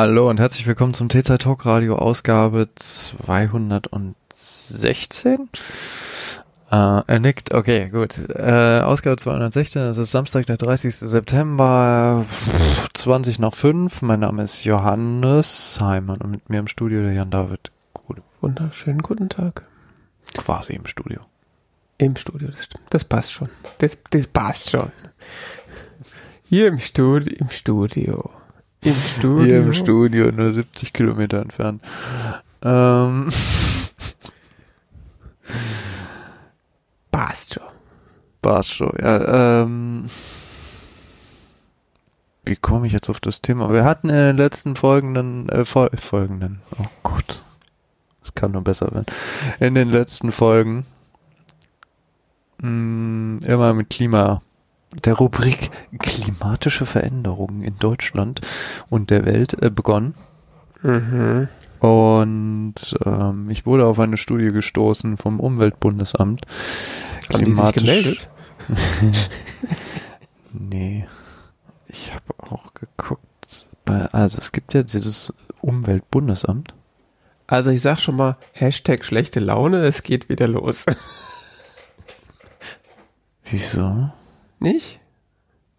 [0.00, 5.50] Hallo und herzlich willkommen zum T-Zeit Talk Radio Ausgabe 216.
[6.70, 6.72] Äh,
[7.06, 8.16] er nickt, okay, gut.
[8.30, 10.96] Äh, Ausgabe 216, das ist Samstag, der 30.
[10.96, 12.24] September,
[12.94, 14.00] 20 nach 5.
[14.00, 18.22] Mein Name ist Johannes Heimann und mit mir im Studio der Jan David Gut.
[18.40, 19.66] Wunderschönen guten Tag.
[20.32, 21.20] Quasi im Studio.
[21.98, 22.70] Im Studio, das.
[22.88, 23.50] Das passt schon.
[23.76, 24.92] Das, das passt schon.
[26.44, 28.30] Hier im Studio, im Studio.
[28.82, 29.44] Im Studio.
[29.44, 31.82] Hier im Studio, nur 70 Kilometer entfernt.
[32.62, 33.30] Ähm.
[38.42, 39.62] Passt schon, ja.
[39.62, 40.04] Ähm.
[42.44, 43.72] Wie komme ich jetzt auf das Thema?
[43.72, 47.42] Wir hatten in den letzten folgenden, äh, Fol folgenden, oh Gott.
[48.22, 49.06] Es kann nur besser werden.
[49.60, 50.84] In den letzten Folgen
[52.58, 54.42] mh, mm, immer mit Klima
[54.94, 58.40] der Rubrik klimatische Veränderungen in Deutschland
[58.88, 60.14] und der Welt äh, begonnen.
[60.82, 61.48] Mhm.
[61.80, 62.74] Und
[63.04, 66.42] ähm, ich wurde auf eine Studie gestoßen vom Umweltbundesamt.
[67.32, 68.28] Haben die sich gemeldet?
[70.52, 71.06] nee.
[71.86, 73.66] Ich habe auch geguckt.
[73.84, 76.74] Bei, also es gibt ja dieses Umweltbundesamt.
[77.46, 80.86] Also ich sag schon mal, Hashtag schlechte Laune, es geht wieder los.
[83.44, 84.10] Wieso?
[84.60, 85.00] Nicht?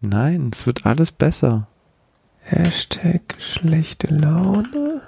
[0.00, 1.68] Nein, es wird alles besser.
[2.40, 5.00] Hashtag schlechte Laune.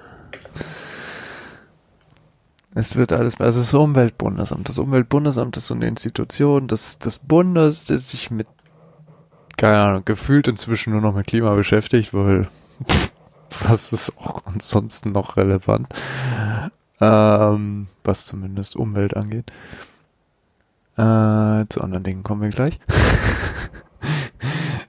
[2.76, 4.68] Es wird alles, also das Umweltbundesamt.
[4.68, 8.46] Das Umweltbundesamt ist so eine Institution des, des Bundes, das sich mit,
[9.56, 12.48] keine Ahnung, gefühlt inzwischen nur noch mit Klima beschäftigt, weil
[13.68, 15.88] was ist auch ansonsten noch relevant,
[17.00, 19.52] ähm, was zumindest Umwelt angeht.
[20.96, 22.78] Äh, zu anderen Dingen kommen wir gleich.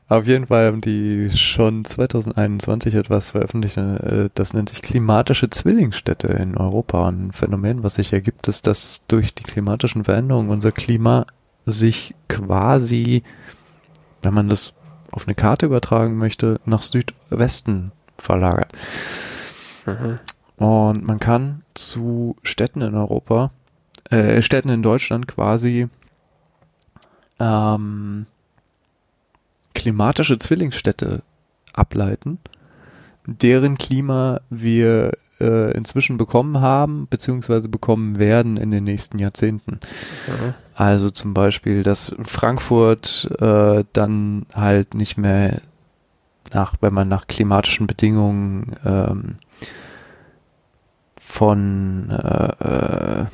[0.07, 6.27] Auf jeden Fall haben die schon 2021 etwas veröffentlicht, äh, das nennt sich klimatische Zwillingsstädte
[6.27, 7.07] in Europa.
[7.07, 11.25] Ein Phänomen, was sich ergibt, ist, dass durch die klimatischen Veränderungen unser Klima
[11.65, 13.23] sich quasi,
[14.21, 14.73] wenn man das
[15.11, 18.73] auf eine Karte übertragen möchte, nach Südwesten verlagert.
[19.87, 20.17] Mhm.
[20.57, 23.51] Und man kann zu Städten in Europa,
[24.09, 25.87] äh, Städten in Deutschland quasi
[27.39, 28.25] ähm,
[29.73, 31.21] klimatische Zwillingsstädte
[31.73, 32.39] ableiten,
[33.25, 39.79] deren Klima wir äh, inzwischen bekommen haben, beziehungsweise bekommen werden in den nächsten Jahrzehnten.
[40.27, 40.53] Ja.
[40.73, 45.61] Also zum Beispiel, dass Frankfurt äh, dann halt nicht mehr
[46.53, 49.35] nach, wenn man nach klimatischen Bedingungen ähm,
[51.19, 53.25] von äh, äh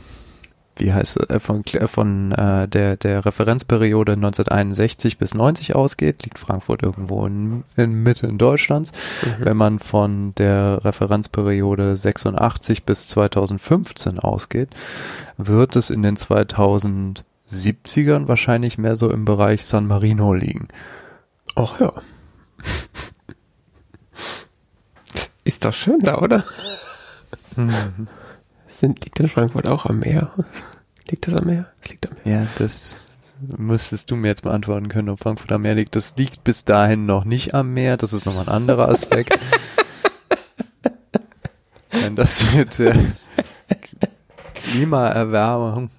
[0.81, 6.39] wie heißt es, äh, von, von äh, der, der Referenzperiode 1961 bis 90 ausgeht, liegt
[6.39, 8.91] Frankfurt irgendwo in, in Mitte in Deutschlands.
[9.21, 9.45] Mhm.
[9.45, 14.69] Wenn man von der Referenzperiode 86 bis 2015 ausgeht,
[15.37, 20.67] wird es in den 2070ern wahrscheinlich mehr so im Bereich San Marino liegen.
[21.55, 21.93] Ach ja.
[25.43, 26.43] Ist doch schön da, oder?
[27.55, 28.07] Mhm.
[28.67, 30.31] Sind, liegt in Frankfurt auch am Meer?
[31.11, 31.65] Liegt das am Meer?
[31.81, 32.41] Es liegt am Meer.
[32.41, 33.05] Ja, das
[33.57, 35.97] müsstest du mir jetzt beantworten können, ob Frankfurt am Meer liegt.
[35.97, 37.97] Das liegt bis dahin noch nicht am Meer.
[37.97, 39.37] Das ist nochmal ein anderer Aspekt.
[41.91, 42.95] Wenn das mit der
[44.53, 45.89] Klimaerwärmung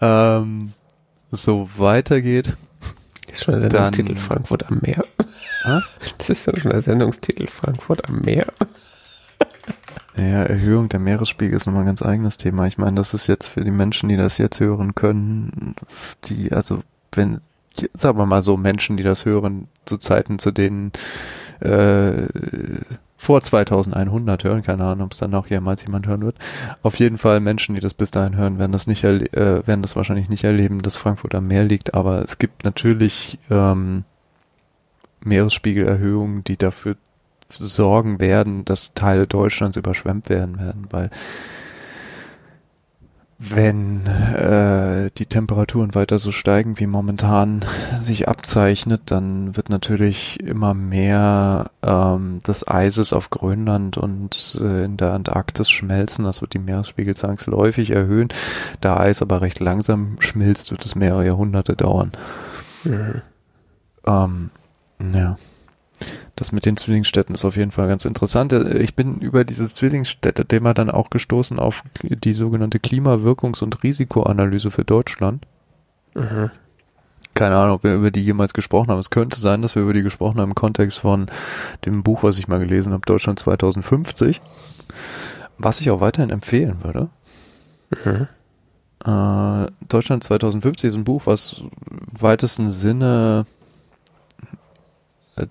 [0.00, 0.72] ähm,
[1.30, 2.56] so weitergeht.
[3.26, 5.04] Das ist schon der Sendungstitel dann, Frankfurt am Meer.
[5.64, 5.82] Ha?
[6.18, 8.46] Das ist schon der Sendungstitel Frankfurt am Meer.
[10.16, 12.66] Ja, Erhöhung der Meeresspiegel ist nochmal ein ganz eigenes Thema.
[12.66, 15.74] Ich meine, das ist jetzt für die Menschen, die das jetzt hören können,
[16.24, 16.82] die, also
[17.12, 17.40] wenn,
[17.94, 20.92] sagen wir mal so, Menschen, die das hören, zu Zeiten, zu denen
[21.60, 22.26] äh,
[23.18, 26.36] vor 2100 hören, keine Ahnung, ob es dann auch jemals jemand hören wird.
[26.82, 29.96] Auf jeden Fall Menschen, die das bis dahin hören, werden das nicht äh, werden das
[29.96, 34.04] wahrscheinlich nicht erleben, dass Frankfurt am Meer liegt, aber es gibt natürlich ähm,
[35.20, 36.96] Meeresspiegelerhöhungen, die dafür
[37.48, 41.10] sorgen werden, dass Teile Deutschlands überschwemmt werden werden, weil
[43.38, 47.64] wenn äh, die Temperaturen weiter so steigen, wie momentan
[47.98, 54.96] sich abzeichnet, dann wird natürlich immer mehr ähm, des Eises auf Grönland und äh, in
[54.96, 56.24] der Antarktis schmelzen.
[56.24, 58.30] Das wird die Meeresspiegel zwangsläufig erhöhen.
[58.80, 62.12] Da Eis aber recht langsam schmilzt, wird es mehrere Jahrhunderte dauern.
[62.84, 63.20] Mhm.
[64.06, 64.50] Ähm,
[65.12, 65.36] ja.
[66.36, 68.52] Das mit den Zwillingsstädten ist auf jeden Fall ganz interessant.
[68.52, 74.84] Ich bin über dieses Zwillingsstädte-Thema dann auch gestoßen auf die sogenannte Klimawirkungs- und Risikoanalyse für
[74.84, 75.46] Deutschland.
[76.14, 76.50] Mhm.
[77.34, 78.98] keine Ahnung, ob wir über die jemals gesprochen haben.
[78.98, 81.26] Es könnte sein, dass wir über die gesprochen haben im Kontext von
[81.84, 84.40] dem Buch, was ich mal gelesen habe, Deutschland 2050.
[85.58, 87.08] Was ich auch weiterhin empfehlen würde.
[88.04, 88.28] Mhm.
[89.04, 93.44] Äh, Deutschland 2050 ist ein Buch, was im weitesten Sinne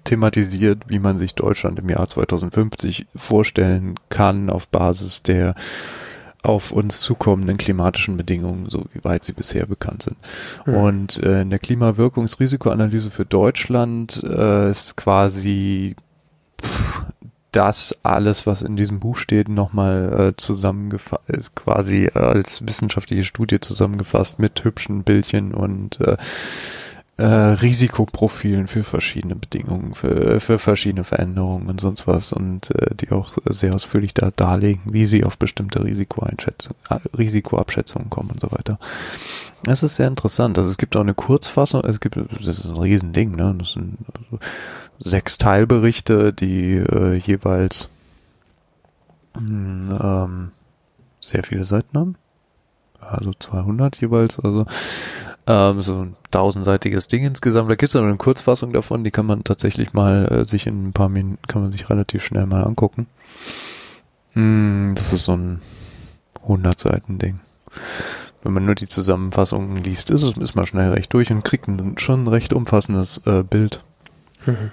[0.04, 5.56] thematisiert, wie man sich Deutschland im Jahr 2050 vorstellen kann auf Basis der
[6.46, 10.18] auf uns zukommenden klimatischen Bedingungen, so wie weit sie bisher bekannt sind.
[10.66, 10.74] Mhm.
[10.76, 15.96] Und äh, in der Klimawirkungsrisikoanalyse für Deutschland äh, ist quasi
[17.52, 23.60] das alles, was in diesem Buch steht, nochmal äh, zusammengefasst, ist quasi als wissenschaftliche Studie
[23.60, 26.18] zusammengefasst mit hübschen Bildchen und äh,
[27.18, 33.12] äh, Risikoprofilen für verschiedene Bedingungen, für, für verschiedene Veränderungen und sonst was und äh, die
[33.12, 38.52] auch sehr ausführlich da darlegen, wie sie auf bestimmte Risikoeinschätzung, äh, Risikoabschätzungen kommen und so
[38.52, 38.80] weiter.
[39.64, 40.58] Das ist sehr interessant.
[40.58, 43.56] Also es gibt auch eine Kurzfassung, es gibt, das ist ein Riesending, ne?
[43.58, 44.40] Das sind also
[45.00, 47.90] sechs Teilberichte, die äh, jeweils
[49.40, 50.52] mh, ähm,
[51.22, 52.16] sehr viele Seiten haben.
[53.00, 54.66] Also 200 jeweils, also
[55.48, 57.70] ähm, so ein tausendseitiges Ding insgesamt.
[57.70, 60.94] Da gibt es eine Kurzfassung davon, die kann man tatsächlich mal äh, sich in ein
[60.94, 63.08] paar Minuten, kann man sich relativ schnell mal angucken.
[64.34, 65.62] Hm, das ist so ein
[66.44, 67.40] 100 Seiten Ding.
[68.44, 71.68] Wenn man nur die Zusammenfassungen liest, ist, es, ist man schnell recht durch und kriegt
[71.68, 73.84] ein schon recht umfassendes äh, Bild
[74.46, 74.72] mhm.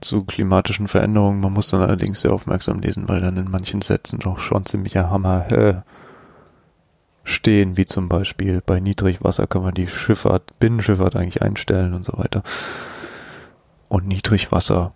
[0.00, 1.40] zu klimatischen Veränderungen.
[1.40, 5.10] Man muss dann allerdings sehr aufmerksam lesen, weil dann in manchen Sätzen doch schon ziemlicher
[5.10, 5.74] Hammer äh,
[7.26, 12.16] stehen, wie zum Beispiel bei Niedrigwasser kann man die Schifffahrt, Binnenschifffahrt eigentlich einstellen und so
[12.16, 12.42] weiter.
[13.88, 14.92] Und Niedrigwasser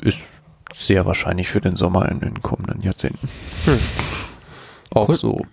[0.00, 0.42] ist
[0.74, 3.28] sehr wahrscheinlich für den Sommer in den kommenden Jahrzehnten.
[3.64, 3.78] Hm.
[4.92, 5.14] Auch cool.
[5.14, 5.46] so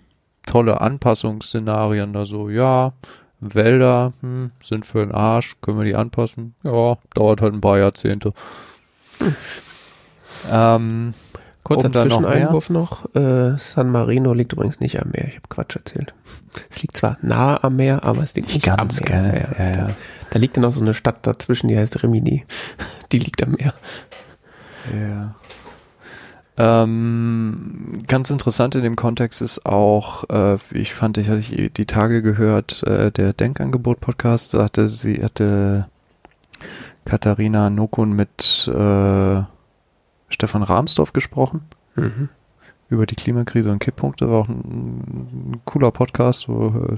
[0.46, 2.92] tolle Anpassungsszenarien, da so, ja,
[3.40, 6.54] Wälder hm, sind für den Arsch, können wir die anpassen?
[6.64, 8.32] Ja, dauert halt ein paar Jahrzehnte.
[9.18, 9.36] Hm.
[10.50, 11.14] Ähm,
[11.64, 13.20] Kurzer Zwischeneinwurf noch, noch.
[13.20, 15.28] Äh, San Marino liegt übrigens nicht am Meer.
[15.28, 16.14] Ich habe Quatsch erzählt.
[16.70, 19.22] Es liegt zwar nahe am Meer, aber es liegt nicht Ganz am Meer.
[19.22, 19.48] Geil.
[19.58, 19.86] Ja, ja, ja.
[19.86, 19.94] Da,
[20.30, 22.44] da, liegt dann noch so eine Stadt dazwischen, die heißt Rimini.
[23.12, 23.72] Die liegt am Meer.
[24.92, 25.34] Ja.
[26.58, 32.20] Ähm, ganz interessant in dem Kontext ist auch, äh, ich fand, ich hatte die Tage
[32.20, 35.86] gehört, äh, der Denkangebot-Podcast, da hatte sie, hatte
[37.04, 39.42] Katharina Nokun mit äh,
[40.28, 41.62] Stefan Rahmsdorf gesprochen.
[41.96, 42.28] Mhm.
[42.90, 44.30] Über die Klimakrise und Kipppunkte.
[44.30, 46.96] War auch ein, ein cooler Podcast, wo äh,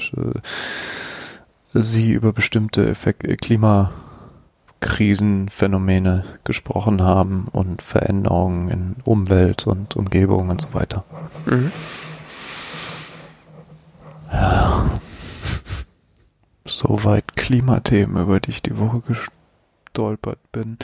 [1.72, 10.72] sie über bestimmte Effekt, Klimakrisenphänomene gesprochen haben und Veränderungen in Umwelt und Umgebung und so
[10.74, 11.02] weiter.
[11.46, 11.72] Mhm.
[14.32, 14.90] Ja.
[16.66, 20.78] Soweit Klimathemen, über die ich die Woche gestolpert bin.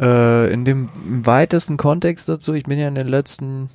[0.00, 3.68] Äh, in dem weitesten Kontext dazu, ich bin ja in den letzten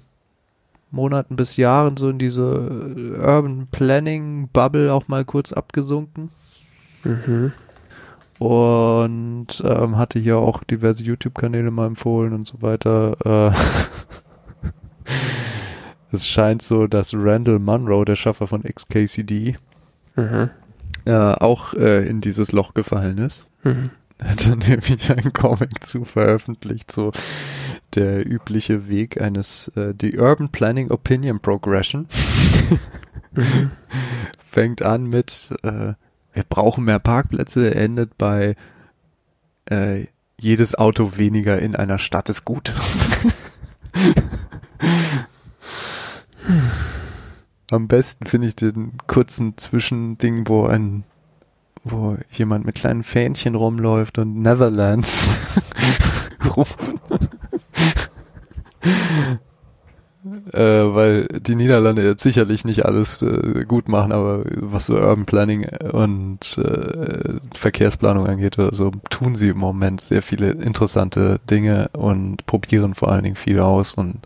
[0.89, 6.29] Monaten bis Jahren so in diese äh, Urban Planning Bubble auch mal kurz abgesunken.
[7.03, 7.51] Mhm.
[8.39, 13.17] Und ähm, hatte hier auch diverse YouTube-Kanäle mal empfohlen und so weiter.
[13.25, 13.55] Äh,
[16.11, 19.55] es scheint so, dass Randall Munro, der Schaffer von XKCD,
[20.15, 20.49] mhm.
[21.05, 23.47] äh, auch äh, in dieses Loch gefallen ist.
[23.63, 23.89] Mhm
[24.23, 27.11] hat dann nämlich einen Comic zu veröffentlicht, so
[27.95, 32.07] der übliche Weg eines, äh, die Urban Planning Opinion Progression.
[34.49, 35.93] Fängt an mit, äh,
[36.33, 38.55] wir brauchen mehr Parkplätze, endet bei,
[39.65, 40.05] äh,
[40.39, 42.73] jedes Auto weniger in einer Stadt ist gut.
[47.71, 51.03] Am besten finde ich den kurzen Zwischending, wo ein
[51.89, 55.29] wo jemand mit kleinen Fähnchen rumläuft und Netherlands
[56.55, 56.93] ruft.
[60.53, 65.25] äh, weil die Niederlande jetzt sicherlich nicht alles äh, gut machen, aber was so Urban
[65.25, 71.89] Planning und äh, Verkehrsplanung angeht oder so, tun sie im Moment sehr viele interessante Dinge
[71.93, 74.19] und probieren vor allen Dingen viel aus und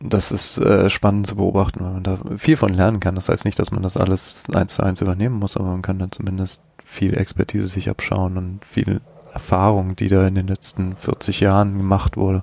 [0.00, 3.14] das ist äh, spannend zu beobachten, weil man da viel von lernen kann.
[3.14, 5.98] Das heißt nicht, dass man das alles eins zu eins übernehmen muss, aber man kann
[5.98, 9.02] dann zumindest viel Expertise sich abschauen und viel
[9.32, 12.42] Erfahrung, die da in den letzten 40 Jahren gemacht wurde,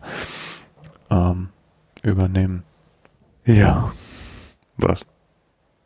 [1.10, 1.50] ähm,
[2.04, 2.64] übernehmen.
[3.44, 3.92] Ja.
[4.78, 5.06] Was?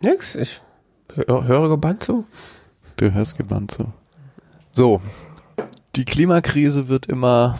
[0.03, 0.61] Nix, ich
[1.15, 2.25] höre gebannt zu.
[2.97, 3.93] Du hörst gebannt zu.
[4.71, 5.01] So.
[5.95, 7.59] Die Klimakrise wird immer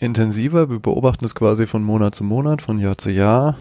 [0.00, 0.70] intensiver.
[0.70, 3.56] Wir beobachten es quasi von Monat zu Monat, von Jahr zu Jahr.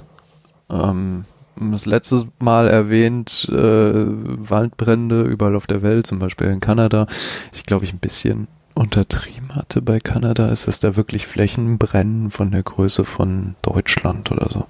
[0.70, 1.26] Ähm,
[1.60, 7.08] das letzte Mal erwähnt, äh, Waldbrände überall auf der Welt, zum Beispiel in Kanada.
[7.54, 12.32] Ich glaube, ich ein bisschen untertrieben hatte bei Kanada, ist, dass da wirklich Flächen brennen
[12.32, 14.68] von der Größe von Deutschland oder so.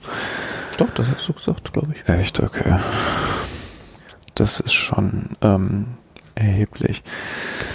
[0.78, 2.10] Doch, das hast du gesagt, glaube ich.
[2.10, 2.80] Echt, okay.
[4.34, 5.86] Das ist schon ähm,
[6.34, 7.04] erheblich.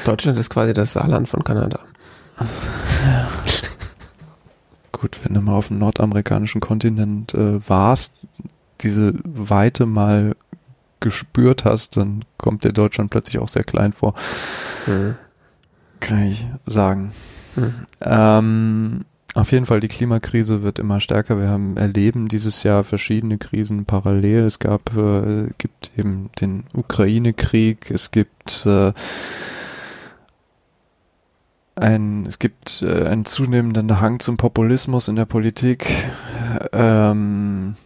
[0.05, 1.79] Deutschland ist quasi das Saarland von Kanada.
[5.01, 8.15] Gut, wenn du mal auf dem nordamerikanischen Kontinent äh, warst,
[8.81, 10.37] diese Weite mal
[11.01, 14.15] gespürt hast, dann kommt dir Deutschland plötzlich auch sehr klein vor.
[14.87, 15.17] Mhm.
[15.99, 17.11] Kann ich sagen.
[17.57, 17.75] Mhm.
[18.03, 21.41] Ähm, auf jeden Fall, die Klimakrise wird immer stärker.
[21.41, 24.45] Wir haben erleben dieses Jahr verschiedene Krisen parallel.
[24.45, 28.93] Es gab, äh, gibt eben den Ukraine-Krieg, es gibt äh,
[31.77, 35.91] ein, es gibt äh, einen zunehmenden Hang zum Populismus in der Politik.
[36.73, 37.77] Ähm,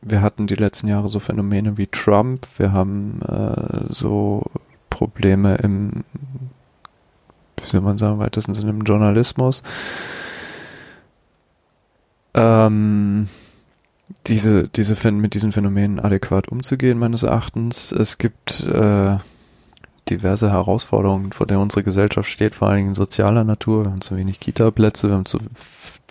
[0.00, 2.46] wir hatten die letzten Jahre so Phänomene wie Trump.
[2.56, 4.44] Wir haben äh, so
[4.90, 6.04] Probleme im,
[7.62, 9.62] wie soll man sagen, weitesten Sinne im Journalismus.
[12.34, 13.28] Ähm,
[14.26, 17.92] diese, diese mit diesen Phänomenen adäquat umzugehen, meines Erachtens.
[17.92, 19.18] Es gibt äh,
[20.10, 23.84] diverse Herausforderungen, vor der unsere Gesellschaft steht, vor allen Dingen sozialer Natur.
[23.84, 25.38] Wir haben zu wenig Kita-Plätze, wir haben zu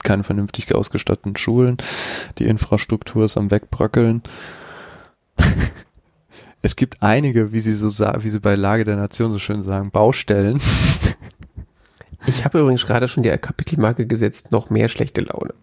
[0.03, 1.77] keine vernünftig ausgestatteten Schulen,
[2.37, 4.21] die Infrastruktur ist am Wegbröckeln.
[6.61, 9.91] es gibt einige, wie sie so wie sie bei Lage der Nation so schön sagen,
[9.91, 10.61] Baustellen.
[12.27, 15.53] Ich habe übrigens gerade schon die Kapitelmarke gesetzt, noch mehr schlechte Laune.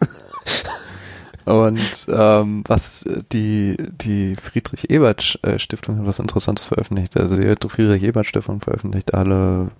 [1.45, 7.17] Und ähm, was die, die Friedrich-Ebert-Stiftung hat was Interessantes veröffentlicht.
[7.19, 9.71] Also die Friedrich-Ebert-Stiftung veröffentlicht alle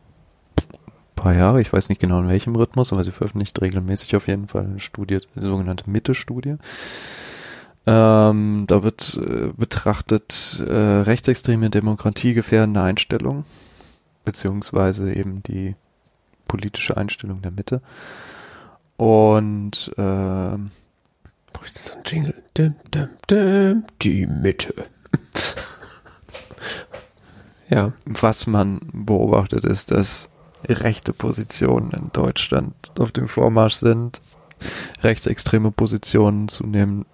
[1.25, 4.47] paar Jahre, ich weiß nicht genau in welchem Rhythmus, aber sie veröffentlicht regelmäßig auf jeden
[4.47, 6.57] Fall eine Studie, die sogenannte Mitte-Studie.
[7.87, 13.45] Ähm, da wird äh, betrachtet äh, rechtsextreme Demokratie gefährdende Einstellungen,
[14.27, 15.77] beziehungsweise eben die
[16.47, 17.81] politische Einstellung der Mitte.
[18.99, 20.59] Und äh,
[21.55, 22.35] Brauche ich so ein Jingle?
[22.59, 24.75] Dim, dim, dim, die Mitte.
[27.71, 27.93] ja.
[28.05, 30.29] Was man beobachtet ist, dass
[30.65, 34.21] rechte Positionen in Deutschland auf dem Vormarsch sind,
[35.03, 37.07] rechtsextreme Positionen zunehmend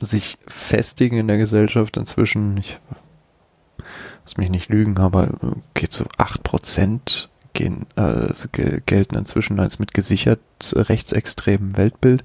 [0.00, 2.56] sich festigen in der Gesellschaft inzwischen.
[2.58, 2.80] Ich
[4.24, 5.30] lass mich nicht lügen, aber
[5.74, 8.34] geht so acht Prozent gehen, äh,
[8.84, 10.40] gelten inzwischen als mit gesichert
[10.74, 12.24] rechtsextremen Weltbild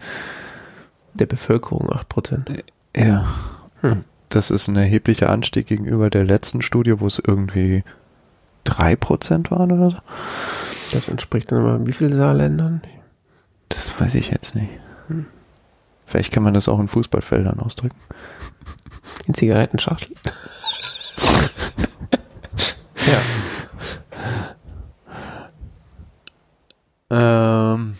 [1.14, 2.64] der Bevölkerung 8%.
[2.96, 3.26] Ja.
[3.82, 4.04] Hm.
[4.30, 7.84] Das ist ein erheblicher Anstieg gegenüber der letzten Studie, wo es irgendwie
[8.66, 9.98] 3% waren oder so.
[10.92, 12.82] Das entspricht dann immer wie viel Saarländern?
[13.70, 14.70] Das weiß ich jetzt nicht.
[15.08, 15.26] Hm.
[16.06, 17.96] Vielleicht kann man das auch in Fußballfeldern ausdrücken.
[19.28, 20.16] In Zigarettenschachtel.
[27.10, 27.74] ja.
[27.74, 27.98] Ähm,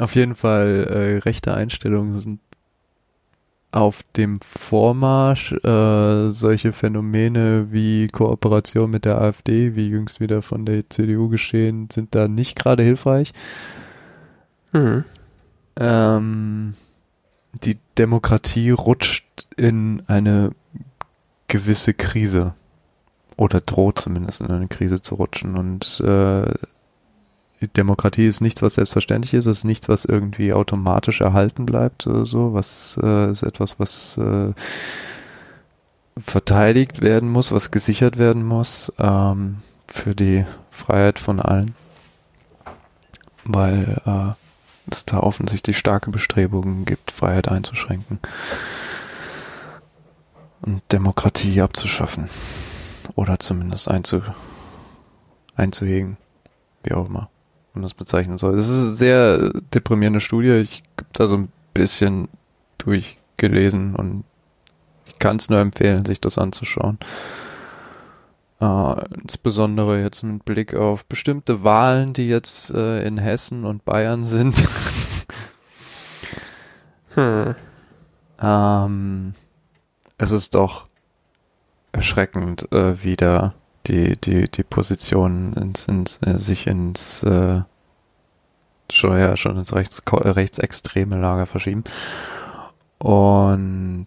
[0.00, 2.40] auf jeden Fall, äh, rechte Einstellungen sind
[3.72, 5.52] auf dem Vormarsch.
[5.52, 11.88] Äh, solche Phänomene wie Kooperation mit der AfD, wie jüngst wieder von der CDU geschehen,
[11.92, 13.32] sind da nicht gerade hilfreich.
[14.72, 15.04] Mhm.
[15.76, 16.74] Ähm,
[17.64, 19.26] die Demokratie rutscht
[19.56, 20.52] in eine
[21.48, 22.54] gewisse Krise
[23.36, 26.54] oder droht zumindest in eine Krise zu rutschen und äh,
[27.68, 32.24] Demokratie ist nichts, was selbstverständlich ist, es ist nichts, was irgendwie automatisch erhalten bleibt, oder
[32.24, 34.52] so, was äh, ist etwas, was äh,
[36.18, 41.74] verteidigt werden muss, was gesichert werden muss ähm, für die Freiheit von allen,
[43.44, 48.20] weil äh, es da offensichtlich starke Bestrebungen gibt, Freiheit einzuschränken
[50.62, 52.30] und Demokratie abzuschaffen
[53.16, 54.22] oder zumindest einzu
[55.56, 56.16] einzuhegen,
[56.84, 57.28] wie auch immer
[57.74, 58.56] man das bezeichnen soll.
[58.56, 60.52] Das ist eine sehr deprimierende Studie.
[60.52, 62.28] Ich habe da so ein bisschen
[62.78, 64.24] durchgelesen und
[65.06, 66.98] ich kann es nur empfehlen, sich das anzuschauen.
[68.62, 74.26] Uh, insbesondere jetzt mit Blick auf bestimmte Wahlen, die jetzt äh, in Hessen und Bayern
[74.26, 74.68] sind.
[77.14, 77.54] hm.
[78.38, 79.32] ähm,
[80.18, 80.88] es ist doch
[81.92, 83.54] erschreckend, äh, wieder
[83.86, 87.62] die, die, die Positionen ins, ins, äh, sich ins äh,
[88.90, 91.84] schon, ja, schon ins rechts, äh, rechtsextreme Lager verschieben.
[92.98, 94.06] Und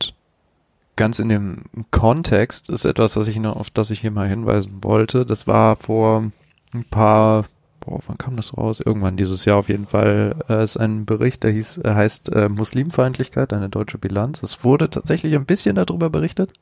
[0.95, 4.83] ganz in dem Kontext ist etwas, was ich noch, auf das ich hier mal hinweisen
[4.83, 5.25] wollte.
[5.25, 6.31] Das war vor
[6.73, 7.45] ein paar
[7.85, 8.79] boah, wann kam das raus?
[8.79, 12.49] Irgendwann dieses Jahr auf jeden Fall, äh, ist ein Bericht, der hieß, äh, heißt äh,
[12.49, 14.43] Muslimfeindlichkeit, eine deutsche Bilanz.
[14.43, 16.53] Es wurde tatsächlich ein bisschen darüber berichtet.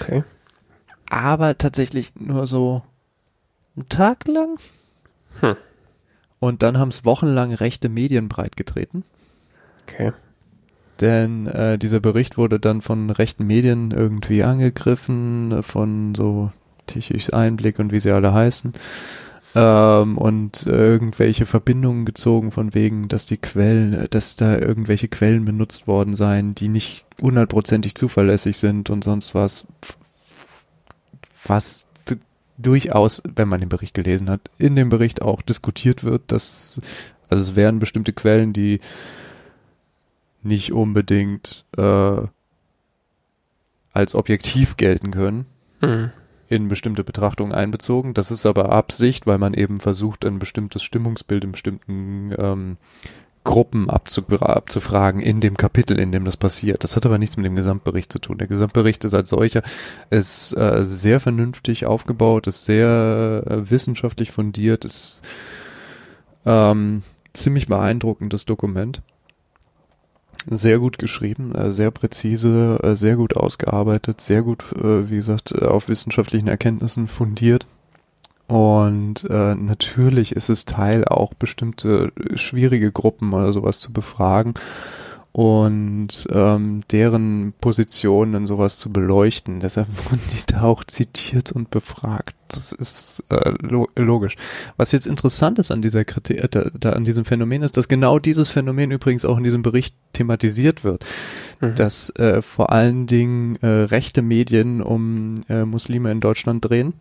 [0.00, 0.24] Okay.
[1.08, 2.82] Aber tatsächlich nur so
[3.76, 4.58] einen Tag lang.
[5.40, 5.56] Hm.
[6.40, 9.04] Und dann haben es wochenlang rechte Medien breitgetreten.
[9.86, 10.12] Okay.
[11.00, 16.52] Denn äh, dieser Bericht wurde dann von rechten Medien irgendwie angegriffen, von so
[16.86, 18.72] Tichys Einblick und wie sie alle heißen.
[19.54, 25.86] Ähm, und irgendwelche Verbindungen gezogen von wegen, dass die Quellen, dass da irgendwelche Quellen benutzt
[25.86, 29.66] worden seien, die nicht hundertprozentig zuverlässig sind und sonst was,
[31.46, 31.86] was
[32.58, 36.80] durchaus, wenn man den Bericht gelesen hat, in dem Bericht auch diskutiert wird, dass,
[37.28, 38.80] also es wären bestimmte Quellen, die
[40.42, 42.22] nicht unbedingt äh,
[43.92, 45.46] als objektiv gelten können.
[45.80, 46.12] Mhm.
[46.48, 48.14] in bestimmte Betrachtungen einbezogen.
[48.14, 52.76] Das ist aber Absicht, weil man eben versucht, ein bestimmtes Stimmungsbild in bestimmten ähm,
[53.44, 56.84] Gruppen abzufragen in dem Kapitel, in dem das passiert.
[56.84, 58.38] Das hat aber nichts mit dem Gesamtbericht zu tun.
[58.38, 59.62] Der Gesamtbericht ist als solcher
[60.10, 65.22] ist äh, sehr vernünftig aufgebaut, ist sehr äh, wissenschaftlich fundiert, ist
[66.46, 69.02] ähm, ziemlich beeindruckendes Dokument
[70.46, 75.60] sehr gut geschrieben, äh, sehr präzise, äh, sehr gut ausgearbeitet, sehr gut, äh, wie gesagt,
[75.62, 77.66] auf wissenschaftlichen Erkenntnissen fundiert.
[78.52, 84.52] Und äh, natürlich ist es Teil auch bestimmte schwierige Gruppen oder sowas zu befragen
[85.32, 89.60] und ähm, deren Positionen und sowas zu beleuchten.
[89.60, 92.36] Deshalb wurden die da auch zitiert und befragt.
[92.48, 94.36] Das ist äh, lo logisch.
[94.76, 97.88] Was jetzt interessant ist an dieser Kritik, äh, da, da, an diesem Phänomen ist, dass
[97.88, 101.06] genau dieses Phänomen übrigens auch in diesem Bericht thematisiert wird.
[101.62, 101.74] Mhm.
[101.76, 106.92] Dass äh, vor allen Dingen äh, rechte Medien um äh, Muslime in Deutschland drehen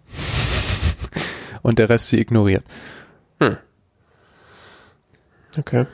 [1.61, 2.63] und der Rest sie ignoriert.
[3.39, 3.57] Hm.
[5.57, 5.85] Okay.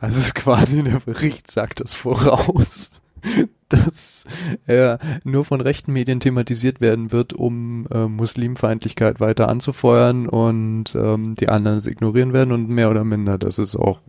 [0.00, 3.02] Also es ist quasi der Bericht sagt das voraus,
[3.68, 4.24] dass
[4.66, 11.34] er nur von rechten Medien thematisiert werden wird, um äh, Muslimfeindlichkeit weiter anzufeuern und ähm,
[11.36, 14.00] die anderen es ignorieren werden und mehr oder minder, das ist auch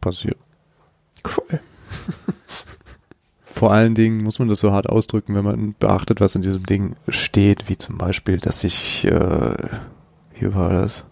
[0.00, 0.38] passiert.
[1.24, 1.60] Cool.
[3.44, 6.64] Vor allen Dingen muss man das so hart ausdrücken, wenn man beachtet, was in diesem
[6.64, 9.68] Ding steht, wie zum Beispiel, dass sich, äh,
[10.40, 11.04] hier war das,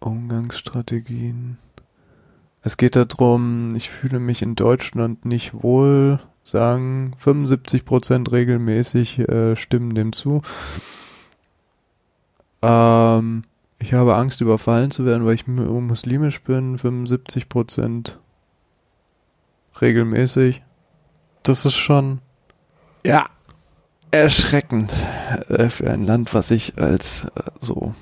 [0.00, 1.58] Umgangsstrategien,
[2.62, 9.54] es geht darum, ich fühle mich in Deutschland nicht wohl, sagen 75 Prozent regelmäßig äh,
[9.56, 10.42] stimmen dem zu.
[12.62, 13.44] Ähm,
[13.78, 18.18] ich habe Angst, überfallen zu werden, weil ich muslimisch bin, 75 Prozent
[19.80, 20.62] regelmäßig.
[21.42, 22.20] Das ist schon,
[23.04, 23.26] ja,
[24.10, 24.92] erschreckend
[25.48, 27.94] äh, für ein Land, was ich als äh, so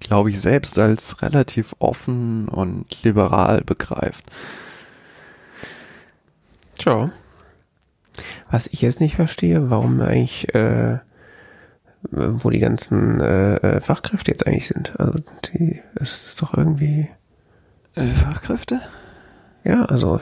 [0.00, 4.24] glaube ich, selbst als relativ offen und liberal begreift.
[6.78, 7.10] Tja.
[8.50, 10.98] Was ich jetzt nicht verstehe, warum eigentlich, äh,
[12.10, 14.98] wo die ganzen äh, äh Fachkräfte jetzt eigentlich sind.
[14.98, 15.20] Also
[15.52, 17.08] die, es ist doch irgendwie.
[17.94, 18.80] Äh, Fachkräfte?
[19.64, 20.20] Ja, also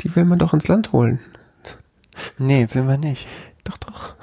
[0.00, 1.20] die will man doch ins Land holen.
[2.38, 3.28] Nee, will man nicht.
[3.64, 4.14] Doch, doch.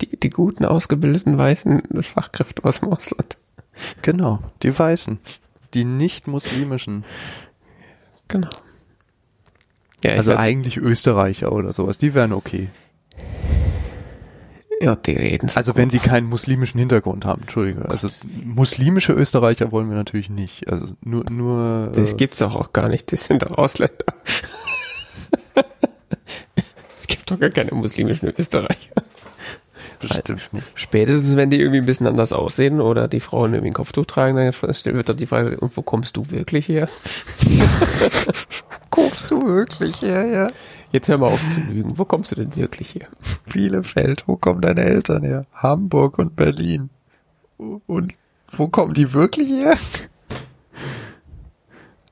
[0.00, 3.38] Die, die guten, ausgebildeten weißen Fachkräfte aus dem Ausland.
[4.02, 5.18] Genau, die Weißen.
[5.74, 7.04] Die nicht-muslimischen.
[8.28, 8.50] Genau.
[10.04, 12.68] Ja, also eigentlich Österreicher oder sowas, die wären okay.
[14.82, 15.48] Ja, die reden.
[15.54, 17.88] Also wenn sie keinen muslimischen Hintergrund haben, Entschuldige.
[17.88, 18.08] Also
[18.44, 20.68] muslimische Österreicher wollen wir natürlich nicht.
[20.68, 21.92] Also nur, nur.
[21.94, 24.06] Das äh, gibt's doch auch gar nicht, das sind doch Ausländer.
[26.98, 29.04] es gibt doch gar keine muslimischen Österreicher.
[30.08, 30.72] Bestimmt nicht.
[30.74, 34.36] Spätestens, wenn die irgendwie ein bisschen anders aussehen oder die Frauen irgendwie ein Kopftuch tragen,
[34.36, 36.88] dann wird doch die Frage, und wo kommst du wirklich her?
[38.90, 40.46] kommst du wirklich her, ja?
[40.92, 41.98] Jetzt hör mal auf zu lügen.
[41.98, 43.08] Wo kommst du denn wirklich her?
[43.50, 44.24] Bielefeld.
[44.26, 45.46] Wo kommen deine Eltern her?
[45.54, 46.90] Hamburg und Berlin.
[47.56, 48.12] Und
[48.50, 49.78] wo kommen die wirklich her?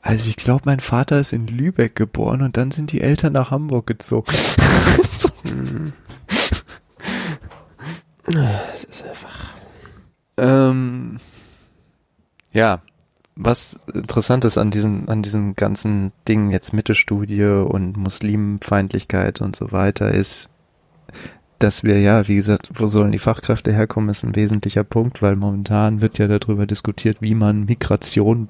[0.03, 3.51] Also ich glaube, mein Vater ist in Lübeck geboren und dann sind die Eltern nach
[3.51, 4.33] Hamburg gezogen.
[8.73, 9.55] Es ist einfach.
[10.37, 11.19] Ähm,
[12.53, 12.83] ja,
[13.37, 19.73] was interessant ist an diesem, an diesem ganzen Ding jetzt Mitte-Studie und Muslimfeindlichkeit und so
[19.73, 20.51] weiter ist,
[21.59, 25.37] dass wir ja, wie gesagt, wo sollen die Fachkräfte herkommen, ist ein wesentlicher Punkt, weil
[25.37, 28.49] momentan wird ja darüber diskutiert, wie man Migration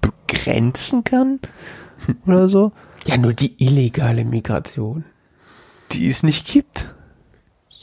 [0.00, 1.40] begrenzen kann
[2.26, 2.72] oder so.
[3.06, 5.04] Ja, nur die illegale Migration.
[5.92, 6.95] Die es nicht gibt.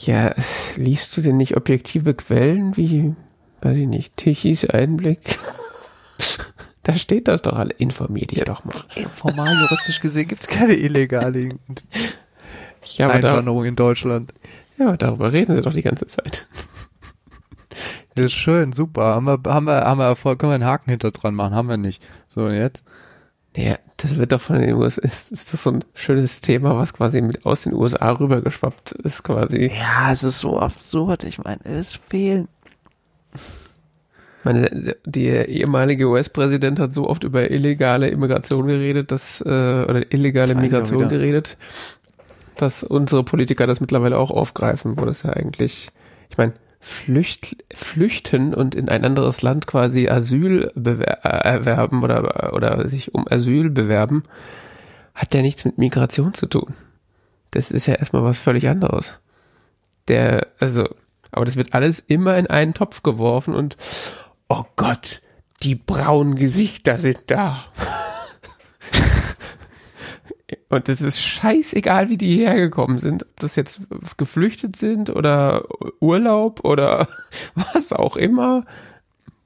[0.06, 0.34] Ja,
[0.76, 3.14] liest du denn nicht objektive Quellen wie,
[3.62, 5.38] weiß ich nicht, Tichys Einblick?
[6.86, 7.72] Da steht das doch alle.
[7.78, 8.74] Informier dich ja, doch mal.
[9.10, 11.58] Formal juristisch gesehen gibt's keine illegale
[12.84, 14.34] ja, Einwanderung in Deutschland.
[14.78, 16.46] Ja, aber darüber reden sie doch die ganze Zeit.
[18.14, 19.14] Das ist schön, super.
[19.14, 21.68] Haben wir, haben wir, haben wir Erfolg, können wir einen Haken hinter dran machen, haben
[21.68, 22.02] wir nicht.
[22.26, 22.82] So, jetzt?
[23.56, 26.92] Ja, das wird doch von den USA, ist, ist das so ein schönes Thema, was
[26.92, 29.70] quasi mit aus den USA rübergeschwappt ist, quasi.
[29.72, 31.22] Ja, es ist so absurd.
[31.22, 32.48] Ich meine, es fehlen
[34.44, 39.48] meine, der ehemalige US-Präsident hat so oft über illegale Immigration geredet, dass, äh,
[39.88, 41.56] oder illegale Migration geredet,
[42.56, 45.88] dass unsere Politiker das mittlerweile auch aufgreifen, wo das ja eigentlich,
[46.30, 46.52] ich meine,
[46.86, 53.70] Flücht, flüchten und in ein anderes Land quasi Asyl erwerben oder, oder sich um Asyl
[53.70, 54.22] bewerben,
[55.14, 56.74] hat ja nichts mit Migration zu tun.
[57.52, 59.18] Das ist ja erstmal was völlig anderes.
[60.08, 60.86] Der, also,
[61.30, 63.78] aber das wird alles immer in einen Topf geworfen und
[64.50, 65.22] oh Gott,
[65.62, 67.64] die braunen Gesichter sind da.
[70.74, 73.24] Und es ist scheißegal, wie die hierher gekommen sind.
[73.24, 73.80] Ob das jetzt
[74.16, 75.64] geflüchtet sind oder
[76.00, 77.08] Urlaub oder
[77.54, 78.64] was auch immer.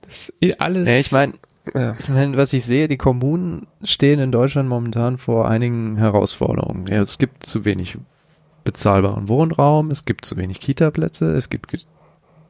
[0.02, 0.86] Das ist alles.
[0.86, 1.34] Nee, ich meine,
[1.74, 1.94] ja.
[1.98, 6.86] ich mein, was ich sehe, die Kommunen stehen in Deutschland momentan vor einigen Herausforderungen.
[6.86, 7.98] Ja, es gibt zu wenig
[8.64, 11.86] bezahlbaren Wohnraum, es gibt zu wenig Kita-Plätze, es gibt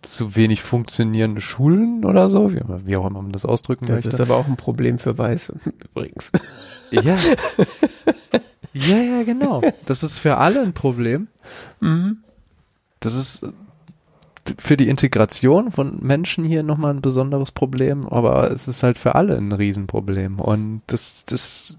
[0.03, 4.11] zu wenig funktionierende Schulen oder so, wie, wie auch immer man das ausdrücken das möchte.
[4.11, 5.55] Das ist aber auch ein Problem für Weiße,
[5.91, 6.33] übrigens.
[6.91, 7.17] Ja.
[8.87, 9.63] ja, ja, genau.
[9.87, 11.29] Das ist für alle ein Problem.
[11.81, 12.19] Mhm.
[13.01, 13.47] Das ist
[14.59, 19.15] für die Integration von Menschen hier nochmal ein besonderes Problem, aber es ist halt für
[19.15, 20.41] alle ein Riesenproblem.
[20.41, 21.77] Und das, das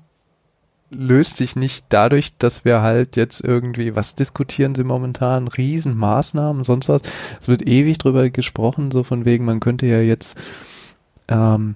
[0.91, 6.89] löst sich nicht dadurch, dass wir halt jetzt irgendwie, was diskutieren sie momentan, Riesenmaßnahmen, sonst
[6.89, 7.01] was.
[7.39, 10.37] Es wird ewig drüber gesprochen, so von wegen, man könnte ja jetzt
[11.27, 11.75] ähm,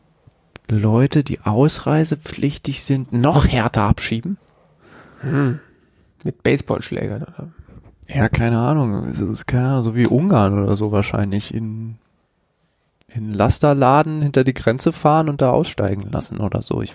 [0.69, 4.37] Leute, die ausreisepflichtig sind, noch härter abschieben.
[5.23, 5.59] Hm.
[6.23, 7.49] Mit Baseballschlägern, oder?
[8.07, 9.09] Ja, keine Ahnung.
[9.09, 11.95] Es ist keine Ahnung, so wie Ungarn oder so wahrscheinlich in
[13.07, 16.81] in Lasterladen hinter die Grenze fahren und da aussteigen lassen oder so.
[16.81, 16.93] Ich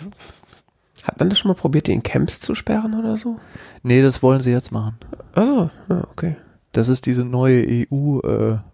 [1.04, 3.38] hat man das schon mal probiert, die in Camps zu sperren oder so?
[3.82, 4.98] Nee, das wollen sie jetzt machen.
[5.32, 6.36] Also, ja, okay.
[6.72, 8.58] Das ist diese neue EU-Planung.
[8.58, 8.67] Äh,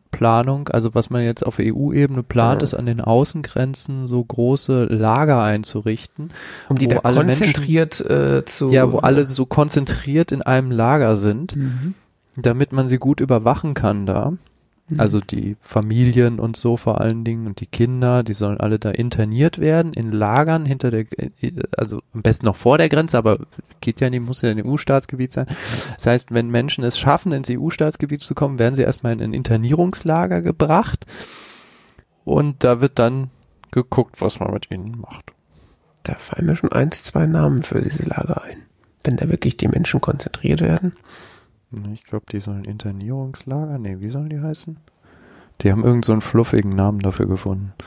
[0.71, 2.65] also was man jetzt auf EU-Ebene plant, ja.
[2.65, 6.31] ist an den Außengrenzen so große Lager einzurichten.
[6.69, 8.71] Um die da konzentriert Menschen, äh, zu...
[8.71, 11.95] Ja, wo alle so konzentriert in einem Lager sind, mhm.
[12.37, 14.35] damit man sie gut überwachen kann da.
[14.89, 15.01] Mhm.
[15.01, 18.91] Also die Familien und so vor allen Dingen und die Kinder, die sollen alle da
[18.91, 21.07] interniert werden in Lagern hinter der,
[21.77, 23.39] also am besten noch vor der Grenze, aber
[23.81, 25.47] geht ja nicht, muss ja ein EU-Staatsgebiet sein.
[25.95, 29.35] Das heißt, wenn Menschen es schaffen, ins EU-Staatsgebiet zu kommen, werden sie erstmal in ein
[29.35, 31.07] Internierungslager gebracht
[32.25, 33.31] und da wird dann
[33.71, 35.33] geguckt, was man mit ihnen macht.
[36.03, 38.59] Da fallen mir schon eins, zwei Namen für diese Lager ein.
[39.03, 40.93] Wenn da wirklich die Menschen konzentriert werden.
[41.93, 43.79] Ich glaube, die sollen Internierungslager.
[43.79, 44.77] Nee, wie sollen die heißen?
[45.61, 47.73] Die haben irgend so einen fluffigen Namen dafür gefunden.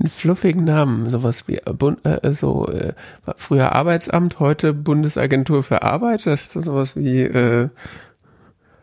[0.00, 1.72] einen fluffigen Namen, sowas wie äh,
[2.04, 2.94] äh, so äh,
[3.36, 7.68] früher Arbeitsamt, heute Bundesagentur für Arbeit, das ist sowas wie äh,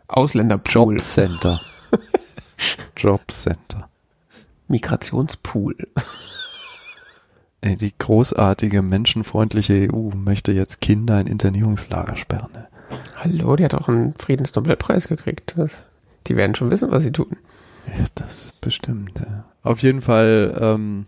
[0.07, 0.95] Ausländerpool.
[0.95, 1.59] Jobcenter.
[2.97, 3.89] Jobcenter.
[4.67, 5.75] Migrationspool.
[7.63, 12.49] Ey, die großartige, menschenfreundliche EU möchte jetzt Kinder in Internierungslager sperren.
[12.53, 12.67] Ne?
[13.17, 15.53] Hallo, die hat auch einen Friedensnobelpreis gekriegt.
[15.57, 15.77] Das,
[16.25, 17.37] die werden schon wissen, was sie tun.
[17.87, 19.19] Ja, das bestimmt.
[19.19, 19.45] Ja.
[19.61, 21.05] Auf jeden Fall, ähm,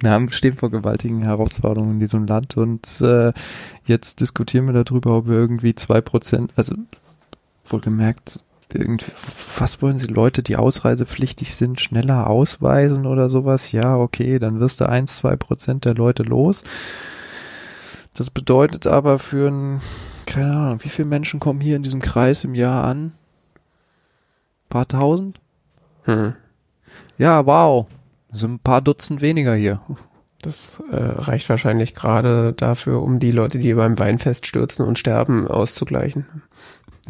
[0.00, 3.32] wir haben, stehen vor gewaltigen Herausforderungen in diesem Land und äh,
[3.84, 6.74] jetzt diskutieren wir darüber, ob wir irgendwie zwei Prozent, also
[7.66, 8.40] wohlgemerkt
[8.78, 9.12] irgendwie,
[9.58, 13.72] was wollen sie Leute, die ausreisepflichtig sind, schneller ausweisen oder sowas?
[13.72, 16.64] Ja, okay, dann wirst du eins, zwei Prozent der Leute los.
[18.14, 19.80] Das bedeutet aber für ein,
[20.26, 23.06] keine Ahnung, wie viele Menschen kommen hier in diesem Kreis im Jahr an?
[23.06, 25.40] Ein paar tausend?
[26.04, 26.34] Hm.
[27.18, 27.86] Ja, wow.
[28.30, 29.80] Das sind ein paar Dutzend weniger hier.
[30.42, 35.46] Das äh, reicht wahrscheinlich gerade dafür, um die Leute, die beim Weinfest stürzen und sterben,
[35.46, 36.26] auszugleichen.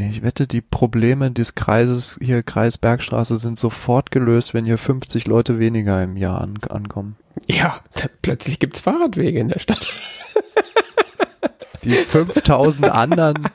[0.09, 5.27] Ich wette, die Probleme des Kreises hier, Kreis Bergstraße, sind sofort gelöst, wenn hier 50
[5.27, 7.17] Leute weniger im Jahr an, ankommen.
[7.47, 7.81] Ja,
[8.23, 9.89] plötzlich gibt's Fahrradwege in der Stadt.
[11.85, 13.49] Die 5000 anderen,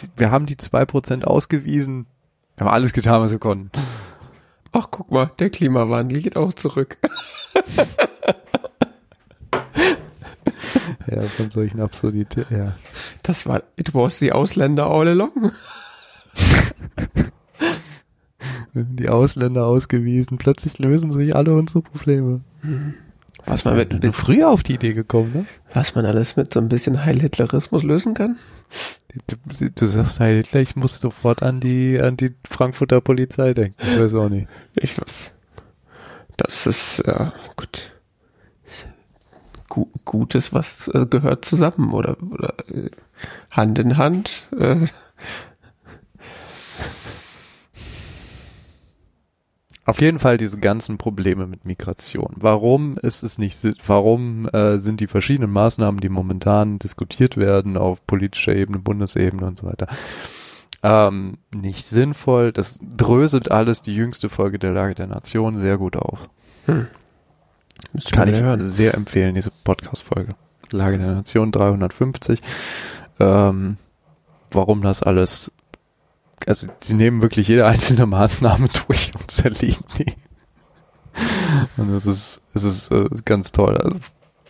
[0.00, 2.06] die, wir haben die 2% ausgewiesen.
[2.56, 3.70] Wir haben alles getan, was wir konnten.
[4.72, 6.98] Ach, guck mal, der Klimawandel geht auch zurück.
[11.10, 12.72] ja, von solchen Absurditäten, ja.
[13.22, 15.52] Das war, it was the Ausländer all along.
[18.74, 20.38] die Ausländer ausgewiesen.
[20.38, 22.40] Plötzlich lösen sich alle unsere Probleme.
[23.44, 25.46] Was man mit, mit früher auf die Idee gekommen, ne?
[25.74, 28.36] Was man alles mit so ein bisschen Heil-Hitlerismus lösen kann?
[29.26, 33.76] Du, du, sagst Heil Hitler, ich muss sofort an die, an die Frankfurter Polizei denken.
[33.78, 34.48] Ich weiß auch nicht.
[34.76, 34.96] Ich,
[36.36, 37.91] das ist, ja, gut.
[40.04, 42.90] Gutes, was äh, gehört zusammen oder, oder äh,
[43.50, 44.48] Hand in Hand.
[44.58, 44.86] Äh,
[49.84, 52.34] Auf jeden Fall diese ganzen Probleme mit Migration.
[52.36, 53.58] Warum ist es nicht,
[53.88, 59.58] warum äh, sind die verschiedenen Maßnahmen, die momentan diskutiert werden auf politischer Ebene, Bundesebene und
[59.58, 59.88] so weiter,
[60.84, 62.52] ähm, nicht sinnvoll?
[62.52, 66.28] Das dröselt alles die jüngste Folge der Lage der Nation sehr gut auf.
[66.66, 66.86] Hm.
[68.12, 68.60] Kann ich hören.
[68.60, 70.34] sehr empfehlen, diese Podcast-Folge.
[70.70, 72.40] Lage der Nation 350.
[73.20, 73.76] Ähm,
[74.50, 75.52] warum das alles
[76.46, 80.14] also sie nehmen wirklich jede einzelne Maßnahme durch und zerlegen die.
[81.76, 83.76] Und es ist, es ist äh, ganz toll.
[83.76, 83.96] Also,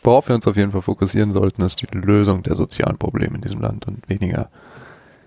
[0.03, 3.40] worauf wir uns auf jeden Fall fokussieren sollten, ist die Lösung der sozialen Probleme in
[3.40, 4.49] diesem Land und weniger.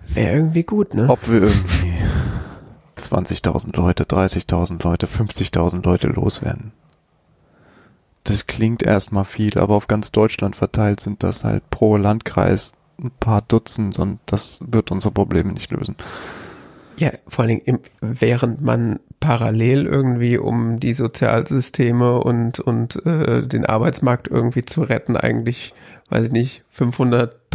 [0.08, 1.08] Wäre irgendwie gut, ne?
[1.08, 1.92] Ob wir irgendwie
[2.98, 6.72] 20.000 Leute, 30.000 Leute, 50.000 Leute loswerden.
[8.26, 13.12] Das klingt erstmal viel, aber auf ganz Deutschland verteilt sind das halt pro Landkreis ein
[13.20, 15.94] paar Dutzend und das wird unsere Probleme nicht lösen.
[16.96, 23.64] Ja, vor allen Dingen, während man parallel irgendwie, um die Sozialsysteme und, und äh, den
[23.64, 25.74] Arbeitsmarkt irgendwie zu retten, eigentlich,
[26.08, 26.64] weiß ich nicht,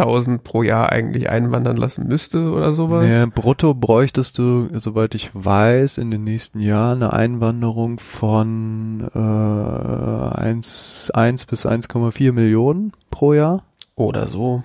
[0.01, 3.05] 500.000 pro Jahr eigentlich einwandern lassen müsste oder sowas.
[3.07, 9.17] Ja, brutto bräuchtest du, soweit ich weiß, in den nächsten Jahren eine Einwanderung von äh,
[9.17, 13.63] 1, 1 bis 1,4 Millionen pro Jahr.
[13.95, 14.63] Oder so.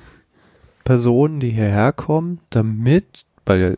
[0.85, 3.77] Personen, die hierher kommen, damit, weil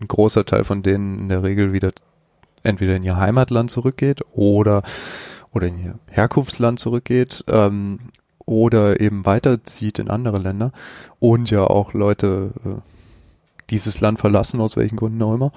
[0.00, 1.90] ein großer Teil von denen in der Regel wieder
[2.62, 4.82] entweder in ihr Heimatland zurückgeht oder
[5.52, 7.98] oder in ihr Herkunftsland zurückgeht ähm,
[8.46, 10.72] oder eben weiterzieht in andere Länder
[11.18, 12.68] und ja auch Leute äh,
[13.70, 15.52] dieses Land verlassen, aus welchen Gründen auch immer.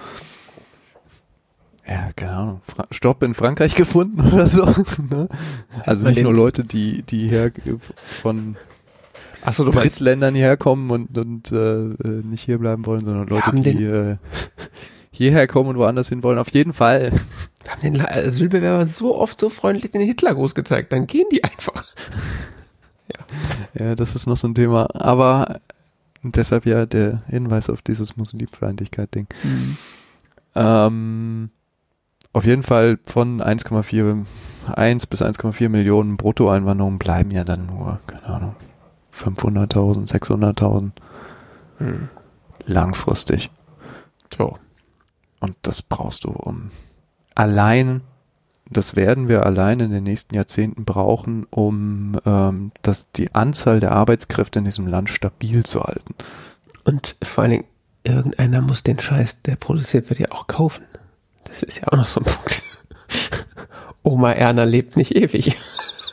[1.88, 2.62] Ja, keine Ahnung.
[2.63, 4.65] Fra Stopp in Frankreich gefunden oder so.
[5.10, 5.28] ne?
[5.86, 7.52] Also nicht nur Leute, die, die her
[8.22, 8.56] von
[9.46, 13.28] Ach so, du Drittländern hierher kommen und, und äh, äh nicht hier bleiben wollen, sondern
[13.28, 14.15] Leute, die äh,
[15.12, 16.38] hierher kommen und woanders hin wollen.
[16.38, 17.12] Auf jeden Fall.
[17.63, 21.86] Wir haben den Asylbewerber so oft so freundlich den Hitlergruß gezeigt, dann gehen die einfach.
[23.80, 23.96] ja.
[23.96, 24.88] das ist noch so ein Thema.
[24.93, 25.60] Aber
[26.24, 29.28] deshalb ja der Hinweis auf dieses Muslimfeindlichkeit-Ding.
[29.43, 29.78] Mhm.
[30.56, 31.50] Ähm,
[32.32, 34.26] auf jeden Fall von 1,4
[34.67, 38.56] 1 bis 1,4 Millionen Bruttoeinwanderungen bleiben ja dann nur, keine Ahnung,
[39.13, 40.91] 500.000, 600.000.
[41.78, 42.10] Hm.
[42.65, 43.52] Langfristig.
[44.36, 44.58] So.
[45.39, 46.72] Und das brauchst du um
[47.36, 48.02] allein,
[48.74, 53.92] das werden wir allein in den nächsten Jahrzehnten brauchen, um ähm, das, die Anzahl der
[53.92, 56.16] Arbeitskräfte in diesem Land stabil zu halten.
[56.84, 57.66] Und vor allen Dingen,
[58.04, 60.84] irgendeiner muss den Scheiß, der produziert wird, ja auch kaufen.
[61.46, 62.64] Das ist ja auch noch so ein Punkt.
[64.04, 65.56] Oma Erna lebt nicht ewig.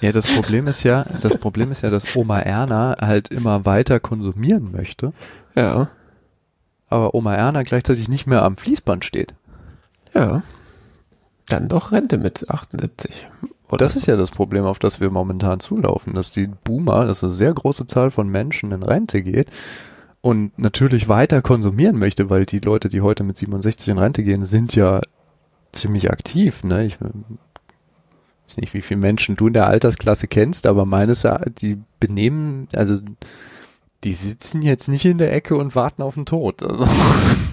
[0.00, 4.00] Ja, das Problem ist ja, das Problem ist ja, dass Oma Erna halt immer weiter
[4.00, 5.12] konsumieren möchte.
[5.54, 5.90] Ja.
[6.88, 9.34] Aber Oma Erna gleichzeitig nicht mehr am Fließband steht.
[10.14, 10.42] Ja.
[11.50, 13.28] Dann doch Rente mit 78.
[13.68, 17.22] Oder das ist ja das Problem, auf das wir momentan zulaufen, dass die Boomer, dass
[17.22, 19.50] eine sehr große Zahl von Menschen in Rente geht
[20.22, 24.44] und natürlich weiter konsumieren möchte, weil die Leute, die heute mit 67 in Rente gehen,
[24.44, 25.00] sind ja
[25.72, 26.64] ziemlich aktiv.
[26.64, 26.86] Ne?
[26.86, 31.26] Ich weiß nicht, wie viele Menschen du in der Altersklasse kennst, aber meines,
[31.60, 32.98] die benehmen, also
[34.04, 36.62] die sitzen jetzt nicht in der Ecke und warten auf den Tod.
[36.62, 36.86] Also.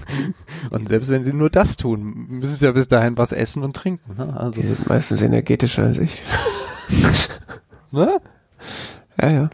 [0.70, 3.76] und selbst wenn sie nur das tun, müssen sie ja bis dahin was essen und
[3.76, 4.16] trinken.
[4.16, 4.34] Ne?
[4.34, 4.60] Also.
[4.60, 6.18] Die sind meistens energetischer als ich.
[7.90, 8.20] ne?
[9.20, 9.50] Ja, ja.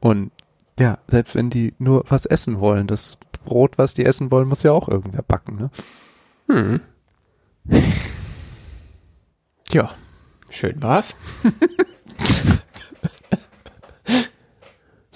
[0.00, 0.30] Und
[0.78, 4.62] ja, selbst wenn die nur was essen wollen, das Brot, was die essen wollen, muss
[4.62, 5.56] ja auch irgendwer backen.
[5.56, 5.70] Ne?
[6.48, 6.80] Hm.
[9.68, 9.90] Tja.
[10.50, 11.16] Schön war's.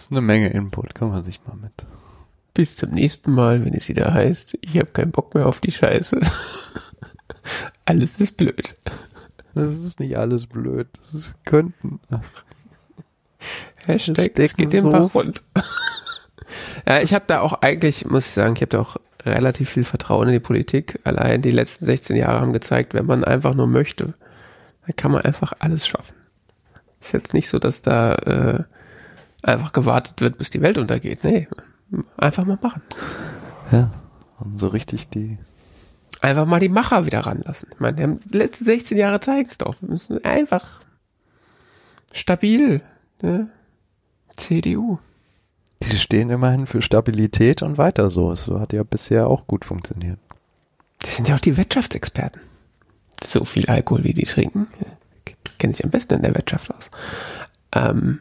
[0.08, 1.84] Ist eine Menge Input, kann man sich mal mit.
[2.54, 5.70] Bis zum nächsten Mal, wenn es wieder heißt, ich habe keinen Bock mehr auf die
[5.70, 6.18] Scheiße.
[7.84, 8.74] alles ist blöd.
[9.54, 10.88] Das ist nicht alles blöd.
[10.98, 12.00] Das ist, könnten.
[12.10, 12.22] Ach.
[13.84, 15.42] Hashtag, es geht so den rund.
[16.86, 19.84] ja, ich habe da auch eigentlich, muss ich sagen, ich habe da auch relativ viel
[19.84, 21.00] Vertrauen in die Politik.
[21.04, 24.14] Allein die letzten 16 Jahre haben gezeigt, wenn man einfach nur möchte,
[24.86, 26.14] da kann man einfach alles schaffen.
[26.98, 28.64] Ist jetzt nicht so, dass da äh,
[29.42, 31.24] einfach gewartet wird, bis die Welt untergeht.
[31.24, 31.48] Nee,
[32.16, 32.82] einfach mal machen.
[33.70, 33.90] Ja,
[34.38, 35.38] und so richtig die.
[36.20, 37.68] Einfach mal die Macher wieder ranlassen.
[37.72, 39.76] Ich meine, die letzten 16 Jahre zeigen es doch.
[40.24, 40.80] Einfach
[42.12, 42.80] stabil.
[43.22, 43.50] Ne?
[44.30, 44.98] CDU.
[45.82, 48.34] Die stehen immerhin für Stabilität und weiter so.
[48.34, 50.18] So hat ja bisher auch gut funktioniert.
[51.04, 52.40] Die sind ja auch die Wirtschaftsexperten.
[53.22, 54.68] So viel Alkohol, wie die trinken,
[55.58, 56.90] kennen sich am besten in der Wirtschaft aus.
[57.72, 58.20] Ähm,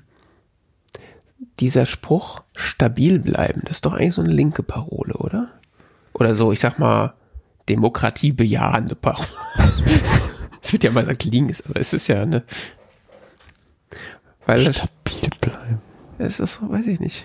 [1.59, 5.49] dieser Spruch, stabil bleiben, das ist doch eigentlich so eine linke Parole, oder?
[6.13, 7.13] Oder so, ich sag mal,
[7.69, 9.27] Demokratie bejahende Parole.
[10.67, 12.43] Es wird ja mal gesagt links, aber es ist ja eine.
[14.45, 15.81] Weil stabil bleiben.
[16.17, 17.23] Es ist so, weiß ich nicht.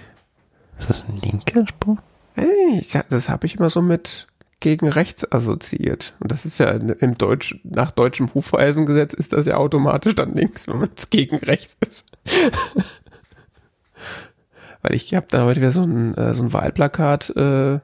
[0.79, 1.99] Ist das ein linker Spruch?
[2.37, 3.05] Weiß ich nicht.
[3.11, 4.29] Das habe ich immer so mit
[4.61, 6.14] gegen rechts assoziiert.
[6.21, 10.68] Und das ist ja im Deutsch, nach deutschem Hufeisengesetz ist das ja automatisch dann links,
[10.68, 12.12] wenn man es gegen rechts ist.
[14.83, 17.81] Weil ich habe da heute wieder so ein, äh, so ein Wahlplakat äh,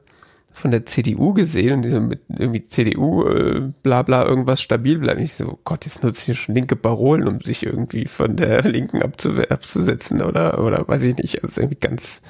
[0.51, 4.97] von der CDU gesehen und die so mit irgendwie CDU äh, bla bla irgendwas stabil
[4.99, 5.21] bleiben.
[5.21, 8.61] Ich so, oh Gott, jetzt nutzt hier schon linke Parolen, um sich irgendwie von der
[8.67, 11.43] Linken abzu abzusetzen oder oder weiß ich nicht.
[11.43, 12.21] Also irgendwie ganz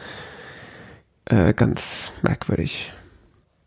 [1.25, 2.91] äh, ganz merkwürdig.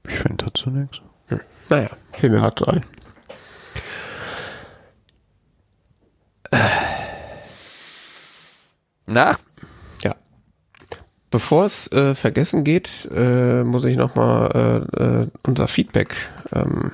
[0.06, 1.00] Ich finde dazu nichts.
[1.26, 1.40] Hm.
[1.68, 2.84] Naja, fiel mir hart rein.
[9.06, 9.36] Na?
[11.32, 16.14] Bevor es äh, vergessen geht, äh, muss ich nochmal äh, äh, unser Feedback
[16.52, 16.92] ähm,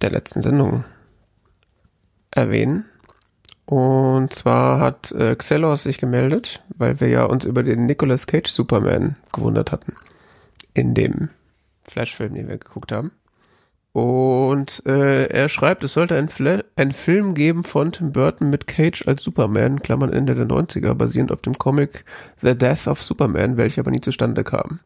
[0.00, 0.84] der letzten Sendung
[2.30, 2.86] erwähnen.
[3.66, 8.50] Und zwar hat äh, Xelos sich gemeldet, weil wir ja uns über den Nicolas Cage
[8.50, 9.96] Superman gewundert hatten.
[10.72, 11.28] In dem
[11.84, 13.12] Flashfilm, den wir geguckt haben.
[13.92, 16.30] Und äh, er schreibt, es sollte ein,
[16.76, 21.30] ein Film geben von Tim Burton mit Cage als Superman, Klammern Ende der 90er, basierend
[21.30, 22.04] auf dem Comic
[22.40, 24.80] The Death of Superman, welcher aber nie zustande kam.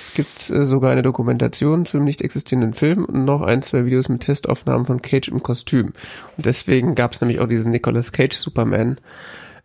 [0.00, 4.08] Es gibt äh, sogar eine Dokumentation zum nicht existierenden Film und noch ein, zwei Videos
[4.08, 5.92] mit Testaufnahmen von Cage im Kostüm.
[6.38, 8.96] Und deswegen gab es nämlich auch diesen Nicolas Cage Superman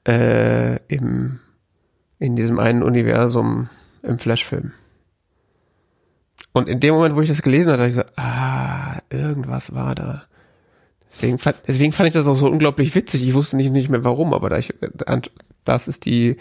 [0.05, 1.39] äh, im,
[2.19, 3.69] in diesem einen Universum
[4.01, 4.73] im Flashfilm.
[6.53, 9.95] Und in dem Moment, wo ich das gelesen hatte, dachte ich so, ah, irgendwas war
[9.95, 10.23] da.
[11.11, 13.27] Deswegen fand, deswegen fand ich das auch so unglaublich witzig.
[13.27, 14.73] Ich wusste nicht, nicht mehr warum, aber da ich,
[15.63, 16.37] das ist die,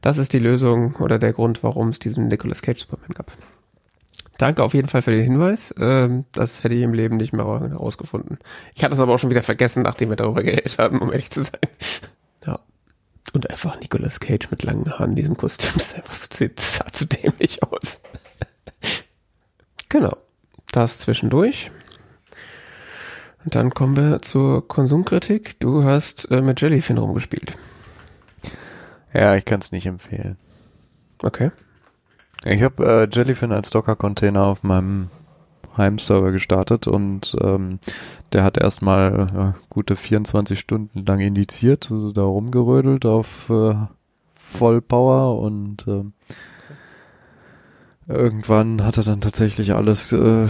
[0.00, 3.32] das ist die Lösung oder der Grund, warum es diesen Nicolas Cage Superman gab.
[4.38, 5.74] Danke auf jeden Fall für den Hinweis.
[5.78, 8.38] Ähm, das hätte ich im Leben nicht mehr herausgefunden.
[8.74, 11.30] Ich hatte es aber auch schon wieder vergessen, nachdem wir darüber geredet haben, um ehrlich
[11.30, 11.60] zu sein.
[12.46, 12.60] Ja.
[13.34, 15.70] Und einfach Nicolas Cage mit langen Haaren in diesem Kostüm.
[15.74, 16.14] Das, einfach
[16.58, 18.00] sah zu dämlich aus.
[19.90, 20.16] Genau.
[20.72, 21.70] Das zwischendurch.
[23.44, 25.58] Und dann kommen wir zur Konsumkritik.
[25.60, 27.56] Du hast äh, mit Jellyfin rumgespielt.
[29.12, 30.36] Ja, ich kann es nicht empfehlen.
[31.22, 31.50] Okay.
[32.44, 35.10] Ich habe äh, Jellyfin als Docker-Container auf meinem
[35.76, 37.80] Heimserver gestartet und ähm,
[38.32, 43.74] der hat erstmal ja, gute 24 Stunden lang indiziert, also da rumgerödelt auf äh,
[44.32, 46.04] Vollpower und äh,
[48.10, 50.48] Irgendwann hat er dann tatsächlich alles äh,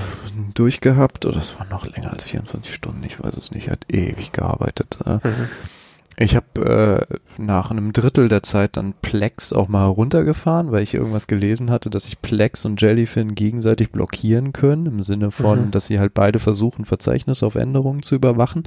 [0.54, 3.92] durchgehabt, oder es war noch länger als 24 Stunden, ich weiß es nicht, er hat
[3.92, 4.98] ewig gearbeitet.
[5.04, 5.26] Äh.
[5.26, 5.48] Mhm.
[6.22, 10.92] Ich habe äh, nach einem Drittel der Zeit dann Plex auch mal runtergefahren, weil ich
[10.92, 15.70] irgendwas gelesen hatte, dass sich Plex und Jellyfin gegenseitig blockieren können, im Sinne von, mhm.
[15.70, 18.64] dass sie halt beide versuchen, Verzeichnis auf Änderungen zu überwachen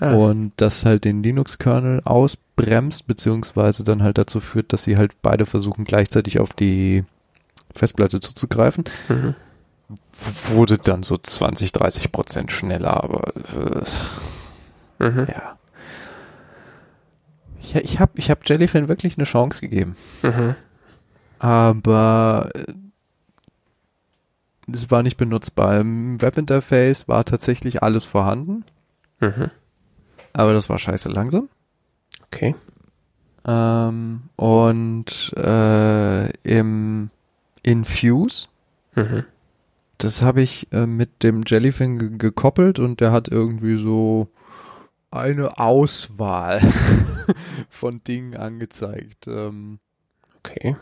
[0.00, 0.12] ah.
[0.12, 5.46] und das halt den Linux-Kernel ausbremst, beziehungsweise dann halt dazu führt, dass sie halt beide
[5.46, 7.04] versuchen, gleichzeitig auf die
[7.74, 8.84] Festplatte zuzugreifen.
[9.08, 9.34] Mhm.
[10.48, 13.32] Wurde dann so 20, 30 Prozent schneller, aber
[14.98, 15.26] äh, mhm.
[15.28, 15.58] ja.
[17.60, 19.96] Ich, ich habe ich hab Jellyfin wirklich eine Chance gegeben.
[20.22, 20.54] Mhm.
[21.38, 22.72] Aber äh,
[24.72, 25.80] es war nicht benutzbar.
[25.80, 28.64] Im Webinterface war tatsächlich alles vorhanden.
[29.20, 29.50] Mhm.
[30.32, 31.48] Aber das war scheiße langsam.
[32.26, 32.54] Okay.
[33.44, 37.10] Ähm, und äh, im
[37.62, 38.48] Infuse.
[38.94, 39.24] Mhm.
[39.98, 44.28] Das habe ich äh, mit dem Jellyfin gekoppelt und der hat irgendwie so
[45.10, 46.60] eine Auswahl
[47.68, 49.26] von Dingen angezeigt.
[49.26, 49.78] Ähm,
[50.38, 50.76] okay.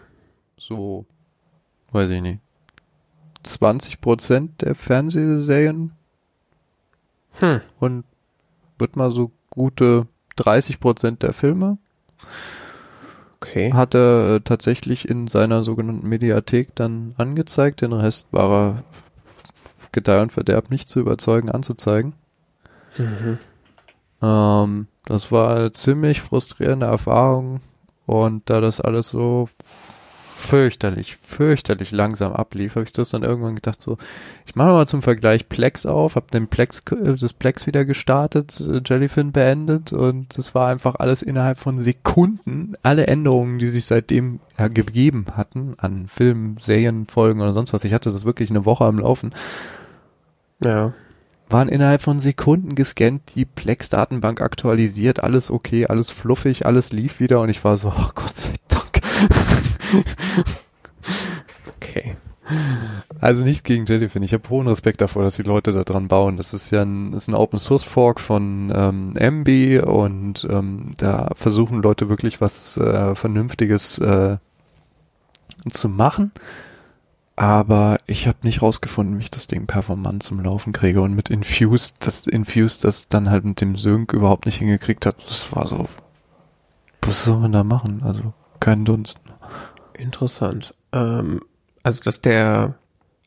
[0.57, 1.07] So,
[1.93, 2.41] weiß ich nicht.
[3.43, 5.93] 20 Prozent der Fernsehserien
[7.41, 7.61] hm.
[7.81, 8.05] und
[8.79, 10.07] wird mal so gute
[10.37, 11.79] 30 Prozent der Filme.
[13.49, 13.73] Okay.
[13.73, 17.81] Hat er äh, tatsächlich in seiner sogenannten Mediathek dann angezeigt.
[17.81, 18.85] Den Rest war er
[19.93, 22.13] Gedeih und Verderb nicht zu überzeugen anzuzeigen.
[22.99, 23.39] Mhm.
[24.23, 27.61] Ähm, das war eine ziemlich frustrierende Erfahrung
[28.07, 29.49] und da das alles so
[30.39, 33.99] fürchterlich, fürchterlich langsam ablief, habe ich das dann irgendwann gedacht, so,
[34.47, 38.61] ich mache mal zum Vergleich Plex auf, habe den Plex, äh, das Plex wieder gestartet,
[38.61, 43.87] äh, Jellyfin beendet und es war einfach alles innerhalb von Sekunden, alle Änderungen, die sich
[43.87, 48.65] seitdem gegeben hatten, an Filmen, Serien, Folgen oder sonst was, ich hatte das wirklich eine
[48.65, 49.35] Woche am Laufen.
[50.63, 50.95] Ja
[51.51, 57.41] waren innerhalb von Sekunden gescannt, die Plex-Datenbank aktualisiert, alles okay, alles fluffig, alles lief wieder
[57.41, 59.01] und ich war so, oh Gott sei Dank.
[61.77, 62.17] okay.
[63.21, 64.23] Also nicht gegen Jellyfin.
[64.23, 66.37] Ich habe hohen Respekt davor, dass die Leute da dran bauen.
[66.37, 71.31] Das ist ja ein, ist ein Open Source Fork von ähm, MB und ähm, da
[71.35, 74.39] versuchen Leute wirklich was äh, Vernünftiges äh,
[75.71, 76.33] zu machen.
[77.37, 81.03] Aber ich habe nicht rausgefunden, wie ich das Ding performant zum Laufen kriege.
[81.03, 85.17] Und mit Infused, das Infused das dann halt mit dem Sync überhaupt nicht hingekriegt hat,
[85.29, 85.87] das war so,
[87.03, 88.03] was soll man da machen?
[88.03, 89.21] Also kein Dunst.
[89.99, 90.73] Interessant.
[90.93, 91.43] Ähm,
[91.83, 92.75] also, dass der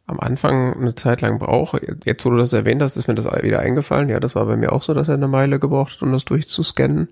[0.08, 3.26] am Anfang eine Zeit lang braucht, jetzt wo du das erwähnt hast, ist mir das
[3.44, 4.10] wieder eingefallen.
[4.10, 6.26] Ja, das war bei mir auch so, dass er eine Meile gebraucht hat, um das
[6.26, 7.10] durchzuscannen.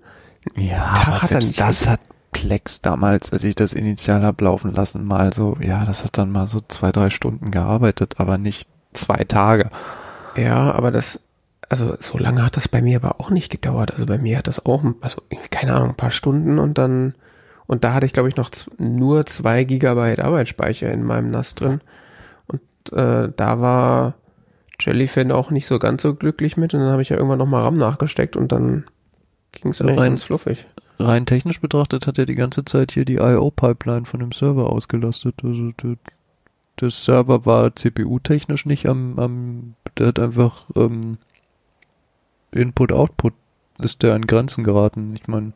[0.56, 2.00] Ja, aber selbst das hat
[2.32, 6.30] Plex damals, als ich das initial hab laufen lassen, mal so, ja, das hat dann
[6.30, 9.70] mal so zwei, drei Stunden gearbeitet, aber nicht zwei Tage.
[10.36, 11.24] Ja, aber das,
[11.68, 13.92] also so lange hat das bei mir aber auch nicht gedauert.
[13.92, 17.14] Also bei mir hat das auch, also keine Ahnung, ein paar Stunden und dann,
[17.70, 21.80] und da hatte ich glaube ich noch nur zwei Gigabyte Arbeitsspeicher in meinem NAS drin.
[22.46, 24.14] Und äh, da war
[24.80, 27.62] Jellyfin auch nicht so ganz so glücklich mit und dann habe ich ja irgendwann nochmal
[27.62, 28.86] RAM nachgesteckt und dann
[29.52, 30.66] ging es eigentlich ganz fluffig
[31.00, 35.36] rein technisch betrachtet hat er die ganze Zeit hier die IO-Pipeline von dem Server ausgelastet.
[35.42, 35.96] Also der,
[36.80, 41.18] der Server war CPU-technisch nicht am, am, der hat einfach ähm,
[42.52, 43.34] Input-Output
[43.78, 45.14] ist der an Grenzen geraten.
[45.14, 45.52] Ich meine,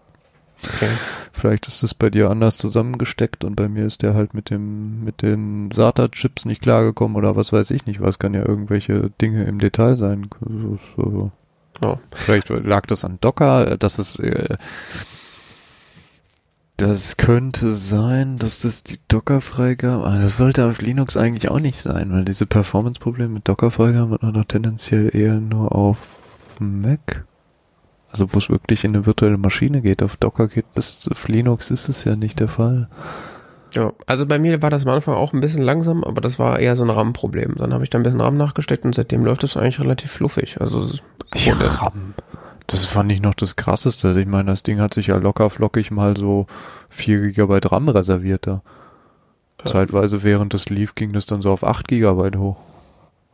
[0.68, 0.90] okay.
[1.32, 5.04] vielleicht ist das bei dir anders zusammengesteckt und bei mir ist der halt mit dem
[5.04, 8.00] mit den SATA-Chips nicht klargekommen oder was weiß ich nicht.
[8.00, 10.28] Was kann ja irgendwelche Dinge im Detail sein.
[10.40, 11.32] So, so.
[11.82, 11.98] Oh.
[12.12, 14.56] Vielleicht lag das an Docker, dass es äh,
[16.76, 21.76] das könnte sein, dass das die Docker-Freigabe, aber das sollte auf Linux eigentlich auch nicht
[21.78, 25.98] sein, weil diese Performance-Probleme mit Docker-Freigabe hat man doch tendenziell eher nur auf
[26.58, 27.24] Mac.
[28.14, 31.72] Also wo es wirklich in eine virtuelle Maschine geht, auf Docker geht das, auf Linux
[31.72, 32.88] ist es ja nicht der Fall.
[33.72, 36.60] Ja, also bei mir war das am Anfang auch ein bisschen langsam, aber das war
[36.60, 37.56] eher so ein RAM-Problem.
[37.56, 40.60] Dann habe ich da ein bisschen RAM nachgesteckt und seitdem läuft es eigentlich relativ fluffig.
[40.60, 40.96] Also
[41.34, 42.14] ja, RAM.
[42.68, 44.16] Das fand ich noch das krasseste.
[44.16, 46.46] Ich meine, das Ding hat sich ja locker flockig mal so
[46.90, 48.62] 4 GB RAM reserviert da.
[49.64, 52.58] Zeitweise während das lief, ging das dann so auf 8 GB hoch.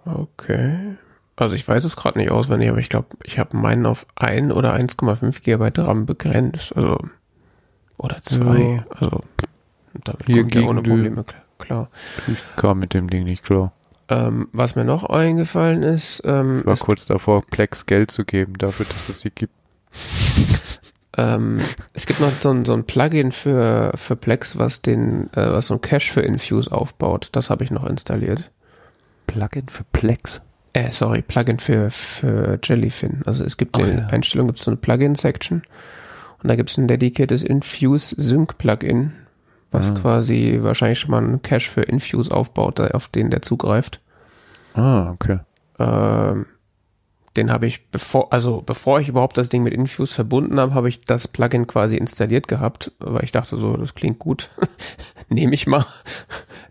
[0.06, 0.96] Okay.
[1.40, 4.52] Also ich weiß es gerade nicht auswendig, aber ich glaube, ich habe meinen auf 1
[4.52, 6.76] oder 1,5 GB RAM begrenzt.
[6.76, 6.98] Also
[7.96, 8.58] oder 2.
[8.58, 8.84] Ja.
[8.90, 9.22] Also
[10.04, 11.24] damit Hier kommt ja ohne Probleme
[11.58, 11.88] klar.
[12.26, 13.72] Ich kam mit dem Ding nicht klar.
[14.10, 18.58] Ähm, was mir noch eingefallen ist, ähm, war ist, kurz davor, Plex Geld zu geben
[18.58, 19.54] dafür, dass es sie gibt.
[21.16, 21.60] ähm,
[21.94, 25.68] es gibt noch so ein, so ein Plugin für, für Plex, was den, äh, was
[25.68, 27.30] so ein Cache für Infuse aufbaut.
[27.32, 28.50] Das habe ich noch installiert.
[29.26, 30.42] Plugin für Plex?
[30.72, 33.22] Äh, sorry, Plugin für, für Jellyfin.
[33.26, 34.06] Also es gibt oh, in ja.
[34.06, 35.62] Einstellungen gibt es so eine Plugin-Section
[36.42, 39.12] und da gibt es ein dediziertes Infuse Sync Plugin,
[39.70, 39.94] was ah.
[39.94, 44.00] quasi wahrscheinlich schon mal einen Cache für Infuse aufbaut, auf den der zugreift.
[44.74, 45.40] Ah, okay.
[45.78, 46.46] Ähm,
[47.36, 50.88] den habe ich bevor, also bevor ich überhaupt das Ding mit Infuse verbunden habe, habe
[50.88, 54.48] ich das Plugin quasi installiert gehabt, weil ich dachte so, das klingt gut,
[55.28, 55.84] nehme ich mal.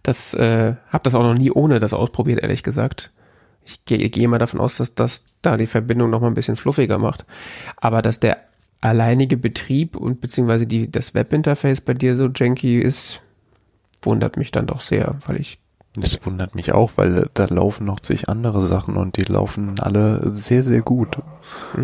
[0.04, 3.12] Das äh, habe das auch noch nie ohne das ausprobiert, ehrlich gesagt.
[3.66, 6.56] Ich gehe geh mal davon aus, dass das da die Verbindung noch mal ein bisschen
[6.56, 7.26] fluffiger macht.
[7.78, 8.38] Aber dass der
[8.82, 13.22] alleinige Betrieb und beziehungsweise die, das Webinterface bei dir so janky ist,
[14.02, 15.60] wundert mich dann doch sehr, weil ich.
[15.96, 20.34] Das wundert mich auch, weil da laufen noch zig andere Sachen und die laufen alle
[20.34, 21.18] sehr, sehr gut.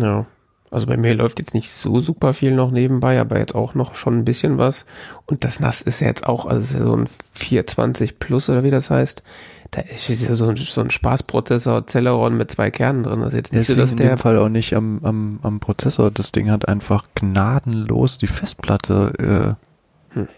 [0.00, 0.26] Ja.
[0.70, 3.94] Also bei mir läuft jetzt nicht so super viel noch nebenbei, aber jetzt auch noch
[3.94, 4.86] schon ein bisschen was.
[5.26, 8.62] Und das NAS ist ja jetzt auch, also ist ja so ein 420 Plus oder
[8.62, 9.22] wie das heißt.
[9.76, 13.20] Da ist ja so ein, so ein Spaßprozessor Celeron mit zwei Kernen drin.
[13.20, 14.06] Das ist jetzt nicht so, dass der.
[14.06, 16.10] In dem Fall auch nicht am, am, am Prozessor.
[16.10, 19.56] Das Ding hat einfach gnadenlos die Festplatte
[20.14, 20.28] äh, hm.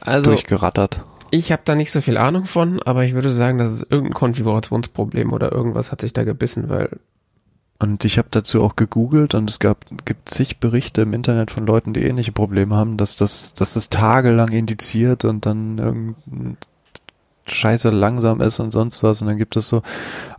[0.00, 1.04] also, durchgerattert.
[1.30, 4.14] Ich habe da nicht so viel Ahnung von, aber ich würde sagen, das ist irgendein
[4.14, 6.98] Konfigurationsproblem oder irgendwas hat sich da gebissen, weil
[7.78, 11.66] und ich habe dazu auch gegoogelt und es gab gibt zig Berichte im Internet von
[11.66, 16.56] Leuten, die ähnliche Probleme haben, dass das dass das tagelang indiziert und dann irgendein
[17.46, 19.82] Scheiße langsam ist und sonst was und dann gibt es so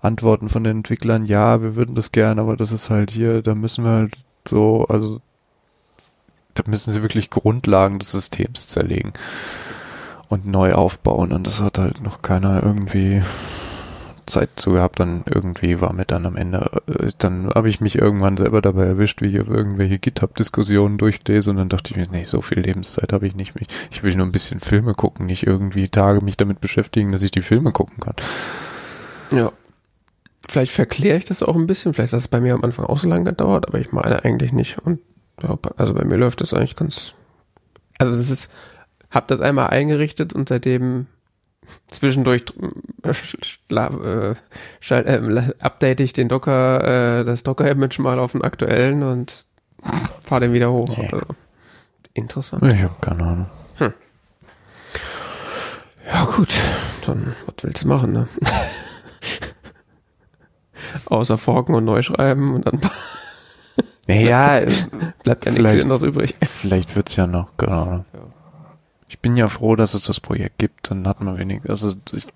[0.01, 3.55] Antworten von den Entwicklern, ja, wir würden das gern, aber das ist halt hier, da
[3.55, 5.19] müssen wir halt so, also
[6.53, 9.13] da müssen sie wirklich Grundlagen des Systems zerlegen.
[10.29, 13.21] und neu aufbauen und das hat halt noch keiner irgendwie
[14.31, 17.97] Zeit zu gehabt, dann irgendwie war mir dann am Ende, äh, dann habe ich mich
[17.97, 22.23] irgendwann selber dabei erwischt, wie ich irgendwelche GitHub-Diskussionen durchlese und dann dachte ich mir, nee,
[22.23, 23.53] so viel Lebenszeit habe ich nicht.
[23.91, 27.31] Ich will nur ein bisschen Filme gucken, nicht irgendwie Tage mich damit beschäftigen, dass ich
[27.31, 28.15] die Filme gucken kann.
[29.31, 29.51] Ja.
[30.49, 32.97] Vielleicht verkläre ich das auch ein bisschen, vielleicht hat es bei mir am Anfang auch
[32.97, 34.79] so lange gedauert, aber ich meine eigentlich nicht.
[34.79, 34.99] Und
[35.77, 37.13] also bei mir läuft das eigentlich ganz.
[37.99, 38.51] Also es ist,
[39.11, 41.07] hab das einmal eingerichtet und seitdem
[41.89, 42.45] zwischendurch
[43.03, 43.13] äh,
[43.73, 44.35] äh,
[44.89, 49.45] äh, update ich den Docker, äh, das Docker-Image mal auf den aktuellen und
[50.25, 50.87] fahre den wieder hoch.
[50.97, 51.09] Nee.
[51.11, 51.21] Also,
[52.13, 52.63] interessant.
[52.63, 53.45] Ich habe keine Ahnung.
[53.75, 53.93] Hm.
[56.11, 56.49] Ja gut,
[57.05, 58.27] dann was willst du machen, ne?
[61.05, 62.81] Außer forken und neu schreiben und dann
[64.07, 64.61] ja,
[65.23, 66.35] bleibt ja nichts anderes übrig.
[66.41, 68.03] Vielleicht wird's ja noch, genau.
[69.11, 72.27] Ich bin ja froh, dass es das Projekt gibt, dann hat man wenig, also ich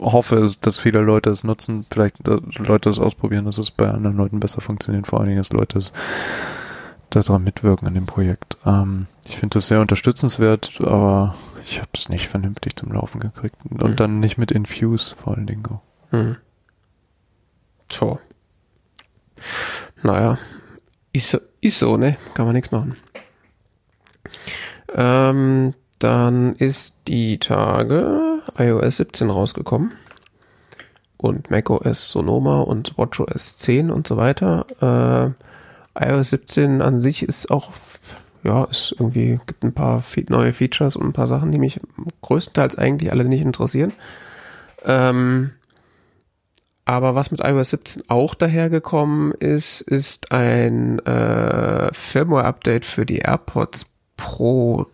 [0.00, 4.40] hoffe, dass viele Leute es nutzen, vielleicht Leute es ausprobieren, dass es bei anderen Leuten
[4.40, 5.92] besser funktioniert, vor allen Dingen, dass Leute es
[7.10, 8.56] daran mitwirken an dem Projekt.
[8.64, 11.34] Ähm, ich finde das sehr unterstützenswert, aber
[11.66, 13.56] ich habe es nicht vernünftig zum Laufen gekriegt.
[13.68, 13.96] Und mhm.
[13.96, 15.82] dann nicht mit Infuse vor allen Dingen auch.
[16.12, 16.36] Mhm.
[17.92, 18.18] So.
[20.02, 20.38] Naja,
[21.12, 22.16] ist, ist so, ne?
[22.32, 22.96] Kann man nichts machen.
[24.94, 29.94] Ähm, dann ist die Tage iOS 17 rausgekommen.
[31.16, 35.34] Und macOS Sonoma und WatchOS 10 und so weiter.
[35.94, 37.70] Äh, iOS 17 an sich ist auch,
[38.42, 41.78] ja, ist irgendwie, gibt ein paar neue Features und ein paar Sachen, die mich
[42.22, 43.92] größtenteils eigentlich alle nicht interessieren.
[44.86, 45.50] Ähm,
[46.86, 53.84] aber was mit iOS 17 auch dahergekommen ist, ist ein äh, Firmware-Update für die AirPods
[54.16, 54.86] Pro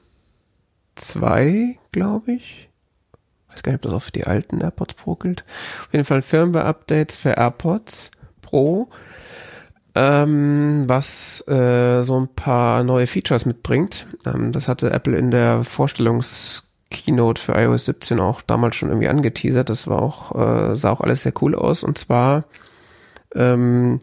[0.97, 2.69] 2, glaube ich.
[3.49, 5.45] Weiß gar nicht, ob das für die alten AirPods Pro gilt.
[5.81, 8.11] Auf jeden Fall Firmware-Updates für AirPods
[8.43, 8.89] Pro,
[9.95, 14.07] ähm, was äh, so ein paar neue Features mitbringt.
[14.27, 19.09] Ähm, das hatte Apple in der Vorstellungs Keynote für iOS 17 auch damals schon irgendwie
[19.09, 19.69] angeteasert.
[19.69, 21.83] Das war auch, äh, sah auch alles sehr cool aus.
[21.83, 22.45] Und zwar
[23.35, 24.01] ähm,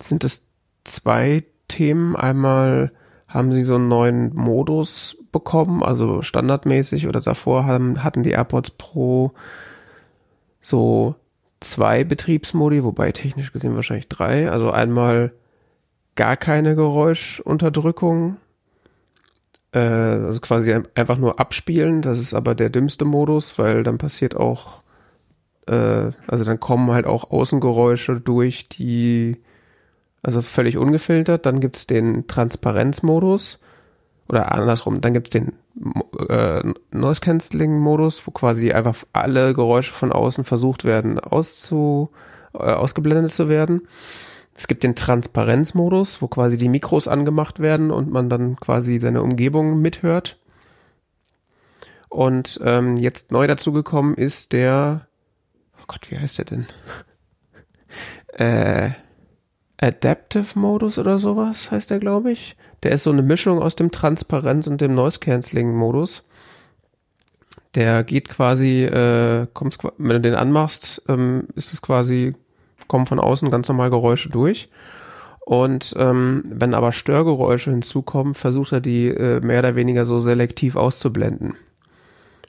[0.00, 0.48] sind es
[0.84, 2.16] zwei Themen.
[2.16, 2.92] Einmal
[3.32, 8.72] haben sie so einen neuen Modus bekommen, also standardmäßig oder davor haben, hatten die AirPods
[8.72, 9.32] Pro
[10.60, 11.14] so
[11.60, 14.50] zwei Betriebsmodi, wobei technisch gesehen wahrscheinlich drei.
[14.50, 15.32] Also einmal
[16.14, 18.36] gar keine Geräuschunterdrückung
[19.72, 22.02] äh, also quasi einfach nur abspielen.
[22.02, 24.82] Das ist aber der dümmste Modus, weil dann passiert auch,
[25.66, 29.38] äh, also dann kommen halt auch Außengeräusche durch die,
[30.22, 31.46] also völlig ungefiltert.
[31.46, 33.60] Dann gibt's den Transparenzmodus
[34.28, 35.52] oder andersrum, dann gibt's den
[36.28, 42.10] äh, Noise Cancelling Modus, wo quasi einfach alle Geräusche von außen versucht werden auszu,
[42.54, 43.82] äh, ausgeblendet zu werden.
[44.54, 49.22] Es gibt den Transparenzmodus, wo quasi die Mikros angemacht werden und man dann quasi seine
[49.22, 50.38] Umgebung mithört.
[52.08, 55.06] Und ähm, jetzt neu dazugekommen ist der,
[55.80, 56.66] oh Gott, wie heißt der denn?
[58.34, 58.90] äh,
[59.82, 62.56] Adaptive Modus oder sowas heißt der, glaube ich.
[62.84, 66.24] Der ist so eine Mischung aus dem Transparenz und dem Noise Cancelling Modus.
[67.74, 72.34] Der geht quasi, äh, kommst, wenn du den anmachst, ähm, ist es quasi
[72.86, 74.68] kommen von außen ganz normal Geräusche durch.
[75.44, 80.76] Und ähm, wenn aber Störgeräusche hinzukommen, versucht er die äh, mehr oder weniger so selektiv
[80.76, 81.56] auszublenden.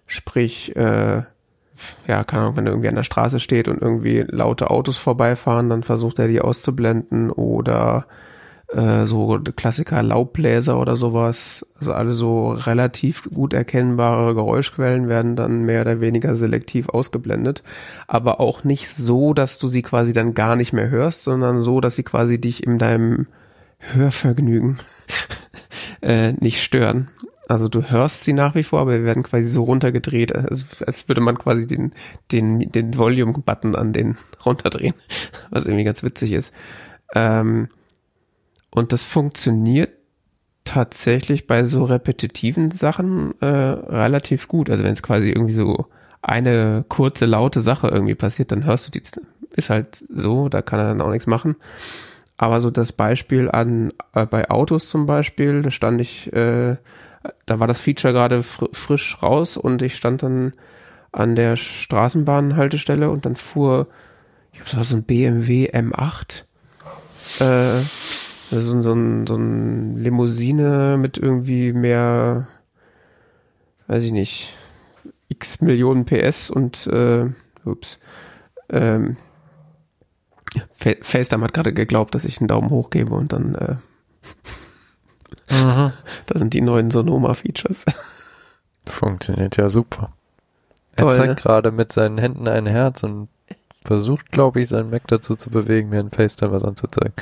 [0.06, 1.24] Sprich, äh,
[2.08, 5.70] ja, keine Ahnung, wenn er irgendwie an der Straße steht und irgendwie laute Autos vorbeifahren,
[5.70, 8.06] dann versucht er die auszublenden oder
[8.74, 15.64] äh, so Klassiker Laubbläser oder sowas, also alle so relativ gut erkennbare Geräuschquellen werden dann
[15.64, 17.64] mehr oder weniger selektiv ausgeblendet,
[18.08, 21.82] aber auch nicht so, dass du sie quasi dann gar nicht mehr hörst, sondern so,
[21.82, 23.28] dass sie quasi dich in deinem
[23.78, 24.80] Hörvergnügen
[26.02, 27.10] äh, nicht stören.
[27.54, 31.08] Also du hörst sie nach wie vor, aber wir werden quasi so runtergedreht, als, als
[31.08, 31.94] würde man quasi den,
[32.32, 34.96] den, den Volume-Button an den runterdrehen,
[35.52, 36.54] was irgendwie ganz witzig ist.
[37.14, 37.70] Ähm,
[38.72, 39.92] und das funktioniert
[40.64, 44.70] tatsächlich bei so repetitiven Sachen äh, relativ gut.
[44.70, 45.86] Also wenn es quasi irgendwie so
[46.22, 49.04] eine kurze, laute Sache irgendwie passiert, dann hörst du die,
[49.56, 51.56] ist halt so, da kann er dann auch nichts machen.
[52.38, 56.78] Aber so das Beispiel an, äh, bei Autos zum Beispiel, da stand ich, äh,
[57.46, 60.54] da war das Feature gerade fr frisch raus und ich stand dann
[61.12, 63.88] an der Straßenbahnhaltestelle und dann fuhr,
[64.52, 66.44] ich glaube, das war so ein BMW M8,
[67.40, 67.84] äh,
[68.52, 72.48] so, so, ein, so ein Limousine mit irgendwie mehr,
[73.88, 74.54] weiß ich nicht,
[75.30, 77.26] x Millionen PS und äh,
[77.64, 78.00] ups,
[78.70, 79.18] ähm,
[80.76, 83.76] FaceTime hat gerade geglaubt, dass ich einen Daumen hoch gebe und dann äh,
[85.50, 85.92] mhm.
[86.26, 87.86] da sind die neuen Sonoma-Features.
[88.86, 90.12] Funktioniert ja super.
[90.96, 91.36] Er Toll, zeigt ne?
[91.36, 93.30] gerade mit seinen Händen ein Herz und
[93.84, 97.14] versucht, glaube ich, seinen Mac dazu zu bewegen, mir ein FaceTime was anzuzeigen.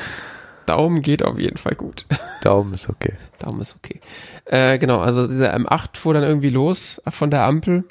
[0.66, 2.06] Daumen geht auf jeden Fall gut.
[2.44, 3.14] Daumen ist okay.
[3.40, 4.00] Daumen ist okay.
[4.46, 7.84] Äh, genau, also dieser M8 fuhr dann irgendwie los von der Ampel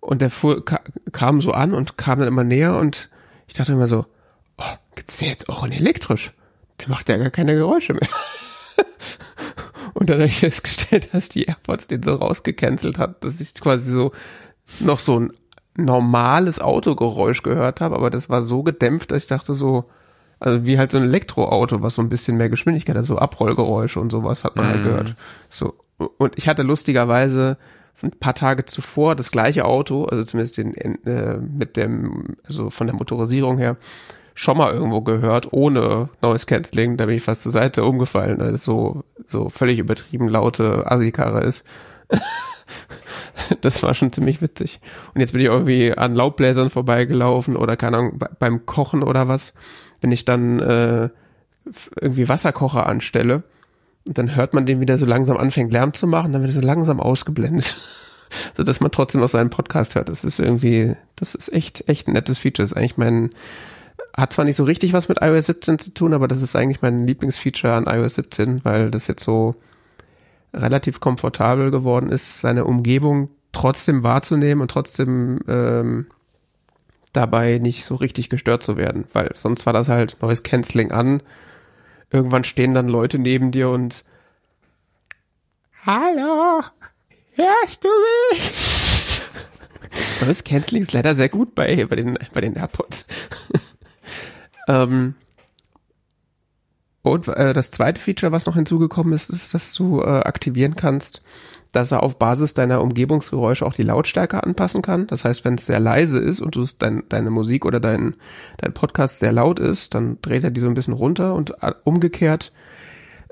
[0.00, 0.64] und der fuhr,
[1.12, 3.08] kam so an und kam dann immer näher und
[3.46, 4.06] ich dachte immer so,
[4.58, 6.32] oh, gibt's der jetzt auch in elektrisch?
[6.80, 8.08] Der macht ja gar keine Geräusche mehr.
[9.94, 13.92] und dann habe ich festgestellt, dass die AirPods den so rausgecancelt hat, dass ich quasi
[13.92, 14.12] so
[14.80, 15.32] noch so ein
[15.76, 19.84] normales Autogeräusch gehört habe, aber das war so gedämpft, dass ich dachte so,
[20.38, 24.00] also wie halt so ein Elektroauto, was so ein bisschen mehr Geschwindigkeit hat, so Abrollgeräusche
[24.00, 24.84] und sowas hat man halt mm.
[24.84, 25.16] halt gehört.
[25.48, 25.74] So
[26.18, 27.56] und ich hatte lustigerweise
[28.02, 32.88] ein paar Tage zuvor das gleiche Auto, also zumindest den, äh, mit dem, also von
[32.88, 33.76] der Motorisierung her,
[34.34, 36.96] schon mal irgendwo gehört, ohne Noise Cancelling.
[36.96, 41.40] Da bin ich fast zur Seite umgefallen, weil es so, so völlig übertrieben laute Assi-Karre
[41.40, 41.64] ist.
[43.60, 44.80] das war schon ziemlich witzig.
[45.14, 49.54] Und jetzt bin ich irgendwie an Laubbläsern vorbeigelaufen oder keine Ahnung, beim Kochen oder was,
[50.00, 51.08] wenn ich dann äh,
[52.00, 53.44] irgendwie Wasserkocher anstelle
[54.04, 56.66] dann hört man den wieder so langsam anfängt Lärm zu machen, dann wird er so
[56.66, 57.76] langsam ausgeblendet.
[58.54, 60.08] so dass man trotzdem noch seinen Podcast hört.
[60.08, 62.64] Das ist irgendwie, das ist echt, echt ein nettes Feature.
[62.64, 63.30] Das ist eigentlich mein,
[64.14, 66.82] hat zwar nicht so richtig was mit iOS 17 zu tun, aber das ist eigentlich
[66.82, 69.54] mein Lieblingsfeature an iOS 17, weil das jetzt so
[70.52, 76.06] relativ komfortabel geworden ist, seine Umgebung trotzdem wahrzunehmen und trotzdem ähm,
[77.12, 81.22] dabei nicht so richtig gestört zu werden, weil sonst war das halt neues Canceling an.
[82.10, 84.04] Irgendwann stehen dann Leute neben dir und
[85.84, 86.62] Hallo,
[87.32, 87.88] hörst du
[88.30, 89.22] mich?
[90.20, 93.06] Neues Canceling ist leider sehr gut bei, bei, den, bei den AirPods.
[94.68, 95.14] Ähm,
[97.02, 101.22] und äh, das zweite Feature, was noch hinzugekommen ist, ist, dass du äh, aktivieren kannst,
[101.72, 105.06] dass er auf Basis deiner Umgebungsgeräusche auch die Lautstärke anpassen kann.
[105.08, 108.14] Das heißt, wenn es sehr leise ist und du dein, deine Musik oder dein,
[108.58, 111.72] dein Podcast sehr laut ist, dann dreht er die so ein bisschen runter und äh,
[111.82, 112.52] umgekehrt,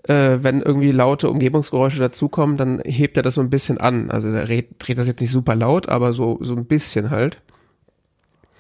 [0.05, 4.11] äh, wenn irgendwie laute Umgebungsgeräusche dazukommen, dann hebt er das so ein bisschen an.
[4.11, 7.41] Also der dreht das jetzt nicht super laut, aber so, so ein bisschen halt.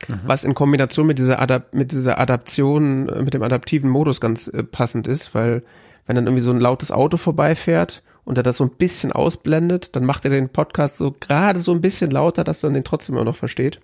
[0.08, 0.20] Mhm.
[0.24, 4.48] Was in Kombination mit dieser, Adap mit dieser Adaption, äh, mit dem adaptiven Modus ganz
[4.48, 5.62] äh, passend ist, weil
[6.06, 9.94] wenn dann irgendwie so ein lautes Auto vorbeifährt und er das so ein bisschen ausblendet,
[9.96, 13.16] dann macht er den Podcast so gerade so ein bisschen lauter, dass man den trotzdem
[13.16, 13.80] immer noch versteht.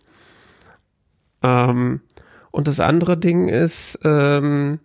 [1.42, 2.00] Ähm,
[2.50, 4.80] und das andere Ding ist, ähm,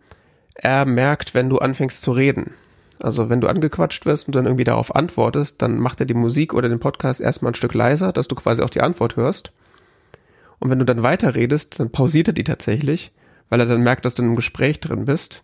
[0.55, 2.53] er merkt, wenn du anfängst zu reden.
[2.99, 6.53] Also wenn du angequatscht wirst und dann irgendwie darauf antwortest, dann macht er die Musik
[6.53, 9.51] oder den Podcast erstmal ein Stück leiser, dass du quasi auch die Antwort hörst.
[10.61, 13.11] Und wenn du dann weiterredest, dann pausiert er die tatsächlich,
[13.49, 15.43] weil er dann merkt, dass du in einem Gespräch drin bist.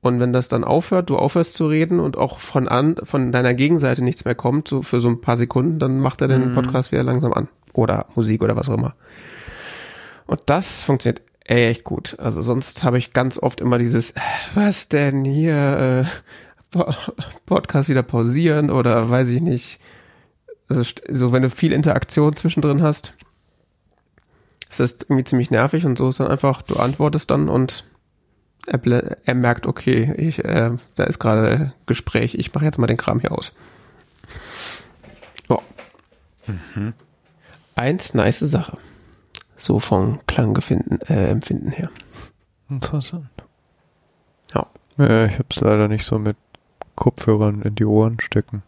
[0.00, 3.54] Und wenn das dann aufhört, du aufhörst zu reden und auch von an, von deiner
[3.54, 6.54] Gegenseite nichts mehr kommt, so für so ein paar Sekunden, dann macht er den mhm.
[6.54, 7.48] Podcast wieder langsam an.
[7.74, 8.96] Oder Musik oder was auch immer.
[10.26, 12.16] Und das funktioniert echt gut.
[12.18, 14.14] Also sonst habe ich ganz oft immer dieses,
[14.54, 16.06] was denn hier,
[16.74, 16.78] äh,
[17.46, 19.78] Podcast wieder pausieren oder weiß ich nicht.
[20.68, 23.14] Also so, wenn du viel Interaktion zwischendrin hast,
[24.68, 27.84] ist das irgendwie ziemlich nervig und so ist dann einfach, du antwortest dann und
[28.66, 32.96] er, er merkt, okay, ich, äh, da ist gerade Gespräch, ich mache jetzt mal den
[32.96, 33.52] Kram hier aus.
[35.48, 35.62] Oh.
[36.46, 36.92] Mhm.
[37.74, 38.76] Eins nice Sache.
[39.56, 41.90] So vom Klangempfinden äh, Empfinden her.
[42.68, 43.30] Interessant.
[44.54, 44.66] Ja.
[44.98, 46.36] ja ich habe es leider nicht so mit
[46.94, 48.62] Kopfhörern in die Ohren stecken.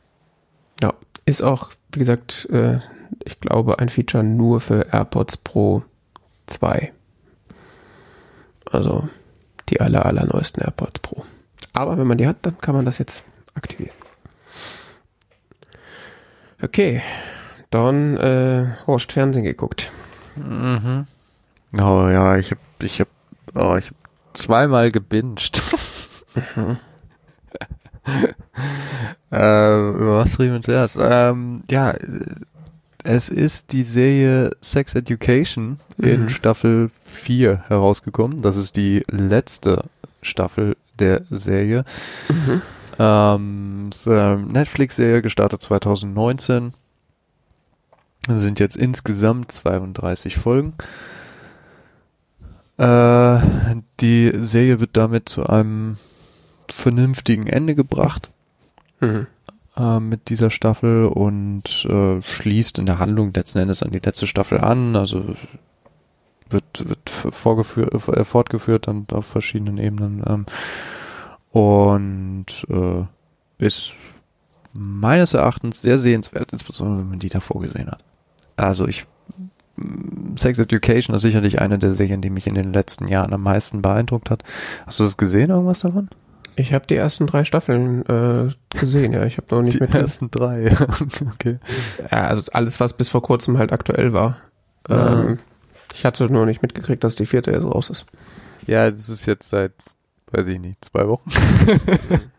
[0.82, 0.94] Ja,
[1.26, 2.78] ist auch, wie gesagt, äh,
[3.24, 5.84] ich glaube, ein Feature nur für AirPods Pro
[6.50, 6.92] 2.
[8.70, 9.08] Also
[9.68, 11.24] die aller, allerneuesten AirPods Pro.
[11.72, 13.24] Aber wenn man die hat, dann kann man das jetzt
[13.54, 13.94] aktivieren.
[16.62, 17.02] Okay,
[17.70, 19.90] dann äh, Horst Fernsehen geguckt.
[20.36, 21.06] Mhm.
[21.72, 23.08] Oh ja, ich habe ich hab,
[23.54, 23.96] oh, ich hab
[24.34, 25.62] zweimal gebinged.
[26.56, 26.78] mhm.
[29.32, 30.98] äh, über was reden wir zuerst?
[31.00, 31.94] Ähm, ja,
[33.04, 36.08] es ist die Serie Sex Education mhm.
[36.08, 38.42] in Staffel 4 herausgekommen.
[38.42, 39.84] Das ist die letzte
[40.22, 41.84] Staffel der Serie.
[42.28, 42.62] Mhm.
[42.98, 43.90] Ähm,
[44.52, 46.74] Netflix-Serie gestartet 2019.
[48.26, 50.74] Das sind jetzt insgesamt 32 Folgen.
[52.76, 53.38] Äh,
[54.00, 55.96] die Serie wird damit zu einem
[56.70, 58.30] vernünftigen Ende gebracht.
[59.00, 59.26] Mhm.
[59.76, 64.26] Äh, mit dieser Staffel und äh, schließt in der Handlung letzten Endes an die letzte
[64.26, 64.96] Staffel an.
[64.96, 65.36] Also
[66.48, 70.22] wird, wird vorgeführt, äh, fortgeführt dann auf verschiedenen Ebenen.
[70.26, 70.46] Ähm,
[71.52, 73.04] und äh,
[73.58, 73.92] ist
[74.72, 78.04] meines Erachtens sehr sehenswert, insbesondere wenn man die davor gesehen hat.
[78.56, 79.06] Also ich
[80.36, 83.80] Sex Education ist sicherlich eine der Serien, die mich in den letzten Jahren am meisten
[83.80, 84.42] beeindruckt hat.
[84.86, 86.10] Hast du das gesehen, irgendwas davon?
[86.60, 89.24] Ich habe die ersten drei Staffeln äh, gesehen, ja.
[89.24, 89.94] Ich habe noch nicht die mit.
[89.94, 90.76] Die ersten drei,
[91.34, 91.58] okay.
[92.10, 94.36] Ja, also alles, was bis vor kurzem halt aktuell war.
[94.88, 95.20] Ja.
[95.20, 95.38] Ähm,
[95.94, 98.06] ich hatte nur nicht mitgekriegt, dass die vierte jetzt raus ist.
[98.66, 99.72] Ja, das ist jetzt seit,
[100.30, 101.30] weiß ich nicht, zwei Wochen.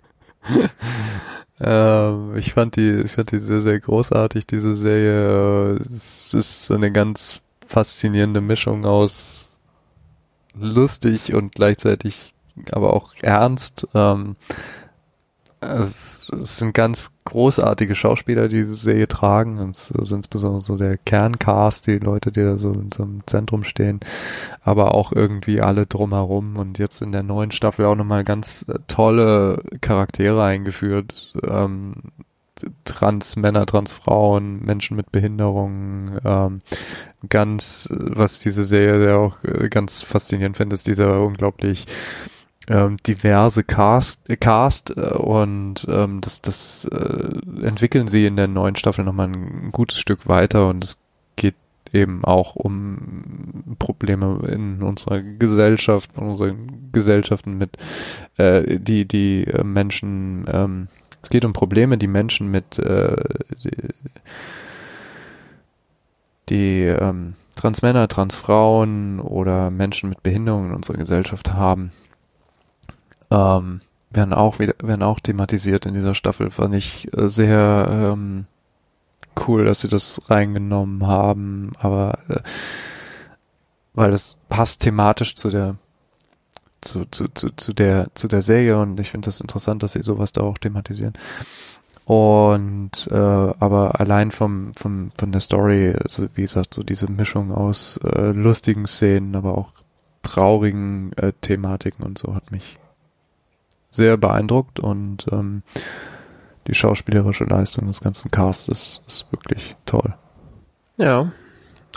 [1.59, 5.79] ähm, ich fand die, ich fand die sehr, sehr großartig, diese Serie.
[5.89, 9.59] Es ist so eine ganz faszinierende Mischung aus
[10.53, 12.33] lustig und gleichzeitig
[12.71, 13.87] aber auch ernst.
[13.93, 14.35] Ähm,
[15.61, 19.59] es, es, sind ganz großartige Schauspieler, die diese Serie tragen.
[19.59, 23.21] Und es sind insbesondere so der Kerncast, die Leute, die da so in so einem
[23.27, 23.99] Zentrum stehen,
[24.63, 26.57] aber auch irgendwie alle drumherum.
[26.57, 31.33] Und jetzt in der neuen Staffel auch nochmal ganz äh, tolle Charaktere eingeführt.
[31.43, 31.93] Ähm,
[32.85, 36.61] Trans-Männer, Trans-Frauen, Menschen mit Behinderungen, ähm,
[37.29, 41.85] ganz, was diese Serie auch äh, ganz faszinierend finde, ist dieser unglaublich
[42.71, 48.47] ähm, diverse Cast, äh, Cast äh, und ähm, das, das äh, entwickeln sie in der
[48.47, 51.01] neuen Staffel nochmal ein gutes Stück weiter und es
[51.35, 51.55] geht
[51.91, 57.77] eben auch um Probleme in unserer Gesellschaft, in unseren Gesellschaften mit
[58.37, 60.87] äh, die die äh, Menschen ähm,
[61.21, 63.15] es geht um Probleme, die Menschen mit äh,
[63.63, 63.71] die,
[66.49, 71.91] die ähm, Transmänner, Transfrauen oder Menschen mit Behinderungen in unserer Gesellschaft haben
[73.31, 76.51] ähm, werden auch wieder, werden auch thematisiert in dieser Staffel.
[76.51, 78.45] Fand ich äh, sehr ähm,
[79.47, 82.41] cool, dass sie das reingenommen haben, aber äh,
[83.93, 85.75] weil das passt thematisch zu der
[86.81, 90.03] zu, zu, zu, zu der zu der Serie und ich finde das interessant, dass sie
[90.03, 91.13] sowas da auch thematisieren.
[92.05, 97.51] Und äh, aber allein vom, vom von der Story, also wie gesagt, so diese Mischung
[97.51, 99.71] aus äh, lustigen Szenen, aber auch
[100.23, 102.79] traurigen äh, Thematiken und so hat mich
[103.91, 105.61] sehr beeindruckt und ähm,
[106.67, 110.15] die schauspielerische Leistung des ganzen Casts ist, ist wirklich toll.
[110.97, 111.31] Ja,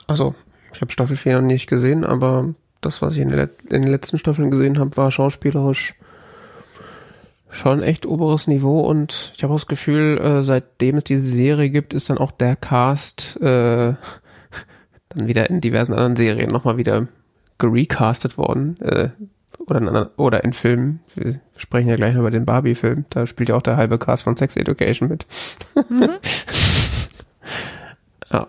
[0.07, 0.35] also
[0.73, 4.19] ich habe Staffel 4 noch nicht gesehen, aber das, was ich in, in den letzten
[4.19, 5.95] Staffeln gesehen habe, war schauspielerisch
[7.49, 11.95] schon echt oberes Niveau und ich habe das Gefühl, äh, seitdem es diese Serie gibt,
[11.95, 13.95] ist dann auch der Cast äh,
[15.11, 17.07] dann wieder in diversen anderen Serien nochmal wieder
[17.59, 18.81] gerecastet worden.
[18.81, 19.11] Äh,
[19.67, 21.01] oder in, oder in Filmen.
[21.15, 23.07] Wir sprechen ja gleich noch über den Barbie-Film.
[23.11, 25.27] Da spielt ja auch der halbe Cast von Sex Education mit.
[25.89, 26.11] Mhm.
[28.33, 28.47] ja.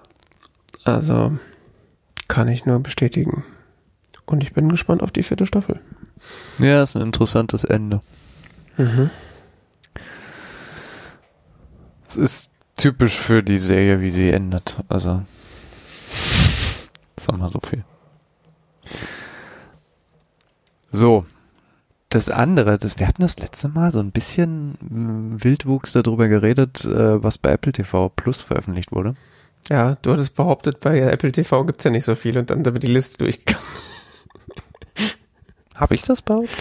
[0.84, 1.38] Also
[2.28, 3.44] kann ich nur bestätigen.
[4.26, 5.80] Und ich bin gespannt auf die vierte Staffel.
[6.60, 8.00] Ja, ist ein interessantes Ende.
[8.78, 9.10] Mhm.
[12.08, 14.78] Es ist typisch für die Serie, wie sie endet.
[14.90, 15.24] Also,
[17.18, 17.84] sag mal so viel.
[20.92, 21.26] So.
[22.10, 26.86] Das andere, das, wir hatten das letzte Mal so ein bisschen hm, Wildwuchs darüber geredet,
[26.86, 29.16] äh, was bei Apple TV Plus veröffentlicht wurde.
[29.70, 32.84] Ja, du hattest behauptet, bei Apple TV gibt's ja nicht so viel und dann wird
[32.84, 33.66] die Liste durchgegangen.
[35.76, 36.56] Habe ich das behauptet?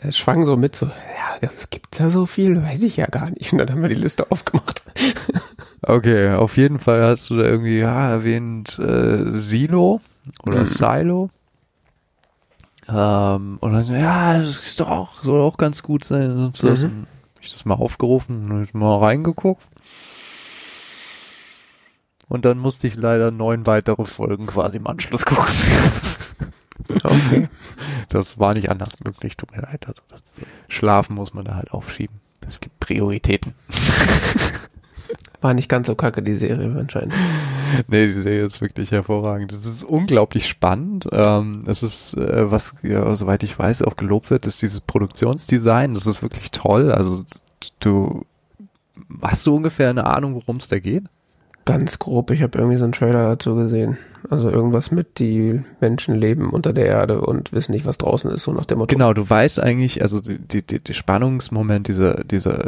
[0.00, 3.30] Es schwang so mit, so, ja, es gibt ja so viel, weiß ich ja gar
[3.30, 3.52] nicht.
[3.52, 4.82] Und dann haben wir die Liste aufgemacht.
[5.82, 10.00] okay, auf jeden Fall hast du da irgendwie ja, erwähnt äh, Silo
[10.44, 10.66] oder mhm.
[10.66, 11.30] Silo.
[12.88, 16.38] Ähm, und dann so, ja, das ist doch soll auch ganz gut sein.
[16.38, 17.06] Sonst mhm.
[17.34, 19.66] Hab ich das mal aufgerufen und mal reingeguckt.
[22.28, 25.46] Und dann musste ich leider neun weitere Folgen quasi im Anschluss gucken.
[27.02, 27.48] Okay.
[28.10, 29.88] Das war nicht anders möglich, tut mir leid.
[29.88, 30.22] Also das,
[30.68, 32.20] Schlafen muss man da halt aufschieben.
[32.46, 33.54] Es gibt Prioritäten.
[35.46, 37.14] War nicht ganz so kacke, die Serie anscheinend.
[37.88, 39.52] Nee, die Serie ist wirklich hervorragend.
[39.52, 41.08] Es ist unglaublich spannend.
[41.12, 45.94] Ähm, es ist, äh, was, ja, soweit ich weiß, auch gelobt wird, ist dieses Produktionsdesign.
[45.94, 46.92] Das ist wirklich toll.
[46.92, 47.24] Also
[47.80, 48.24] du
[49.22, 51.04] hast du ungefähr eine Ahnung, worum es da geht?
[51.64, 53.98] Ganz grob, ich habe irgendwie so einen Trailer dazu gesehen.
[54.30, 58.42] Also irgendwas mit, die Menschen leben unter der Erde und wissen nicht, was draußen ist,
[58.42, 58.94] so nach dem Motto.
[58.94, 62.66] Genau, du weißt eigentlich, also die, die, die Spannungsmoment dieser, dieser,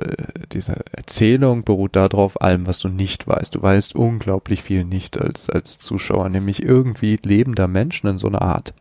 [0.52, 3.54] dieser Erzählung beruht darauf, allem, was du nicht weißt.
[3.54, 8.42] Du weißt unglaublich viel nicht als, als Zuschauer, nämlich irgendwie lebender Menschen in so einer
[8.42, 8.74] Art.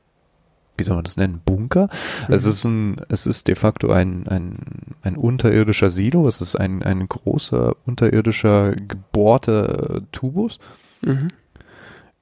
[0.78, 1.90] wie soll man das nennen, Bunker.
[2.28, 2.34] Mhm.
[2.34, 4.58] Es ist ein, es ist de facto ein, ein,
[5.02, 6.28] ein unterirdischer Silo.
[6.28, 10.60] Es ist ein, ein großer unterirdischer gebohrter Tubus.
[11.02, 11.30] Mhm.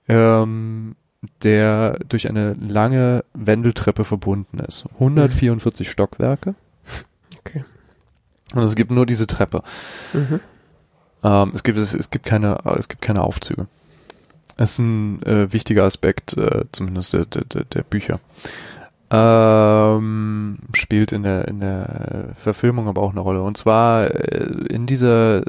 [0.07, 0.95] Ähm,
[1.43, 4.85] der durch eine lange Wendeltreppe verbunden ist.
[4.95, 5.91] 144 mhm.
[5.91, 6.55] Stockwerke.
[7.39, 7.63] Okay.
[8.53, 9.63] Und es gibt nur diese Treppe.
[10.13, 10.39] Mhm.
[11.23, 13.67] Ähm, es gibt es, es gibt keine es gibt keine Aufzüge.
[14.57, 18.19] Das ist ein äh, wichtiger Aspekt, äh, zumindest der, der, der Bücher.
[19.11, 23.41] Ähm, spielt in der in der Verfilmung aber auch eine Rolle.
[23.43, 25.43] Und zwar äh, in dieser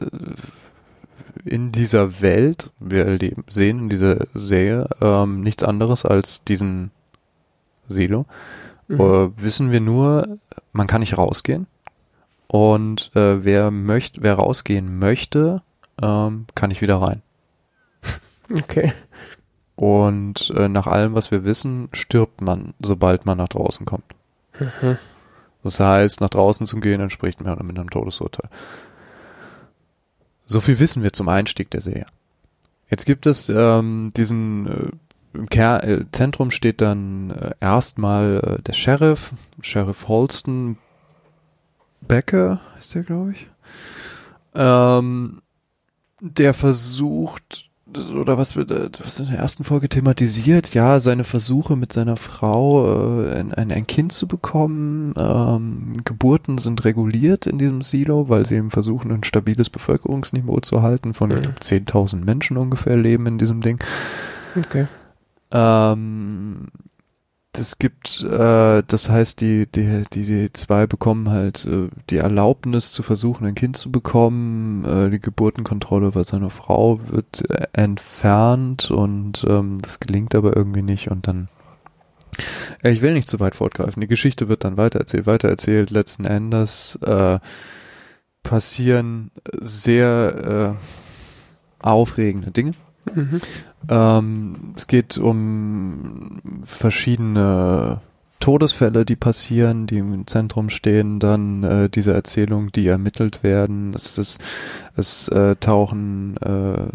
[1.47, 6.91] in dieser Welt, wir erleben, sehen in dieser Serie ähm, nichts anderes als diesen
[7.89, 8.27] Silo.
[8.89, 9.01] Mhm.
[9.01, 10.39] Äh, wissen wir nur,
[10.73, 11.67] man kann nicht rausgehen.
[12.49, 15.63] Und äh, wer möchte, wer rausgehen möchte,
[16.01, 17.23] ähm, kann nicht wieder rein.
[18.49, 18.93] Okay.
[19.75, 24.05] Und äh, nach allem, was wir wissen, stirbt man, sobald man nach draußen kommt.
[24.61, 24.99] Mhm.
[25.65, 28.49] Das heißt, nach draußen zu gehen entspricht mehr oder minder einem Todesurteil.
[30.47, 32.07] So viel wissen wir zum Einstieg der Serie.
[32.89, 34.91] Jetzt gibt es ähm, diesen äh,
[35.37, 40.79] im Ker äh, Zentrum steht dann äh, erstmal äh, der Sheriff, Sheriff Holston
[42.01, 43.49] Becker ist der, glaube ich.
[44.55, 45.43] Ähm,
[46.21, 51.77] der versucht oder was wird äh, was in der ersten Folge thematisiert, ja, seine Versuche
[51.77, 55.15] mit seiner Frau äh, ein, ein Kind zu bekommen.
[55.17, 60.83] Ähm, Geburten sind reguliert in diesem Silo, weil sie eben versuchen, ein stabiles Bevölkerungsniveau zu
[60.83, 61.15] halten.
[61.15, 61.55] Von mhm.
[61.61, 63.79] 10.000 Menschen ungefähr leben in diesem Ding.
[64.57, 64.89] Okay.
[65.53, 66.69] Ähm,
[67.59, 72.93] es gibt, äh, das heißt, die, die, die, die zwei bekommen halt äh, die Erlaubnis
[72.93, 74.85] zu versuchen, ein Kind zu bekommen.
[74.85, 81.11] Äh, die Geburtenkontrolle bei seiner Frau wird entfernt und ähm, das gelingt aber irgendwie nicht
[81.11, 81.49] und dann
[82.83, 84.01] äh, ich will nicht zu weit fortgreifen.
[84.01, 85.91] Die Geschichte wird dann weitererzählt, weitererzählt.
[85.91, 87.39] Letzten Endes äh,
[88.43, 89.31] passieren
[89.61, 92.73] sehr äh, aufregende Dinge.
[93.89, 98.01] Ähm, es geht um verschiedene
[98.41, 103.95] Todesfälle, die passieren, die im Zentrum stehen, dann äh, diese Erzählungen, die ermittelt werden.
[103.95, 104.43] Es, ist,
[104.95, 106.89] es äh, tauchen äh,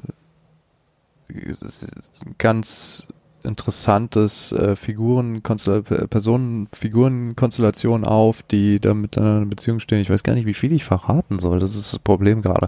[2.38, 3.08] ganz
[3.44, 10.00] interessantes äh, Figuren, Personenfigurenkonstellation auf, die da miteinander in Beziehung stehen.
[10.00, 11.60] Ich weiß gar nicht, wie viel ich verraten soll.
[11.60, 12.68] Das ist das Problem gerade.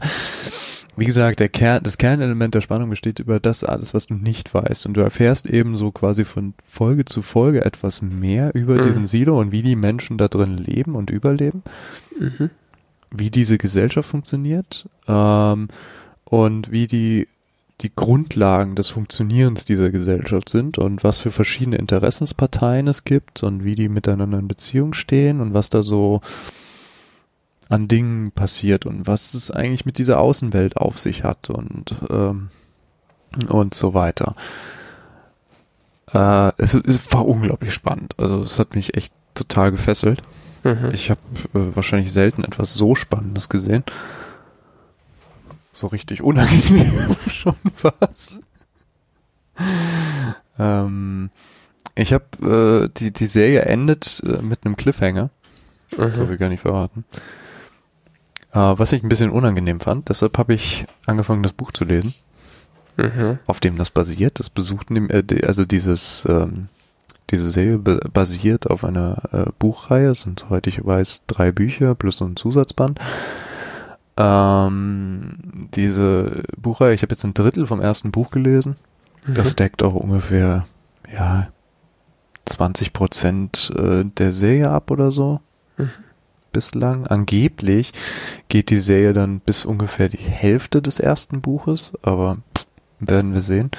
[0.96, 4.54] Wie gesagt, der Kern, das Kernelement der Spannung besteht über das alles, was du nicht
[4.54, 4.86] weißt.
[4.86, 8.82] Und du erfährst eben so quasi von Folge zu Folge etwas mehr über mhm.
[8.84, 11.64] diesen Silo und wie die Menschen da drin leben und überleben.
[12.20, 12.52] Mhm.
[13.12, 14.88] Wie diese Gesellschaft funktioniert.
[15.08, 15.70] Ähm,
[16.26, 17.28] und wie die,
[17.82, 23.64] die Grundlagen des Funktionierens dieser Gesellschaft sind und was für verschiedene Interessensparteien es gibt und
[23.64, 26.22] wie die miteinander in Beziehung stehen und was da so
[27.70, 32.50] an Dingen passiert und was es eigentlich mit dieser Außenwelt auf sich hat und ähm,
[33.48, 34.36] und so weiter.
[36.14, 38.20] Äh, es, es war unglaublich spannend.
[38.20, 40.22] Also es hat mich echt total gefesselt.
[40.64, 40.92] Mhm.
[40.94, 41.22] Ich habe
[41.54, 43.84] äh, wahrscheinlich selten etwas so Spannendes gesehen.
[45.72, 48.40] So richtig unangenehm schon was.
[50.60, 51.32] Ähm,
[51.96, 55.32] ich habe äh, die die Serie endet äh, mit einem Cliffhanger.
[55.98, 56.14] Mhm.
[56.14, 57.06] So will gar nicht verraten.
[58.54, 62.14] Äh, was ich ein bisschen unangenehm fand, deshalb habe ich angefangen, das Buch zu lesen,
[62.98, 63.40] mhm.
[63.48, 64.40] auf dem das basiert.
[64.40, 66.68] Das besucht, äh, also dieses, ähm,
[67.32, 70.12] diese Serie basiert auf einer äh, Buchreihe.
[70.12, 73.00] Es sind, soweit ich weiß, drei Bücher plus so ein Zusatzband.
[74.18, 78.76] Ähm, diese Buchreihe, ich habe jetzt ein Drittel vom ersten Buch gelesen.
[79.26, 79.34] Mhm.
[79.34, 80.66] Das deckt auch ungefähr,
[81.12, 81.48] ja,
[82.46, 85.42] 20 Prozent äh, der Serie ab oder so.
[85.78, 85.90] Mhm
[86.54, 87.08] bislang.
[87.08, 87.92] Angeblich
[88.48, 92.38] geht die Serie dann bis ungefähr die Hälfte des ersten Buches, aber
[93.00, 93.72] werden wir sehen.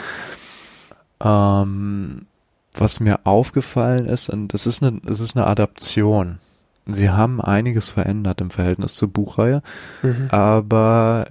[1.20, 2.26] Ähm,
[2.74, 6.40] was mir aufgefallen ist, und das ist eine, es ist eine Adaption.
[6.86, 9.62] Sie haben einiges verändert im Verhältnis zur Buchreihe,
[10.02, 10.26] mhm.
[10.28, 11.28] aber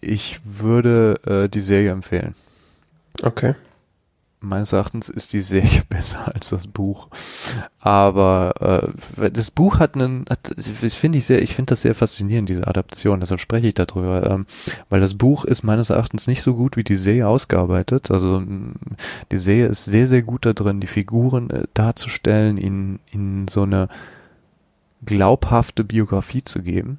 [0.00, 2.34] ich würde äh, die Serie empfehlen.
[3.22, 3.54] Okay
[4.44, 7.08] meines Erachtens ist die Serie besser als das Buch.
[7.80, 12.48] Aber äh, das Buch hat einen, hat, finde ich sehr, ich finde das sehr faszinierend,
[12.48, 14.46] diese Adaption, deshalb spreche ich darüber, ähm,
[14.88, 18.10] weil das Buch ist meines Erachtens nicht so gut wie die Serie ausgearbeitet.
[18.10, 18.42] Also
[19.30, 23.62] die Serie ist sehr, sehr gut da drin, die Figuren äh, darzustellen, ihnen, ihnen so
[23.62, 23.88] eine
[25.04, 26.98] glaubhafte Biografie zu geben.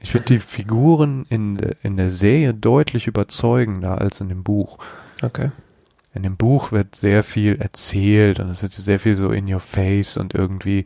[0.00, 4.78] Ich finde die Figuren in, in der Serie deutlich überzeugender als in dem Buch.
[5.22, 5.50] Okay
[6.14, 9.58] In dem Buch wird sehr viel erzählt und es wird sehr viel so in your
[9.58, 10.84] face und irgendwie,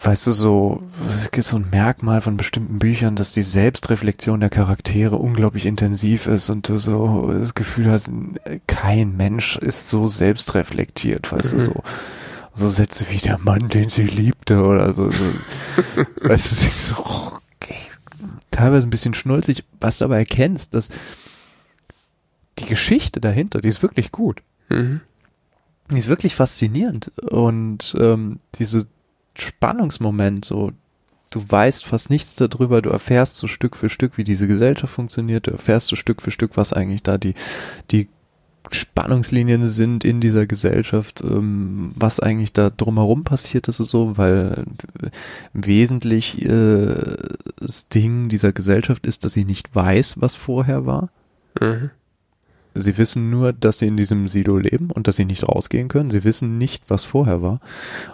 [0.00, 0.82] weißt du, so,
[1.14, 6.26] es gibt so ein Merkmal von bestimmten Büchern, dass die Selbstreflexion der Charaktere unglaublich intensiv
[6.26, 8.10] ist und du so das Gefühl hast,
[8.66, 11.58] kein Mensch ist so selbstreflektiert, weißt mhm.
[11.58, 11.82] du, so.
[12.54, 15.10] So Sätze wie der Mann, den sie liebte oder so.
[15.10, 15.24] so
[16.22, 17.76] weißt du, so, okay.
[18.50, 20.88] teilweise ein bisschen schnulzig, was du aber erkennst, dass
[22.58, 24.42] die Geschichte dahinter, die ist wirklich gut.
[24.68, 25.00] Mhm.
[25.92, 27.12] Die ist wirklich faszinierend.
[27.22, 28.86] Und ähm, diese
[29.34, 30.72] Spannungsmoment, so,
[31.30, 35.46] du weißt fast nichts darüber, du erfährst so Stück für Stück, wie diese Gesellschaft funktioniert,
[35.46, 37.34] du erfährst so Stück für Stück, was eigentlich da die,
[37.90, 38.08] die
[38.72, 44.64] Spannungslinien sind in dieser Gesellschaft, ähm, was eigentlich da drumherum passiert ist so, weil
[45.52, 47.16] wesentlich äh,
[47.60, 51.10] das Ding dieser Gesellschaft ist, dass sie nicht weiß, was vorher war.
[51.60, 51.90] Mhm.
[52.80, 56.10] Sie wissen nur, dass sie in diesem Silo leben und dass sie nicht rausgehen können.
[56.10, 57.60] Sie wissen nicht, was vorher war.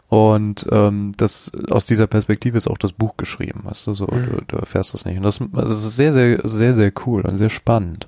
[0.08, 4.26] Und ähm, das aus dieser Perspektive ist auch das Buch geschrieben, weißt du, so, mhm.
[4.26, 5.16] du, du erfährst das nicht.
[5.16, 8.06] Und das, das ist sehr, sehr, sehr, sehr cool und sehr spannend,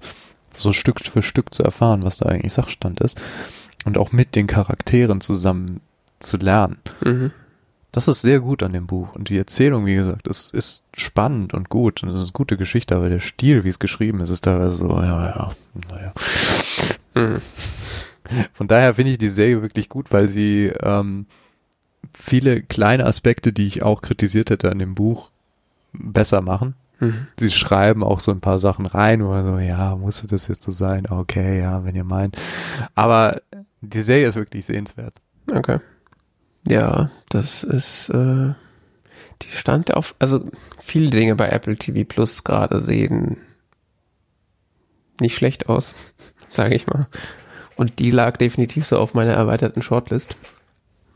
[0.54, 3.20] so Stück für Stück zu erfahren, was da eigentlich Sachstand ist.
[3.84, 5.80] Und auch mit den Charakteren zusammen
[6.20, 6.78] zu lernen.
[7.02, 7.32] Mhm.
[7.94, 9.14] Das ist sehr gut an dem Buch.
[9.14, 12.02] Und die Erzählung, wie gesagt, ist, ist spannend und gut.
[12.02, 14.74] Und es ist eine gute Geschichte, aber der Stil, wie es geschrieben ist, ist teilweise
[14.74, 15.52] so, ja, ja,
[15.88, 16.12] naja.
[17.14, 17.40] Mhm.
[18.52, 21.26] Von daher finde ich die Serie wirklich gut, weil sie ähm,
[22.12, 25.30] viele kleine Aspekte, die ich auch kritisiert hätte an dem Buch,
[25.92, 26.74] besser machen.
[26.98, 27.28] Mhm.
[27.38, 30.64] Sie schreiben auch so ein paar Sachen rein, wo man so, ja, musste das jetzt
[30.64, 31.06] so sein?
[31.08, 32.36] Okay, ja, wenn ihr meint.
[32.96, 33.40] Aber
[33.82, 35.14] die Serie ist wirklich sehenswert.
[35.48, 35.78] Okay.
[36.66, 38.54] Ja, das ist, äh,
[39.42, 40.46] die stand auf, also
[40.80, 43.36] viele Dinge bei Apple TV Plus gerade sehen
[45.20, 46.14] nicht schlecht aus,
[46.48, 47.08] sage ich mal.
[47.76, 50.36] Und die lag definitiv so auf meiner erweiterten Shortlist.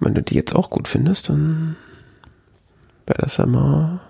[0.00, 1.76] Wenn du die jetzt auch gut findest, dann
[3.06, 4.00] wäre das ja mal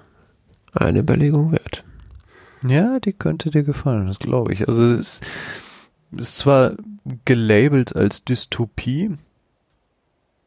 [0.75, 1.85] eine Überlegung wert.
[2.67, 4.69] Ja, die könnte dir gefallen, das glaube ich.
[4.69, 5.21] Also es
[6.17, 6.73] ist zwar
[7.25, 9.17] gelabelt als Dystopie,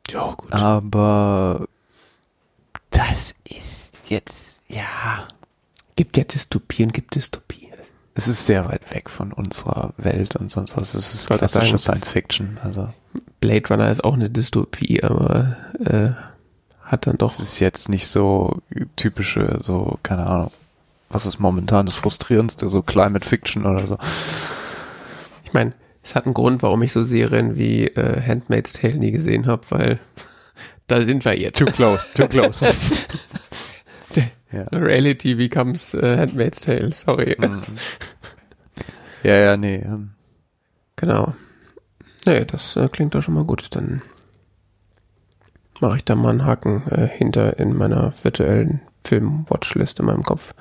[0.09, 0.51] ja, gut.
[0.51, 1.67] Aber
[2.89, 5.27] das ist jetzt, ja.
[5.95, 7.61] Gibt ja Dystopien, gibt Dystopie.
[8.13, 10.93] Es ist sehr weit weg von unserer Welt und sonst was.
[10.93, 12.59] Es ist klassische Science Fiction.
[12.61, 12.89] Also.
[13.39, 16.09] Blade Runner ist auch eine Dystopie, aber äh,
[16.83, 17.31] hat dann doch.
[17.31, 18.61] Es ist jetzt nicht so
[18.97, 20.51] typische, so, keine Ahnung,
[21.09, 23.97] was ist momentan das Frustrierendste, so Climate Fiction oder so.
[25.45, 25.73] Ich meine,
[26.03, 29.63] es hat einen Grund, warum ich so Serien wie äh, Handmaid's Tale nie gesehen habe,
[29.69, 29.99] weil
[30.87, 31.59] da sind wir jetzt.
[31.59, 32.65] Too close, too close.
[34.51, 34.63] ja.
[34.71, 37.35] Reality becomes uh, Handmaid's Tale, sorry.
[37.39, 37.61] Mm.
[39.23, 39.75] Ja, ja, nee.
[39.75, 40.11] Ähm.
[40.95, 41.35] Genau.
[42.25, 43.75] Nee, das äh, klingt doch schon mal gut.
[43.75, 44.01] Dann
[45.79, 50.53] mache ich da mal einen Haken äh, hinter in meiner virtuellen Film-Watchlist in meinem Kopf.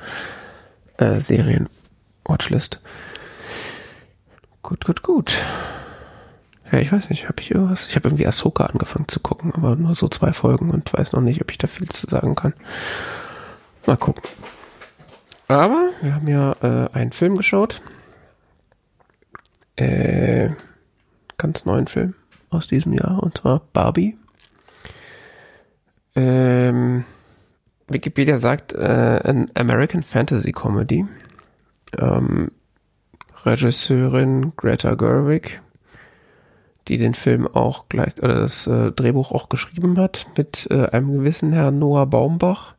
[0.96, 2.80] Äh, Serien-Watchlist.
[4.62, 5.40] Gut, gut, gut.
[6.70, 7.88] Ja, ich weiß nicht, habe ich irgendwas?
[7.88, 11.20] Ich habe irgendwie Ahsoka angefangen zu gucken, aber nur so zwei Folgen und weiß noch
[11.20, 12.54] nicht, ob ich da viel zu sagen kann.
[13.86, 14.22] Mal gucken.
[15.48, 17.82] Aber wir haben ja äh, einen Film geschaut.
[19.76, 20.50] Äh,
[21.38, 22.14] ganz neuen Film
[22.50, 24.16] aus diesem Jahr, und zwar Barbie.
[26.14, 27.04] Ähm,
[27.88, 31.06] Wikipedia sagt, äh, an American Fantasy Comedy.
[31.98, 32.52] Ähm,
[33.46, 35.60] Regisseurin Greta Gerwig,
[36.88, 41.12] die den Film auch gleich oder das äh, Drehbuch auch geschrieben hat mit äh, einem
[41.12, 42.74] gewissen Herrn Noah Baumbach,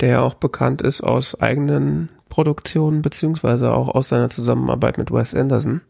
[0.00, 5.80] der auch bekannt ist aus eigenen Produktionen beziehungsweise auch aus seiner Zusammenarbeit mit Wes Anderson.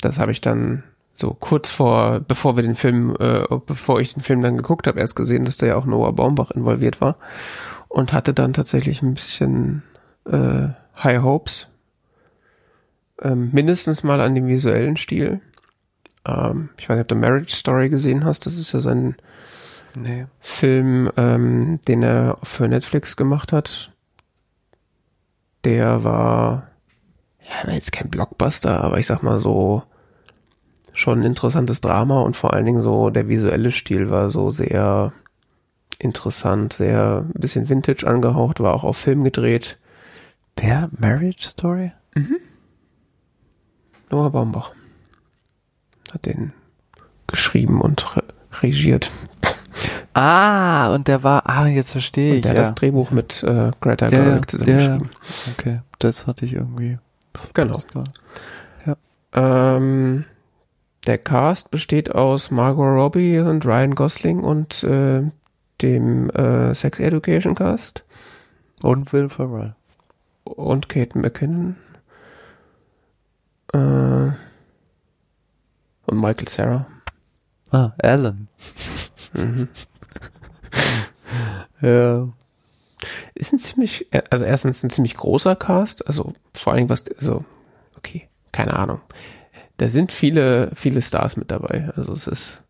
[0.00, 0.82] Das habe ich dann
[1.14, 5.00] so kurz vor, bevor wir den Film, äh, bevor ich den Film dann geguckt habe,
[5.00, 7.16] erst gesehen, dass da ja auch Noah Baumbach involviert war
[7.88, 9.82] und hatte dann tatsächlich ein bisschen
[10.26, 10.68] äh,
[11.02, 11.68] High Hopes
[13.22, 15.40] ähm, mindestens mal an dem visuellen Stil.
[16.26, 18.46] Ähm, ich weiß nicht, ob du Marriage Story gesehen hast.
[18.46, 19.16] Das ist ja sein
[19.94, 20.26] nee.
[20.40, 23.92] Film, ähm, den er für Netflix gemacht hat.
[25.64, 26.68] Der war,
[27.40, 29.82] ja, war jetzt kein Blockbuster, aber ich sag mal so,
[30.92, 35.12] schon ein interessantes Drama und vor allen Dingen so der visuelle Stil war so sehr
[35.98, 39.78] interessant, sehr ein bisschen Vintage angehaucht, war auch auf Film gedreht.
[40.58, 41.92] Der Marriage Story?
[42.14, 42.36] Mhm.
[44.10, 44.72] Noah Baumbach
[46.12, 46.52] hat den
[47.26, 48.22] geschrieben und re
[48.62, 49.10] regiert.
[50.12, 52.36] Ah, und der war, ah, jetzt verstehe ich.
[52.36, 52.60] Und der ja.
[52.60, 55.10] hat das Drehbuch mit äh, Greta Gerwig zusammen geschrieben.
[55.52, 56.98] Okay, das hatte ich irgendwie.
[57.52, 57.80] Genau.
[58.86, 58.96] Ja.
[59.32, 60.24] Ähm,
[61.08, 65.22] der Cast besteht aus Margot Robbie und Ryan Gosling und äh,
[65.82, 68.04] dem äh, Sex Education Cast.
[68.82, 69.74] Und Will Ferrell.
[70.44, 71.76] Und Kate McKinnon.
[73.74, 74.32] Äh,
[76.06, 76.86] und Michael Sarah.
[77.70, 78.48] Ah, Alan.
[79.32, 79.68] mhm.
[81.80, 82.28] ja.
[83.34, 87.44] Ist ein ziemlich, also erstens ein ziemlich großer Cast, also vor allen Dingen was, also,
[87.96, 89.00] okay, keine Ahnung.
[89.76, 91.90] Da sind viele, viele Stars mit dabei.
[91.96, 92.62] Also es ist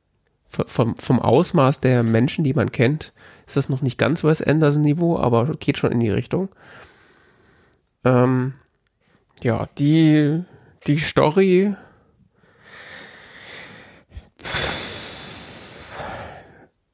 [0.48, 3.12] vom, vom Ausmaß der Menschen, die man kennt,
[3.46, 6.48] ist das noch nicht ganz Wes Anderson Niveau, aber geht schon in die Richtung.
[8.04, 8.54] Ähm,
[9.42, 10.44] ja, die,
[10.86, 11.74] die Story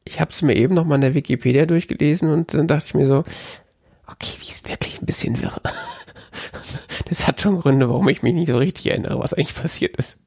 [0.04, 2.94] ich habe es mir eben noch mal in der Wikipedia durchgelesen und dann dachte ich
[2.94, 3.24] mir so,
[4.06, 5.56] okay, die ist wirklich ein bisschen wirr.
[7.08, 10.18] Das hat schon Gründe, warum ich mich nicht so richtig erinnere, was eigentlich passiert ist.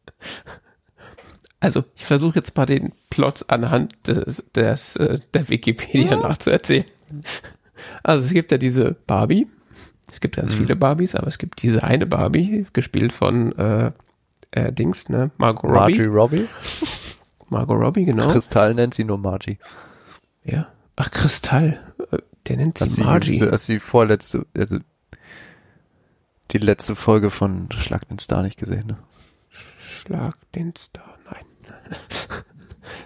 [1.62, 6.18] Also, ich versuche jetzt mal den Plot anhand des, des äh, der Wikipedia ja.
[6.18, 6.84] nachzuerzählen.
[8.04, 9.48] Also, es gibt ja diese Barbie.
[10.14, 10.60] Es gibt ganz mhm.
[10.60, 13.92] viele Barbies, aber es gibt diese eine Barbie, gespielt von äh,
[14.52, 15.32] äh, Dings, ne?
[15.38, 15.76] Margot Robbie.
[15.80, 16.48] Margie Robbie.
[17.50, 18.28] Margot Robbie, genau.
[18.28, 19.58] Kristall nennt sie nur Margie.
[20.44, 20.68] Ja.
[20.96, 21.80] Ach, Kristall.
[22.12, 23.40] Äh, der nennt sie Margie.
[23.40, 24.78] Das ist die vorletzte, also
[26.52, 28.98] die letzte Folge von Schlag den Star nicht gesehen, ne?
[29.80, 31.46] Schlag den Star, nein.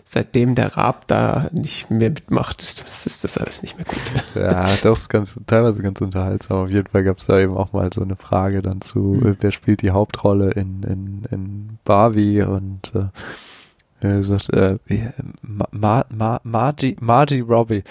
[0.10, 4.36] Seitdem der Raab da nicht mehr mitmacht, ist das, ist das alles nicht mehr gut.
[4.36, 6.64] ja, doch, ist ganz, teilweise ganz unterhaltsam.
[6.64, 9.36] Auf jeden Fall gab es da eben auch mal so eine Frage dann zu, mhm.
[9.42, 13.08] wer spielt die Hauptrolle in, in, in Barbie und äh,
[14.00, 14.78] er sagt, äh,
[15.42, 17.84] Ma Ma Margie, Margie Robbie.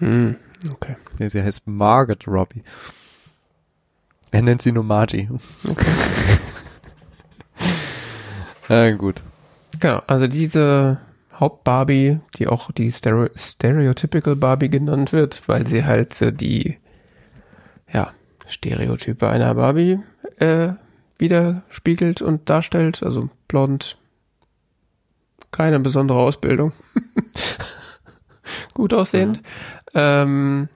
[0.00, 0.30] Mm,
[0.68, 0.96] okay.
[1.20, 2.64] Nee, sie heißt Margaret Robbie.
[4.32, 5.28] Er nennt sie nur Margie.
[5.68, 5.92] Okay.
[8.68, 9.22] ja, gut.
[9.78, 10.98] Genau, also diese
[11.42, 16.78] Haupt-Barbie, die auch die Stereo Stereotypical Barbie genannt wird, weil sie halt so die,
[17.92, 18.12] ja,
[18.46, 19.98] Stereotype einer Barbie
[20.38, 20.74] äh,
[21.18, 23.02] widerspiegelt und darstellt.
[23.02, 23.98] Also blond,
[25.50, 26.72] keine besondere Ausbildung.
[28.74, 29.38] Gut aussehend.
[29.38, 29.42] Mhm.
[29.94, 30.68] Ähm,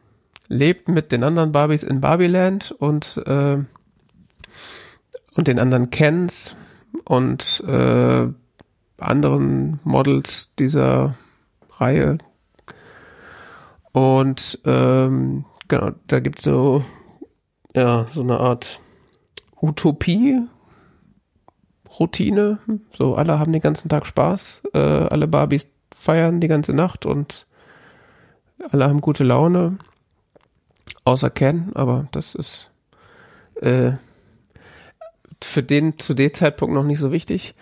[0.49, 3.59] lebt mit den anderen Barbies in Barbieland und, äh,
[5.35, 6.57] und den anderen Kens
[7.05, 8.27] und äh,
[8.99, 11.17] anderen Models dieser
[11.79, 12.19] Reihe.
[13.93, 16.85] Und ähm, genau, da gibt's so,
[17.75, 18.81] ja, so eine Art
[19.61, 20.41] Utopie,
[21.99, 22.59] Routine.
[22.97, 24.63] So, alle haben den ganzen Tag Spaß.
[24.75, 27.47] Äh, alle Barbies feiern die ganze Nacht und
[28.71, 29.79] alle haben gute Laune.
[31.05, 32.71] Außer Ken, aber das ist
[33.63, 33.93] äh,
[35.43, 37.55] für den zu dem Zeitpunkt noch nicht so wichtig.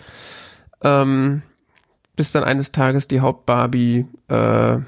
[0.85, 1.43] Ähm,
[2.17, 4.79] bis dann eines Tages die Hauptbarbie äh,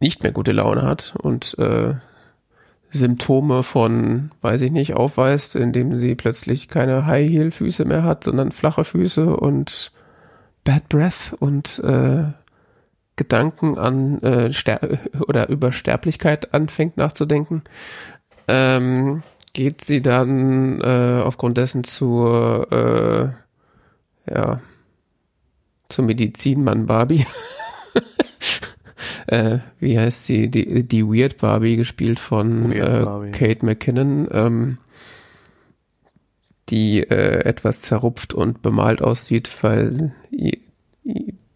[0.00, 1.94] nicht mehr gute Laune hat und äh,
[2.90, 8.84] Symptome von, weiß ich nicht, aufweist, indem sie plötzlich keine High-Heel-Füße mehr hat, sondern flache
[8.84, 9.92] Füße und
[10.64, 12.24] Bad Breath und äh,
[13.16, 14.50] Gedanken an äh,
[15.26, 17.62] oder über Sterblichkeit anfängt nachzudenken,
[18.46, 19.22] ähm,
[19.52, 23.34] geht sie dann äh, aufgrund dessen zur
[24.26, 24.60] äh, ja
[25.88, 27.26] zur Medizinmann Barbie
[29.28, 33.30] äh, wie heißt sie, die, die Weird Barbie, gespielt von äh, Barbie.
[33.32, 34.78] Kate McKinnon, ähm,
[36.70, 40.14] die äh, etwas zerrupft und bemalt aussieht, weil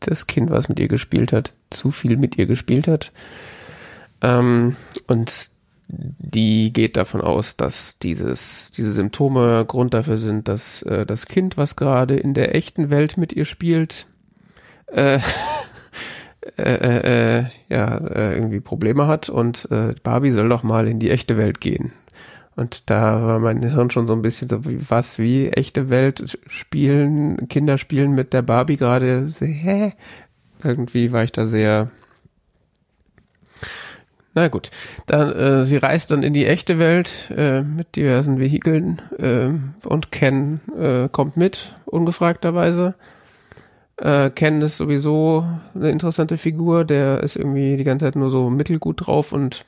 [0.01, 3.13] das Kind, was mit ihr gespielt hat, zu viel mit ihr gespielt hat.
[4.21, 4.77] Ähm,
[5.07, 5.51] und
[5.89, 11.57] die geht davon aus, dass dieses, diese Symptome Grund dafür sind, dass äh, das Kind,
[11.57, 14.07] was gerade in der echten Welt mit ihr spielt,
[14.95, 15.19] äh,
[16.57, 20.99] äh, äh, äh, ja, äh, irgendwie Probleme hat und äh, Barbie soll doch mal in
[20.99, 21.93] die echte Welt gehen.
[22.55, 26.39] Und da war mein Hirn schon so ein bisschen so, wie, was, wie echte Welt
[26.49, 29.95] spielen, Kinder spielen mit der Barbie gerade, hä?
[30.63, 31.91] Irgendwie war ich da sehr,
[34.35, 34.71] na gut,
[35.07, 39.51] dann äh, sie reist dann in die echte Welt äh, mit diversen Vehikeln äh,
[39.87, 42.95] und Ken äh, kommt mit, ungefragterweise.
[44.03, 45.45] Äh, Ken ist sowieso
[45.77, 49.65] eine interessante Figur, der ist irgendwie die ganze Zeit nur so mittelgut drauf und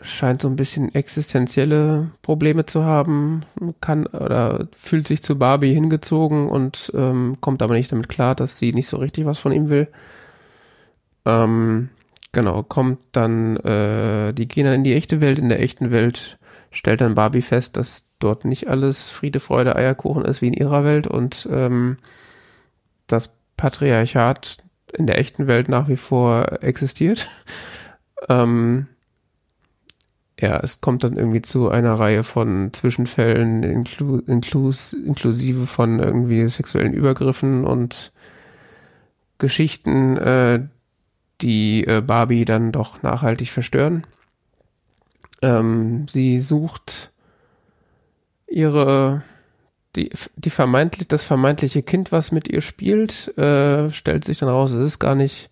[0.00, 3.42] scheint so ein bisschen existenzielle Probleme zu haben,
[3.82, 8.56] kann oder fühlt sich zu Barbie hingezogen und ähm, kommt aber nicht damit klar, dass
[8.56, 9.88] sie nicht so richtig was von ihm will.
[11.26, 11.90] Ähm,
[12.32, 16.38] genau, kommt dann, äh, die gehen dann in die echte Welt, in der echten Welt
[16.70, 20.82] stellt dann Barbie fest, dass dort nicht alles Friede, Freude, Eierkuchen ist wie in ihrer
[20.82, 21.98] Welt und ähm,
[23.06, 24.64] das Patriarchat
[24.94, 27.28] in der echten Welt nach wie vor existiert.
[28.30, 28.86] ähm,
[30.40, 36.48] ja, es kommt dann irgendwie zu einer Reihe von Zwischenfällen, inklu inklus inklusive von irgendwie
[36.48, 38.12] sexuellen Übergriffen und
[39.36, 40.66] Geschichten, äh,
[41.42, 44.06] die äh, Barbie dann doch nachhaltig verstören.
[45.42, 47.12] Ähm, sie sucht
[48.46, 49.22] ihre
[49.96, 54.72] die, die vermeintlich, das vermeintliche Kind, was mit ihr spielt, äh, stellt sich dann raus,
[54.72, 55.50] es ist gar nicht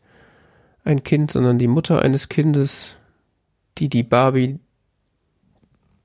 [0.85, 2.97] ein Kind, sondern die Mutter eines Kindes,
[3.79, 4.59] die die Barbie,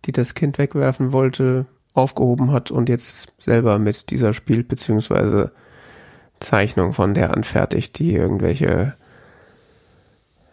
[0.05, 5.51] die das Kind wegwerfen wollte, aufgehoben hat und jetzt selber mit dieser spielt, beziehungsweise
[6.39, 8.95] Zeichnung von der anfertigt, die irgendwelche,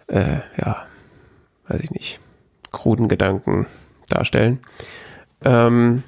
[0.06, 0.86] äh, ja,
[1.66, 2.20] weiß ich nicht,
[2.72, 3.66] kruden Gedanken
[4.08, 4.60] darstellen.
[5.42, 6.02] Ähm,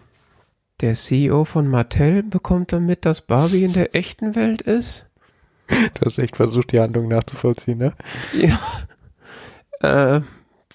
[0.83, 5.07] der CEO von Mattel bekommt damit, dass Barbie in der echten Welt ist.
[5.95, 7.95] Du hast echt versucht, die Handlung nachzuvollziehen, ne?
[8.35, 8.59] Ja.
[9.81, 10.21] Äh,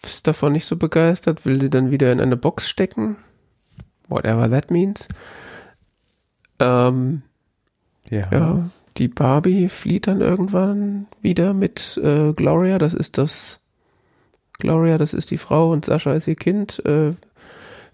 [0.03, 3.17] ist davon nicht so begeistert, will sie dann wieder in eine Box stecken.
[4.07, 5.07] Whatever that means.
[6.59, 7.21] Ähm,
[8.09, 8.27] ja.
[8.31, 8.69] ja.
[8.97, 12.77] Die Barbie flieht dann irgendwann wieder mit äh, Gloria.
[12.77, 13.61] Das ist das.
[14.59, 16.83] Gloria, das ist die Frau und Sascha ist ihr Kind.
[16.85, 17.13] Äh,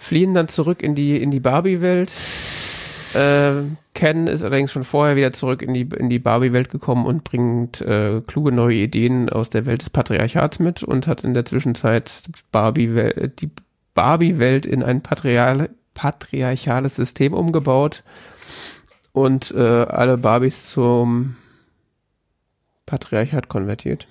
[0.03, 2.11] fliehen dann zurück in die, in die Barbie-Welt.
[3.13, 3.63] Äh,
[3.93, 7.81] Ken ist allerdings schon vorher wieder zurück in die, in die Barbie-Welt gekommen und bringt
[7.81, 12.23] äh, kluge neue Ideen aus der Welt des Patriarchats mit und hat in der Zwischenzeit
[12.51, 13.51] Barbie die
[13.93, 18.03] Barbie-Welt in ein Patrial patriarchales System umgebaut
[19.11, 21.37] und äh, alle Barbies zum
[22.87, 24.07] Patriarchat konvertiert.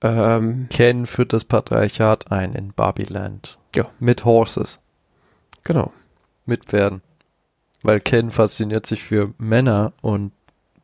[0.00, 3.58] Ähm, Ken führt das Patriarchat ein in Barbieland.
[3.74, 3.86] Ja.
[3.98, 4.80] Mit Horses.
[5.68, 5.92] Genau.
[6.46, 7.02] Mit Pferden.
[7.82, 10.32] Weil Ken fasziniert sich für Männer und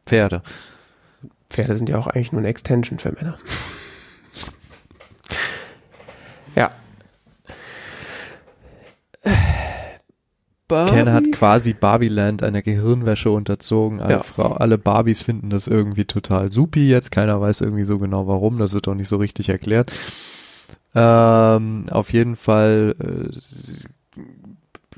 [0.04, 0.42] Pferde.
[1.48, 3.38] Pferde sind ja auch eigentlich nur eine Extension für Männer.
[6.54, 6.68] ja.
[10.68, 10.90] Barbie?
[10.90, 14.00] Ken hat quasi Barbieland einer Gehirnwäsche unterzogen.
[14.00, 14.22] Alle, ja.
[14.22, 17.10] Frau, alle Barbies finden das irgendwie total supi jetzt.
[17.10, 18.58] Keiner weiß irgendwie so genau warum.
[18.58, 19.92] Das wird auch nicht so richtig erklärt.
[20.94, 23.34] Ähm, auf jeden Fall äh,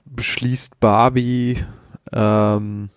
[0.07, 1.65] beschließt Barbie,
[2.13, 2.91] ähm,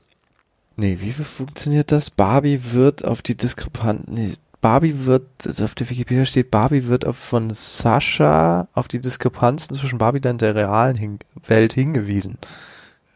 [0.75, 2.09] nee, wie funktioniert das?
[2.09, 7.05] Barbie wird auf die Diskrepanz, nee, Barbie wird, also auf der Wikipedia steht, Barbie wird
[7.05, 12.37] auf, von Sascha auf die Diskrepanzen zwischen Barbie und der realen hin Welt hingewiesen.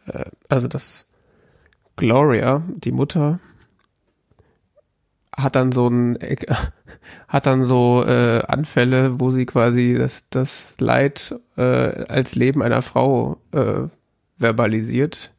[0.06, 1.10] Äh, also das
[1.96, 3.40] Gloria, die Mutter,
[5.36, 6.18] hat dann so ein
[7.28, 12.82] hat dann so äh, Anfälle, wo sie quasi das das Leid äh, als Leben einer
[12.82, 13.88] Frau äh,
[14.38, 15.32] verbalisiert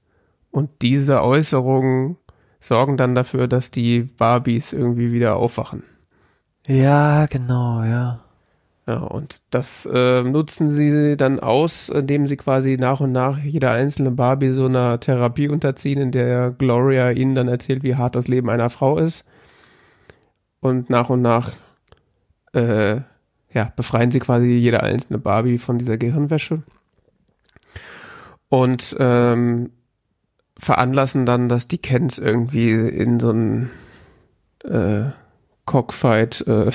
[0.51, 2.17] und diese Äußerungen
[2.59, 5.84] sorgen dann dafür, dass die Barbies irgendwie wieder aufwachen.
[6.65, 8.22] Ja, genau, ja.
[8.88, 13.72] Ja, und das äh, nutzen sie dann aus, indem sie quasi nach und nach jeder
[13.72, 18.27] einzelne Barbie so einer Therapie unterziehen, in der Gloria ihnen dann erzählt, wie hart das
[18.27, 19.26] Leben einer Frau ist
[20.65, 21.51] und nach und nach
[22.53, 23.01] äh,
[23.53, 26.63] ja, befreien sie quasi jede einzelne Barbie von dieser Gehirnwäsche
[28.49, 29.69] und ähm,
[30.57, 33.69] veranlassen dann, dass die Kens irgendwie in so einen
[34.63, 35.11] äh,
[35.65, 36.71] Cockfight äh,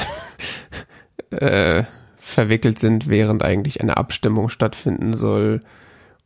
[1.36, 1.84] äh,
[2.16, 5.62] verwickelt sind, während eigentlich eine Abstimmung stattfinden soll,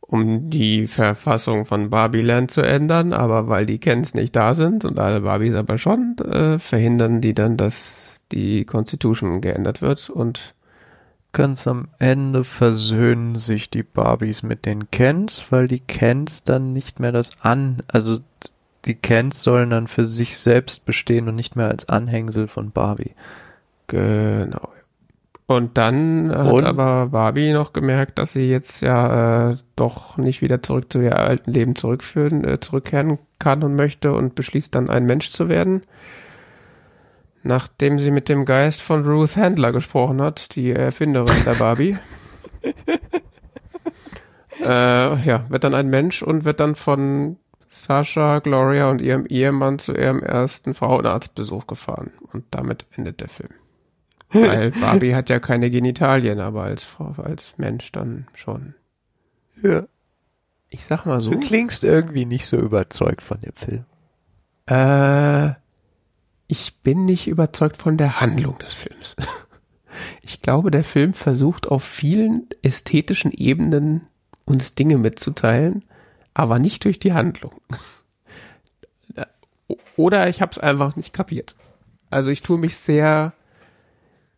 [0.07, 4.99] um die Verfassung von Barbieland zu ändern, aber weil die Kens nicht da sind und
[4.99, 10.55] alle Barbies aber schon, äh, verhindern die dann, dass die Constitution geändert wird und
[11.33, 16.99] ganz am Ende versöhnen sich die Barbies mit den Kens, weil die Kens dann nicht
[16.99, 18.19] mehr das an, also
[18.85, 23.15] die Kens sollen dann für sich selbst bestehen und nicht mehr als Anhängsel von Barbie.
[23.87, 24.69] Genau.
[25.47, 26.65] Und dann hat und?
[26.65, 31.19] aber Barbie noch gemerkt, dass sie jetzt ja äh, doch nicht wieder zurück zu ihr
[31.19, 35.81] alten Leben zurückführen, äh, zurückkehren kann und möchte und beschließt dann ein Mensch zu werden.
[37.43, 41.97] Nachdem sie mit dem Geist von Ruth Handler gesprochen hat, die Erfinderin der Barbie.
[44.63, 47.37] äh, ja, wird dann ein Mensch und wird dann von
[47.69, 52.13] Sascha, Gloria und ihrem Ehemann zu ihrem ersten Frauenarztbesuch gefahren.
[52.33, 53.51] Und damit endet der Film.
[54.41, 58.75] Weil Barbie hat ja keine Genitalien, aber als Frau, als Mensch dann schon.
[59.61, 59.83] Ja.
[60.69, 61.31] Ich sag mal so.
[61.31, 63.85] Du klingst irgendwie nicht so überzeugt von dem Film.
[64.67, 65.55] Äh,
[66.47, 69.15] ich bin nicht überzeugt von der Handlung des Films.
[70.21, 74.01] Ich glaube, der Film versucht auf vielen ästhetischen Ebenen
[74.43, 75.85] uns Dinge mitzuteilen,
[76.33, 77.53] aber nicht durch die Handlung.
[79.95, 81.55] Oder ich habe es einfach nicht kapiert.
[82.09, 83.31] Also ich tue mich sehr,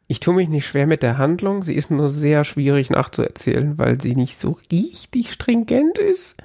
[0.07, 1.63] ich tue mich nicht schwer mit der Handlung.
[1.63, 6.37] Sie ist nur sehr schwierig nachzuerzählen, weil sie nicht so richtig stringent ist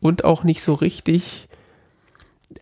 [0.00, 1.48] und auch nicht so richtig.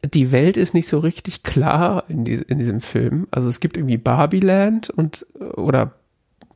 [0.04, 3.26] Die Welt ist nicht so richtig klar in, die, in diesem Film.
[3.30, 5.94] Also es gibt irgendwie Barbieland und oder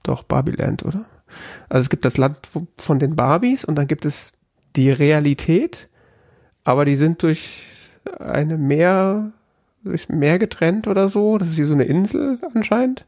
[0.02, 1.04] doch Barbieland, oder?
[1.68, 2.36] Also es gibt das Land
[2.76, 4.32] von den Barbies und dann gibt es
[4.76, 5.88] die Realität,
[6.64, 7.64] aber die sind durch
[8.18, 9.32] eine Meer,
[9.84, 11.38] durch Meer getrennt oder so.
[11.38, 13.06] Das ist wie so eine Insel anscheinend.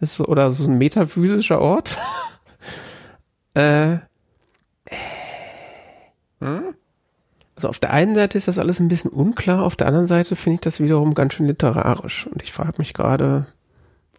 [0.00, 1.98] Ist so, oder so ein metaphysischer Ort.
[3.54, 3.98] äh,
[6.40, 6.74] hm?
[7.56, 10.36] Also auf der einen Seite ist das alles ein bisschen unklar, auf der anderen Seite
[10.36, 12.28] finde ich das wiederum ganz schön literarisch.
[12.28, 13.48] Und ich frage mich gerade,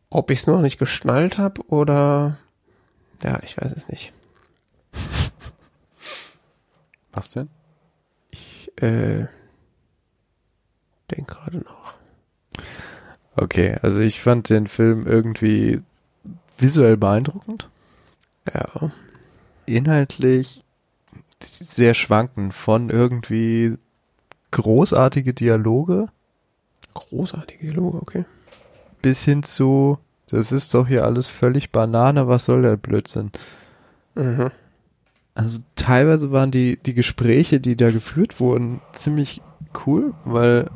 [0.10, 2.38] ob ich es noch nicht geschnallt habe oder
[3.24, 4.12] ja, ich weiß es nicht.
[7.14, 7.50] Was denn?
[8.30, 9.28] Ich äh,
[11.12, 11.99] denke gerade noch.
[13.42, 15.82] Okay, also ich fand den Film irgendwie
[16.58, 17.70] visuell beeindruckend.
[18.54, 18.92] Ja.
[19.66, 20.62] Inhaltlich
[21.42, 23.78] sehr schwankend von irgendwie
[24.52, 26.08] großartige Dialoge.
[26.94, 28.26] Großartige Dialoge, okay.
[29.02, 30.00] Bis hin zu,
[30.30, 33.32] das ist doch hier alles völlig Banane, was soll der Blödsinn?
[34.16, 34.52] Mhm.
[35.34, 39.42] Also teilweise waren die, die Gespräche, die da geführt wurden, ziemlich
[39.86, 40.70] cool, weil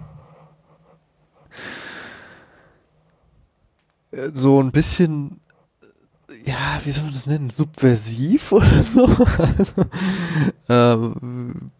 [4.31, 5.39] so ein bisschen
[6.45, 7.49] ja, wie soll man das nennen?
[7.49, 9.07] Subversiv oder so?
[10.67, 11.13] Also, äh,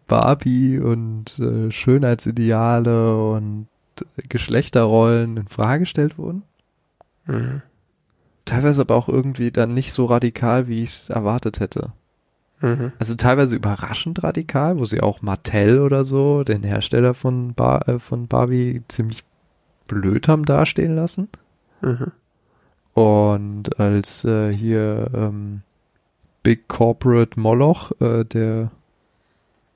[0.06, 3.66] Barbie und äh, Schönheitsideale und
[4.28, 6.42] Geschlechterrollen in Frage gestellt wurden.
[7.26, 7.62] Mhm.
[8.44, 11.92] Teilweise aber auch irgendwie dann nicht so radikal, wie ich es erwartet hätte.
[12.60, 12.92] Mhm.
[12.98, 17.98] Also teilweise überraschend radikal, wo sie auch Mattel oder so, den Hersteller von, Bar äh,
[17.98, 19.24] von Barbie, ziemlich
[19.88, 21.28] blöd haben dastehen lassen.
[21.80, 22.12] Mhm.
[22.94, 25.62] Und als äh, hier ähm,
[26.42, 28.70] Big Corporate Moloch, äh, der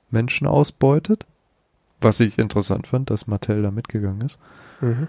[0.09, 1.25] Menschen ausbeutet.
[2.01, 4.39] Was ich interessant fand, dass Mattel da mitgegangen ist.
[4.79, 5.07] Mhm.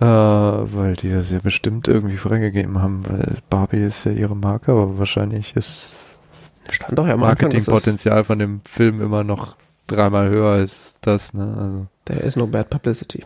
[0.00, 4.70] Äh, weil die das ja bestimmt irgendwie freigegeben haben, weil Barbie ist ja ihre Marke,
[4.72, 6.18] aber wahrscheinlich ist
[6.70, 9.56] Stand doch ja Marketingpotenzial von dem Film immer noch
[9.86, 11.56] dreimal höher als das, ne?
[11.58, 11.86] Also.
[12.04, 13.24] There is no bad publicity.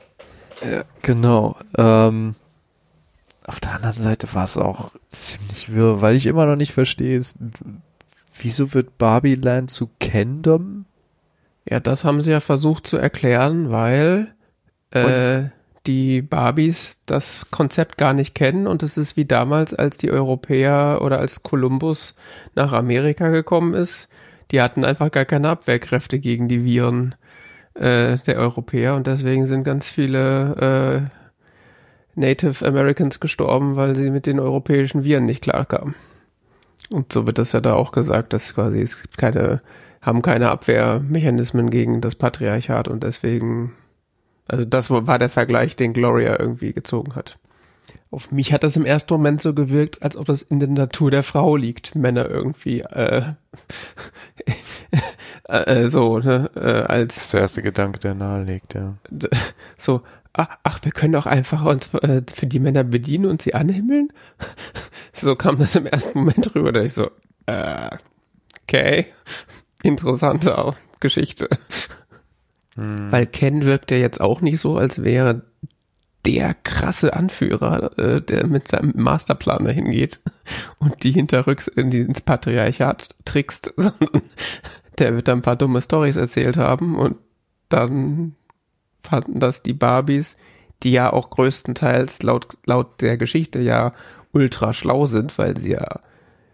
[0.70, 1.56] ja, genau.
[1.76, 2.34] Ähm,
[3.50, 7.20] auf der anderen Seite war es auch ziemlich wirr, weil ich immer noch nicht verstehe,
[8.38, 10.84] wieso wird Barbie Land zu Kendom?
[11.68, 14.32] Ja, das haben sie ja versucht zu erklären, weil
[14.92, 15.48] äh,
[15.84, 21.00] die Barbies das Konzept gar nicht kennen und es ist wie damals, als die Europäer
[21.02, 22.14] oder als Kolumbus
[22.54, 24.08] nach Amerika gekommen ist.
[24.52, 27.16] Die hatten einfach gar keine Abwehrkräfte gegen die Viren
[27.74, 31.19] äh, der Europäer und deswegen sind ganz viele äh,
[32.14, 35.94] Native Americans gestorben, weil sie mit den europäischen Viren nicht klarkamen.
[36.90, 39.62] Und so wird das ja da auch gesagt, dass quasi es gibt keine,
[40.02, 43.74] haben keine Abwehrmechanismen gegen das Patriarchat und deswegen,
[44.48, 47.38] also das war der Vergleich, den Gloria irgendwie gezogen hat.
[48.10, 51.12] Auf mich hat das im ersten Moment so gewirkt, als ob das in der Natur
[51.12, 53.22] der Frau liegt, Männer irgendwie äh,
[55.44, 58.96] äh, so, ne, äh, als das ist der erste Gedanke, der nahe liegt, ja.
[59.76, 64.12] So, ach, wir können doch einfach uns äh, für die Männer bedienen und sie anhimmeln?
[65.12, 67.10] so kam das im ersten Moment rüber, da ich so,
[67.46, 67.90] äh,
[68.62, 69.06] okay,
[69.82, 71.48] interessante Geschichte.
[72.76, 73.10] Hm.
[73.10, 75.42] Weil Ken wirkt ja jetzt auch nicht so, als wäre
[76.26, 80.20] der krasse Anführer, äh, der mit seinem Masterplan dahin geht
[80.78, 84.22] und die hinterrücks in die, ins Patriarchat trickst, sondern
[84.98, 87.16] der wird da ein paar dumme Stories erzählt haben und
[87.68, 88.36] dann
[89.02, 90.36] fanden das die Barbies,
[90.82, 93.92] die ja auch größtenteils laut, laut der Geschichte ja
[94.32, 96.00] ultra schlau sind, weil sie ja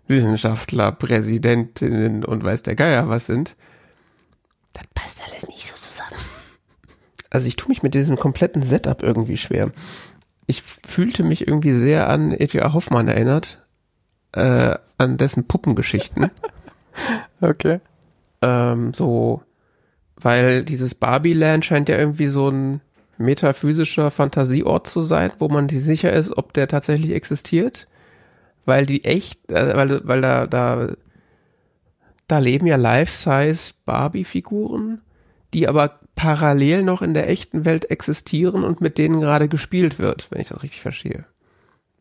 [0.08, 3.56] Wissenschaftler, Präsidentinnen und weiß der Geier was sind.
[4.72, 6.20] Das passt alles nicht so zusammen.
[7.30, 9.72] Also ich tue mich mit diesem kompletten Setup irgendwie schwer.
[10.46, 12.72] Ich fühlte mich irgendwie sehr an E.T.A.
[12.72, 13.64] Hoffmann erinnert,
[14.32, 16.30] äh, an dessen Puppengeschichten.
[17.40, 17.80] okay.
[18.42, 19.42] Ähm, so
[20.20, 22.80] weil dieses Barbie-Land scheint ja irgendwie so ein
[23.18, 27.86] metaphysischer Fantasieort zu sein, wo man nicht sicher ist, ob der tatsächlich existiert.
[28.64, 30.88] Weil die echt, äh, weil, weil da, da,
[32.26, 35.00] da leben ja Life-Size Barbie-Figuren,
[35.54, 40.28] die aber parallel noch in der echten Welt existieren und mit denen gerade gespielt wird,
[40.30, 41.24] wenn ich das richtig verstehe.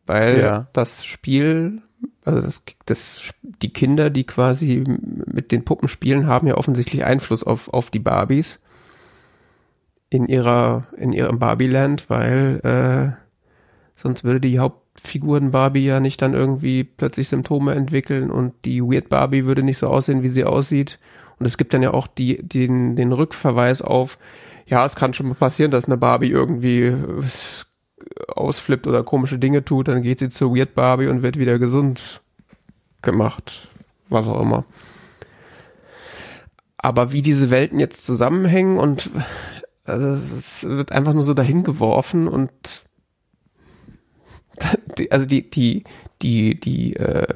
[0.06, 0.66] Weil ja.
[0.72, 1.82] das Spiel
[2.24, 4.84] Also das, das, die Kinder, die quasi
[5.26, 8.58] mit den Puppen spielen, haben ja offensichtlich Einfluss auf, auf die Barbies
[10.10, 13.16] in ihrer, in ihrem Barbieland, weil äh,
[13.94, 19.08] sonst würde die Hauptfiguren Barbie ja nicht dann irgendwie plötzlich Symptome entwickeln und die Weird
[19.08, 20.98] Barbie würde nicht so aussehen, wie sie aussieht.
[21.38, 24.18] Und es gibt dann ja auch die, den, den Rückverweis auf,
[24.66, 26.94] ja, es kann schon mal passieren, dass eine Barbie irgendwie
[28.28, 32.20] ausflippt oder komische Dinge tut, dann geht sie zur Weird Barbie und wird wieder gesund
[33.02, 33.68] gemacht.
[34.08, 34.64] Was auch immer.
[36.78, 39.10] Aber wie diese Welten jetzt zusammenhängen und
[39.84, 42.82] also es wird einfach nur so dahin geworfen und
[45.10, 45.84] also die, die,
[46.22, 47.34] die, die, äh,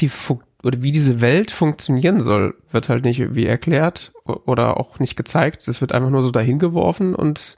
[0.00, 0.10] die,
[0.62, 5.66] oder wie diese Welt funktionieren soll, wird halt nicht wie erklärt oder auch nicht gezeigt.
[5.68, 7.56] Es wird einfach nur so dahin geworfen und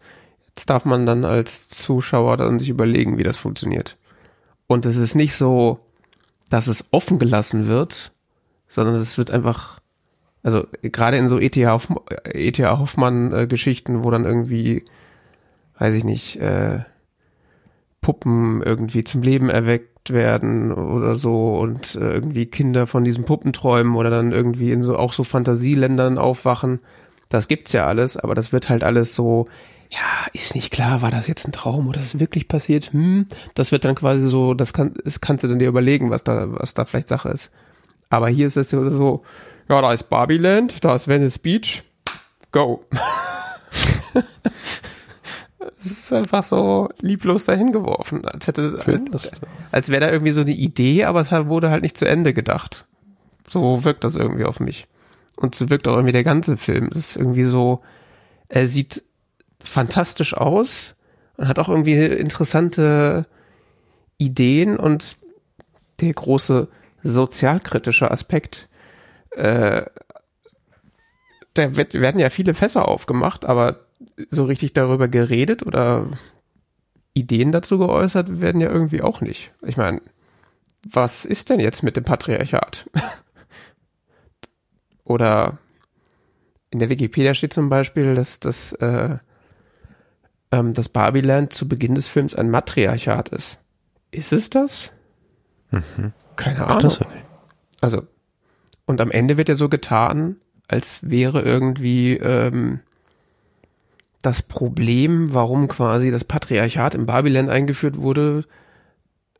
[0.54, 3.96] Jetzt darf man dann als Zuschauer dann sich überlegen, wie das funktioniert.
[4.66, 5.80] Und es ist nicht so,
[6.50, 8.12] dass es offen gelassen wird,
[8.68, 9.80] sondern es wird einfach,
[10.42, 11.72] also gerade in so E.T.A.
[11.72, 14.84] Hoff, Hoffmann-Geschichten, wo dann irgendwie,
[15.78, 16.80] weiß ich nicht, äh,
[18.02, 23.52] Puppen irgendwie zum Leben erweckt werden oder so und äh, irgendwie Kinder von diesen Puppen
[23.52, 26.80] träumen oder dann irgendwie in so auch so Fantasieländern aufwachen.
[27.28, 29.46] Das gibt's ja alles, aber das wird halt alles so
[29.92, 32.92] ja, ist nicht klar, war das jetzt ein Traum oder ist es wirklich passiert?
[32.92, 36.24] Hm, das wird dann quasi so, das, kann, das kannst du dann dir überlegen, was
[36.24, 37.50] da, was da vielleicht Sache ist.
[38.08, 39.22] Aber hier ist es so,
[39.68, 41.82] ja, da ist Barbieland, da ist Venice Beach,
[42.50, 42.84] go.
[45.78, 48.80] Es ist einfach so lieblos dahin geworfen, als hätte
[49.12, 49.40] als,
[49.72, 52.86] als wäre da irgendwie so eine Idee, aber es wurde halt nicht zu Ende gedacht.
[53.48, 54.86] So wirkt das irgendwie auf mich.
[55.36, 56.88] Und so wirkt auch irgendwie der ganze Film.
[56.92, 57.80] Es ist irgendwie so,
[58.48, 59.02] er sieht
[59.64, 60.96] fantastisch aus
[61.36, 63.26] und hat auch irgendwie interessante
[64.18, 65.16] Ideen und
[66.00, 66.68] der große
[67.02, 68.68] sozialkritische Aspekt,
[69.30, 69.82] äh,
[71.54, 73.80] da wird, werden ja viele Fässer aufgemacht, aber
[74.30, 76.06] so richtig darüber geredet oder
[77.14, 79.52] Ideen dazu geäußert werden ja irgendwie auch nicht.
[79.62, 80.00] Ich meine,
[80.90, 82.88] was ist denn jetzt mit dem Patriarchat?
[85.04, 85.58] oder
[86.70, 89.18] in der Wikipedia steht zum Beispiel, dass das äh,
[90.52, 93.58] ähm, dass Barbieland zu Beginn des Films ein Matriarchat ist.
[94.10, 94.92] Ist es das?
[95.70, 96.12] Mhm.
[96.36, 96.82] Keine Ahnung.
[96.82, 97.00] Das
[97.80, 98.02] also,
[98.84, 100.36] und am Ende wird ja so getan,
[100.68, 102.80] als wäre irgendwie ähm,
[104.20, 108.44] das Problem, warum quasi das Patriarchat im Barbieland eingeführt wurde,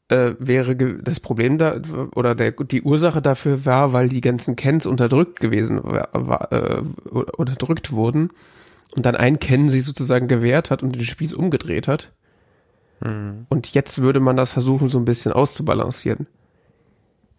[0.09, 1.81] äh, wäre das Problem da
[2.15, 6.83] oder der, die Ursache dafür war, weil die ganzen Kens unterdrückt gewesen war, war äh,
[7.11, 8.31] unterdrückt wurden
[8.94, 12.12] und dann ein Ken sie sozusagen gewehrt hat und den Spieß umgedreht hat.
[13.01, 13.47] Mhm.
[13.48, 16.27] Und jetzt würde man das versuchen, so ein bisschen auszubalancieren.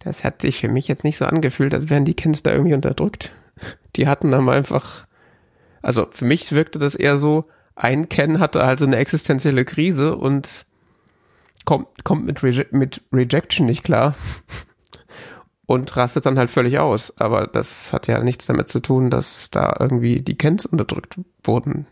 [0.00, 2.74] Das hat sich für mich jetzt nicht so angefühlt, als wären die Kens da irgendwie
[2.74, 3.32] unterdrückt.
[3.96, 5.06] Die hatten dann einfach,
[5.80, 7.44] also für mich wirkte das eher so,
[7.76, 10.66] ein Ken hatte halt so eine existenzielle Krise und
[11.64, 14.14] kommt, kommt mit, Reje mit Rejection nicht klar
[15.66, 17.16] und rastet dann halt völlig aus.
[17.18, 21.86] Aber das hat ja nichts damit zu tun, dass da irgendwie die Kens unterdrückt wurden.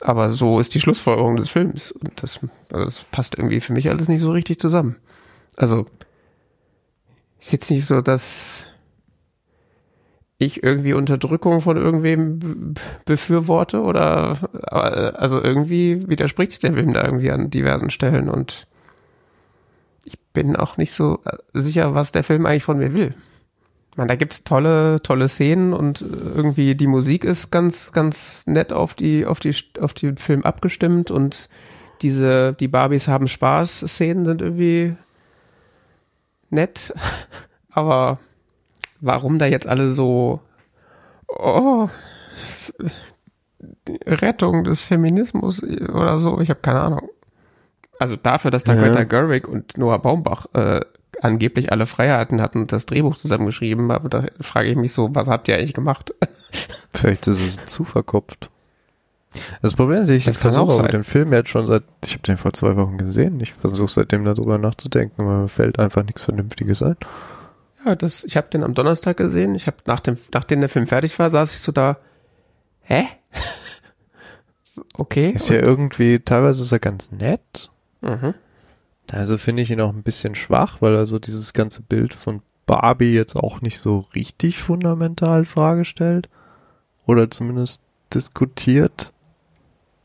[0.00, 1.92] Aber so ist die Schlussfolgerung des Films.
[1.92, 2.40] Und das,
[2.72, 4.96] also das passt irgendwie für mich alles nicht so richtig zusammen.
[5.56, 5.86] Also,
[7.38, 8.66] ist jetzt nicht so, dass
[10.38, 12.74] ich irgendwie Unterdrückung von irgendwem
[13.04, 14.38] befürworte oder
[14.72, 18.66] also irgendwie widerspricht sich der Film da irgendwie an diversen Stellen und
[20.04, 23.14] ich bin auch nicht so äh, sicher, was der Film eigentlich von mir will.
[23.96, 28.72] Meine, da gibt's tolle, tolle Szenen und äh, irgendwie die Musik ist ganz, ganz nett
[28.72, 31.48] auf die, auf die, auf den Film abgestimmt und
[32.02, 34.96] diese, die Barbies haben Spaß Szenen sind irgendwie
[36.48, 36.94] nett,
[37.70, 38.18] aber
[39.00, 40.40] warum da jetzt alle so,
[41.28, 41.88] oh,
[44.06, 47.10] Rettung des Feminismus oder so, ich habe keine Ahnung
[48.00, 48.82] also dafür, dass da ja.
[48.82, 50.80] Greta Gerwig und Noah Baumbach äh,
[51.20, 55.28] angeblich alle Freiheiten hatten und das Drehbuch zusammengeschrieben haben, da frage ich mich so, was
[55.28, 56.14] habt ihr eigentlich gemacht?
[56.94, 58.50] Vielleicht ist es zu verkopft.
[59.62, 62.36] Das Problem ist, ich das versuche mit dem Film jetzt schon seit, ich habe den
[62.36, 66.82] vor zwei Wochen gesehen, ich versuche seitdem darüber nachzudenken, aber mir fällt einfach nichts Vernünftiges
[66.82, 66.96] ein.
[67.84, 70.86] Ja, das, ich habe den am Donnerstag gesehen, ich habe nach dem, nachdem der Film
[70.86, 71.98] fertig war, saß ich so da,
[72.80, 73.06] hä?
[74.94, 75.30] okay.
[75.30, 77.70] Ist ja irgendwie, teilweise ist er ganz nett,
[78.00, 78.34] Mhm.
[79.10, 82.42] Also finde ich ihn auch ein bisschen schwach, weil er so dieses ganze Bild von
[82.66, 86.28] Barbie jetzt auch nicht so richtig fundamental Frage stellt.
[87.06, 87.82] Oder zumindest
[88.14, 89.12] diskutiert.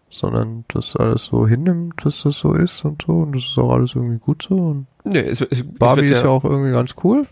[0.09, 3.73] sondern das alles so hinnimmt, dass das so ist und so und das ist auch
[3.73, 7.27] alles irgendwie gut so und nee, es, es, Barbie ist ja auch irgendwie ganz cool.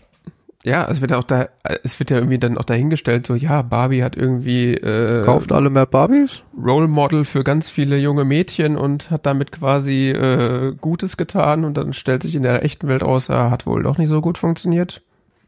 [0.64, 1.48] Ja, es wird ja auch da,
[1.82, 5.68] es wird ja irgendwie dann auch dahingestellt, so ja, Barbie hat irgendwie äh, kauft alle
[5.68, 11.18] mehr Barbies, Role Model für ganz viele junge Mädchen und hat damit quasi äh, Gutes
[11.18, 14.08] getan und dann stellt sich in der echten Welt aus, er hat wohl doch nicht
[14.08, 15.02] so gut funktioniert.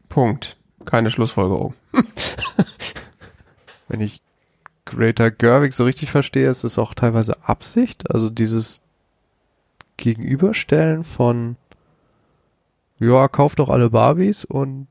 [0.07, 0.55] Punkt.
[0.85, 1.73] Keine Schlussfolgerung.
[3.87, 4.21] Wenn ich
[4.85, 8.83] Greater Gerwig so richtig verstehe, ist es auch teilweise Absicht, also dieses
[9.97, 11.55] Gegenüberstellen von
[12.99, 14.87] ja, kauft doch alle Barbies und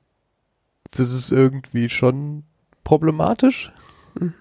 [0.93, 2.45] das ist irgendwie schon
[2.85, 3.73] problematisch.
[4.19, 4.35] Hm.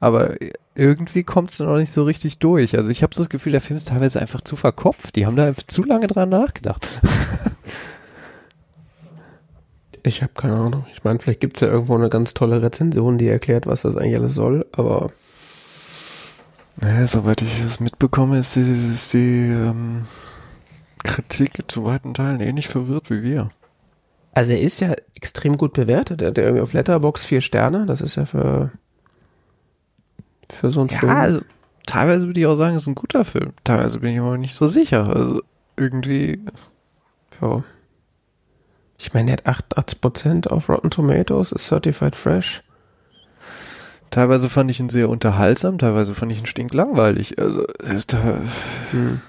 [0.00, 0.36] Aber
[0.74, 2.76] irgendwie kommt es noch nicht so richtig durch.
[2.76, 5.16] Also ich habe so das Gefühl, der Film ist teilweise einfach zu verkopft.
[5.16, 6.86] Die haben da einfach zu lange dran nachgedacht.
[10.02, 10.86] Ich habe keine Ahnung.
[10.92, 13.96] Ich meine, vielleicht gibt es ja irgendwo eine ganz tolle Rezension, die erklärt, was das
[13.96, 15.12] eigentlich alles soll, aber.
[16.76, 20.06] Naja, soweit ich es mitbekomme, ist die, ist die ähm,
[21.04, 23.50] Kritik zu weiten Teilen ähnlich verwirrt wie wir.
[24.32, 26.22] Also er ist ja extrem gut bewertet.
[26.22, 27.86] Er hat ja irgendwie auf Letterbox vier Sterne.
[27.86, 28.70] Das ist ja für,
[30.50, 31.12] für so einen ja, Film.
[31.12, 31.40] Also,
[31.86, 33.52] teilweise würde ich auch sagen, es ist ein guter Film.
[33.64, 35.08] Teilweise bin ich aber nicht so sicher.
[35.14, 35.42] Also
[35.76, 36.40] irgendwie.
[37.40, 37.64] Ja.
[38.98, 42.62] Ich meine, er hat 88% auf Rotten Tomatoes, ist certified fresh.
[44.10, 47.38] Teilweise fand ich ihn sehr unterhaltsam, teilweise fand ich ihn stinklangweilig.
[47.38, 48.40] Also, ist da,
[48.90, 49.22] hm.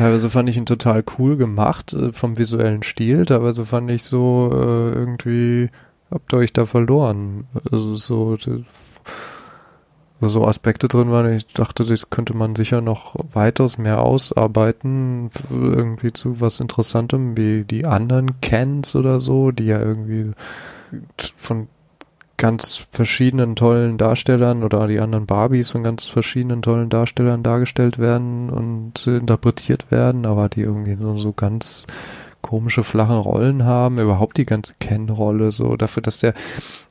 [0.00, 4.48] Teilweise fand ich ihn total cool gemacht äh, vom visuellen Stil, teilweise fand ich so
[4.50, 5.68] äh, irgendwie,
[6.10, 7.44] habt ihr euch da verloren.
[7.70, 8.38] Also so,
[10.22, 16.14] so Aspekte drin waren, ich dachte, das könnte man sicher noch weitaus mehr ausarbeiten, irgendwie
[16.14, 20.30] zu was Interessantem wie die anderen Cans oder so, die ja irgendwie
[21.36, 21.68] von
[22.40, 28.48] ganz verschiedenen tollen Darstellern oder die anderen Barbies von ganz verschiedenen tollen Darstellern dargestellt werden
[28.48, 31.86] und interpretiert werden, aber die irgendwie so, so ganz
[32.40, 36.32] komische flache Rollen haben, überhaupt die ganze Ken-Rolle so dafür, dass der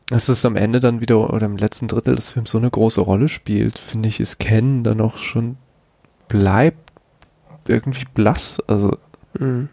[0.07, 3.01] dass es am Ende dann wieder oder im letzten Drittel des Films so eine große
[3.01, 5.57] Rolle spielt, finde ich, ist Ken dann auch schon
[6.27, 6.91] bleibt
[7.67, 8.95] irgendwie blass, also
[9.37, 9.69] mhm.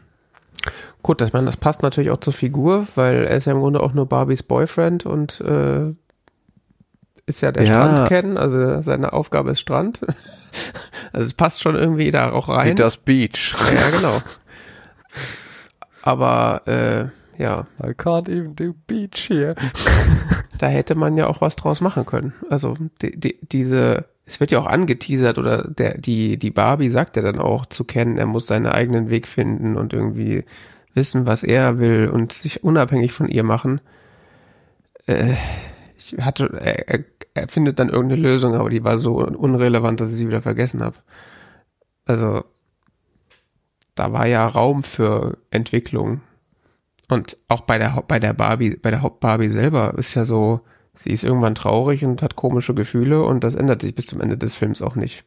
[1.03, 3.81] Gut, ich meine, das passt natürlich auch zur Figur, weil er ist ja im Grunde
[3.81, 5.93] auch nur Barbies Boyfriend und äh,
[7.27, 7.69] ist ja der ja.
[7.69, 10.01] Strand kennen, also seine Aufgabe ist Strand.
[11.13, 12.71] also es passt schon irgendwie da auch rein.
[12.71, 13.55] Wie das Beach.
[13.75, 14.23] Ja, genau.
[16.03, 17.07] Aber äh,
[17.43, 17.67] ja.
[17.83, 19.55] I can't even do beach here.
[20.59, 22.33] da hätte man ja auch was draus machen können.
[22.49, 27.17] Also die, die, diese, es wird ja auch angeteasert oder der, die, die Barbie sagt
[27.17, 30.45] ja dann auch zu kennen, er muss seinen eigenen Weg finden und irgendwie
[30.95, 33.81] wissen, was er will und sich unabhängig von ihr machen.
[35.07, 35.35] Äh,
[35.97, 37.05] ich hatte, er,
[37.35, 40.83] er findet dann irgendeine Lösung, aber die war so unrelevant, dass ich sie wieder vergessen
[40.83, 40.97] habe.
[42.05, 42.45] Also
[43.95, 46.21] da war ja Raum für Entwicklung.
[47.09, 50.63] Und auch bei der bei der Barbie, bei der Haupt-Barbie selber ist ja so,
[50.97, 54.37] sie ist irgendwann traurig und hat komische Gefühle und das ändert sich bis zum Ende
[54.37, 55.25] des Films auch nicht.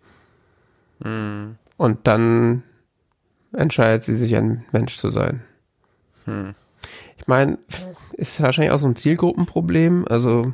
[1.04, 1.56] Mhm.
[1.78, 2.64] Und dann
[3.54, 5.42] entscheidet sie sich ein Mensch zu sein.
[6.26, 6.54] Hm.
[7.18, 7.58] Ich meine,
[8.14, 10.06] ist wahrscheinlich auch so ein Zielgruppenproblem.
[10.10, 10.54] Also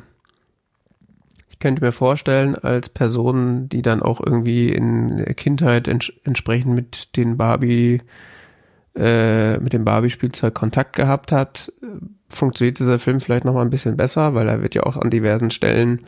[1.48, 6.74] ich könnte mir vorstellen, als Person, die dann auch irgendwie in der Kindheit ents entsprechend
[6.74, 8.02] mit den Barbie,
[8.94, 11.72] äh, mit dem Barbie-Spielzeug Kontakt gehabt hat,
[12.28, 15.10] funktioniert dieser Film vielleicht noch mal ein bisschen besser, weil er wird ja auch an
[15.10, 16.04] diversen Stellen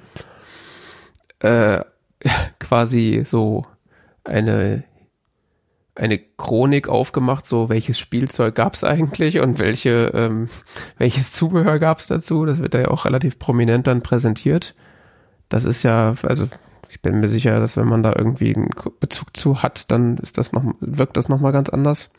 [1.41, 1.81] äh,
[2.59, 3.67] quasi so
[4.25, 4.85] eine
[5.95, 10.49] eine Chronik aufgemacht, so welches Spielzeug gab es eigentlich und welche ähm,
[10.99, 12.45] welches Zubehör gab es dazu.
[12.45, 14.75] Das wird da ja auch relativ prominent dann präsentiert.
[15.49, 16.47] Das ist ja, also
[16.89, 18.71] ich bin mir sicher, dass wenn man da irgendwie einen
[19.01, 22.11] Bezug zu hat, dann ist das noch, wirkt das nochmal ganz anders.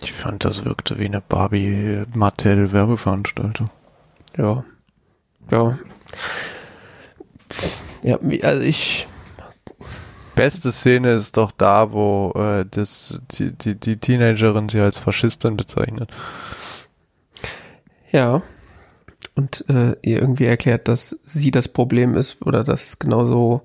[0.00, 3.68] Ich fand, das wirkte wie eine Barbie Mattel Werbeveranstaltung.
[4.36, 4.64] Ja.
[5.50, 5.78] Ja.
[8.02, 9.08] Ja, also ich
[10.38, 15.56] beste Szene ist doch da, wo äh, das, die, die, die Teenagerin sie als Faschistin
[15.56, 16.10] bezeichnet.
[18.12, 18.42] Ja.
[19.34, 23.62] Und äh, ihr irgendwie erklärt, dass sie das Problem ist oder dass genauso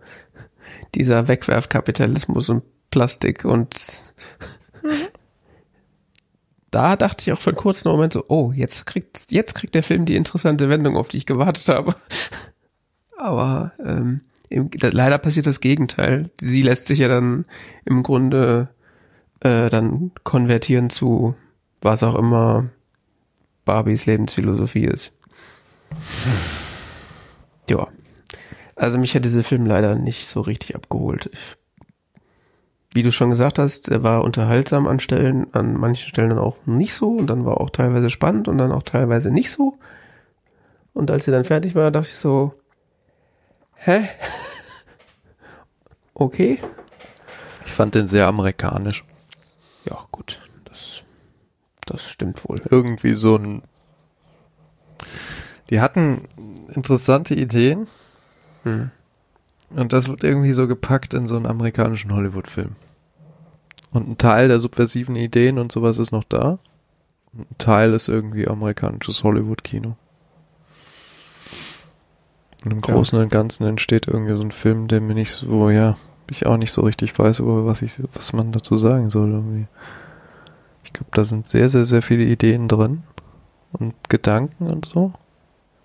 [0.96, 3.76] dieser Wegwerfkapitalismus und Plastik und
[6.74, 9.84] da dachte ich auch für einen kurzen Moment so, oh, jetzt kriegt, jetzt kriegt der
[9.84, 11.96] Film die interessante Wendung, auf die ich gewartet habe.
[13.18, 16.30] Aber ähm, leider passiert das Gegenteil.
[16.42, 17.46] Sie lässt sich ja dann
[17.86, 18.70] im Grunde
[19.42, 21.36] äh, dann konvertieren zu
[21.82, 22.70] was auch immer
[23.66, 25.14] Barbies Lebensphilosophie ist.
[27.70, 27.88] Ja.
[28.76, 31.30] Also mich hat dieser Film leider nicht so richtig abgeholt.
[31.32, 31.40] Ich
[32.94, 36.58] wie du schon gesagt hast, er war unterhaltsam an Stellen, an manchen Stellen dann auch
[36.66, 39.78] nicht so und dann war auch teilweise spannend und dann auch teilweise nicht so.
[40.94, 42.54] Und als er dann fertig war, dachte ich so,
[43.76, 44.08] hä?
[46.14, 46.60] okay.
[47.66, 49.04] Ich fand den sehr amerikanisch.
[49.86, 50.40] Ja, gut.
[50.66, 51.04] Das,
[51.86, 52.62] das stimmt wohl.
[52.70, 53.64] Irgendwie so ein.
[55.70, 56.28] Die hatten
[56.74, 57.88] interessante Ideen.
[58.64, 58.92] Hm.
[59.76, 62.76] Und das wird irgendwie so gepackt in so einen amerikanischen Hollywood-Film.
[63.92, 66.60] Und ein Teil der subversiven Ideen und sowas ist noch da.
[67.36, 69.96] Ein Teil ist irgendwie amerikanisches Hollywood-Kino.
[72.64, 75.96] Und im Großen und Ganzen entsteht irgendwie so ein Film, der mir nicht so, ja,
[76.30, 79.68] ich auch nicht so richtig weiß, über was ich, was man dazu sagen soll irgendwie.
[80.84, 83.04] Ich glaube, da sind sehr, sehr, sehr viele Ideen drin
[83.74, 85.14] und Gedanken und so.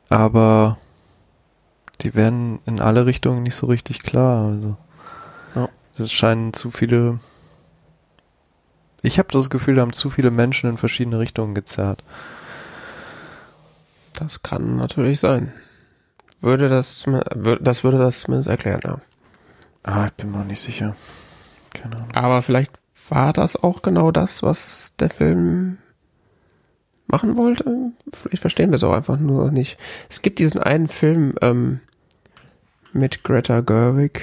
[0.09, 0.79] Aber
[2.01, 4.47] die werden in alle Richtungen nicht so richtig klar.
[4.47, 4.77] Also
[5.55, 5.69] ja.
[5.99, 7.19] es scheinen zu viele.
[9.03, 12.03] Ich habe das Gefühl, da haben zu viele Menschen in verschiedene Richtungen gezerrt.
[14.15, 15.53] Das kann natürlich sein.
[16.41, 17.05] Würde das,
[17.61, 19.01] das würde das zumindest erklären, ja.
[19.85, 20.97] Ah, ich bin mir nicht sicher.
[21.73, 22.11] Keine Ahnung.
[22.15, 22.73] Aber vielleicht
[23.09, 25.79] war das auch genau das, was der Film
[27.07, 27.93] machen wollte.
[28.13, 29.79] Vielleicht verstehen wir es auch einfach nur nicht.
[30.11, 31.81] Es gibt diesen einen Film ähm,
[32.93, 34.23] mit Greta Gerwig.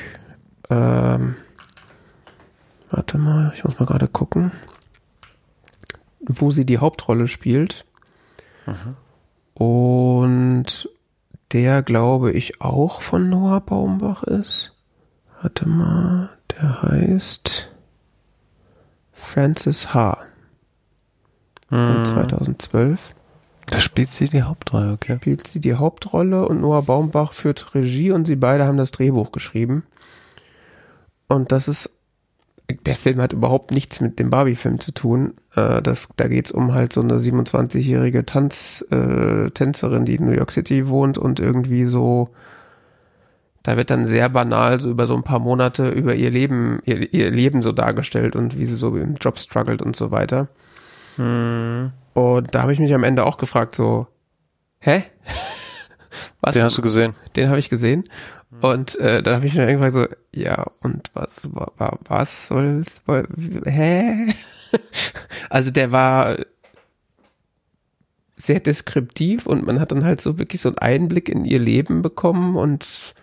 [0.70, 1.36] Ähm,
[2.90, 4.52] warte mal, ich muss mal gerade gucken,
[6.20, 7.86] wo sie die Hauptrolle spielt.
[8.66, 8.96] Mhm.
[9.54, 10.90] Und
[11.52, 14.74] der, glaube ich, auch von Noah Baumbach ist.
[15.42, 17.72] Warte mal, der heißt
[19.14, 20.20] Francis H.
[21.70, 22.06] Mhm.
[22.06, 23.15] 2012.
[23.68, 25.16] Da spielt sie die Hauptrolle, okay.
[25.18, 29.32] Spielt sie die Hauptrolle und Noah Baumbach führt Regie und sie beide haben das Drehbuch
[29.32, 29.84] geschrieben.
[31.28, 32.00] Und das ist,
[32.86, 35.34] der Film hat überhaupt nichts mit dem Barbie-Film zu tun.
[35.56, 40.34] Äh, das, da geht's um halt so eine 27-jährige Tanz, äh, Tänzerin, die in New
[40.34, 42.30] York City wohnt und irgendwie so,
[43.64, 47.12] da wird dann sehr banal so über so ein paar Monate über ihr Leben, ihr,
[47.12, 50.50] ihr Leben so dargestellt und wie sie so im Job struggelt und so weiter.
[51.16, 51.92] Hm.
[52.16, 54.08] Und da habe ich mich am Ende auch gefragt, so,
[54.80, 55.04] hä?
[56.42, 56.56] was?
[56.56, 57.14] Den hast du gesehen?
[57.36, 58.06] Den habe ich gesehen.
[58.62, 63.04] Und äh, da habe ich mir irgendwann so, ja, und was, wa, was soll's,
[63.66, 64.34] hä?
[65.50, 66.38] also der war
[68.38, 72.02] sehr deskriptiv und man hat dann halt so wirklich so einen Einblick in ihr Leben
[72.02, 73.14] bekommen und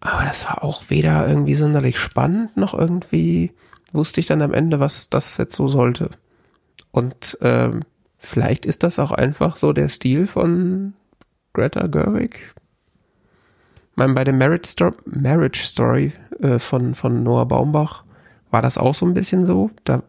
[0.00, 3.52] aber das war auch weder irgendwie sonderlich spannend noch irgendwie
[3.92, 6.10] wusste ich dann am Ende, was das jetzt so sollte.
[6.94, 7.80] Und ähm,
[8.18, 10.94] vielleicht ist das auch einfach so der Stil von
[11.52, 12.54] Greta Gerwig.
[13.90, 18.04] Ich meine, bei der Marriage, Sto Marriage Story äh, von, von Noah Baumbach
[18.52, 19.72] war das auch so ein bisschen so.
[19.82, 20.04] Da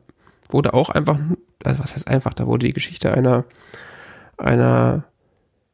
[0.50, 1.18] wurde auch einfach,
[1.64, 3.46] also was heißt einfach, da wurde die Geschichte einer,
[4.38, 5.06] einer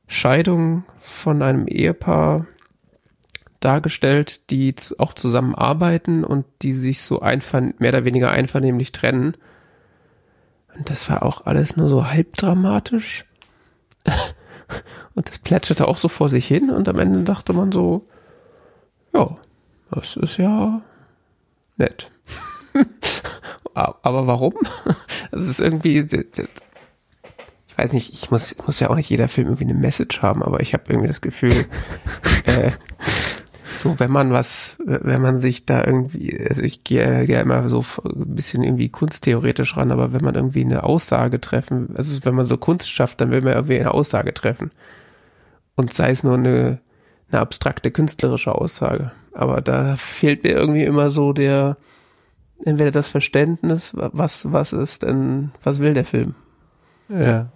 [0.07, 2.45] Scheidung von einem Ehepaar
[3.59, 9.33] dargestellt, die auch zusammenarbeiten und die sich so mehr oder weniger einvernehmlich trennen.
[10.75, 13.25] Und das war auch alles nur so halb dramatisch.
[15.15, 18.07] und das plätscherte auch so vor sich hin und am Ende dachte man so,
[19.13, 19.37] ja,
[19.91, 20.81] das ist ja
[21.77, 22.11] nett.
[23.73, 24.53] Aber warum?
[25.31, 29.63] Das ist irgendwie, ich weiß nicht, ich muss, muss ja auch nicht jeder Film irgendwie
[29.63, 31.67] eine Message haben, aber ich habe irgendwie das Gefühl,
[32.45, 32.71] äh,
[33.81, 37.83] so, wenn man was, wenn man sich da irgendwie, also ich gehe ja immer so
[38.03, 42.45] ein bisschen irgendwie kunsttheoretisch ran, aber wenn man irgendwie eine Aussage treffen, also wenn man
[42.45, 44.71] so Kunst schafft, dann will man irgendwie eine Aussage treffen.
[45.75, 46.79] Und sei es nur eine,
[47.31, 49.11] eine abstrakte künstlerische Aussage.
[49.33, 51.77] Aber da fehlt mir irgendwie immer so der,
[52.63, 56.35] entweder das Verständnis, was, was ist denn, was will der Film?
[57.09, 57.51] Ja.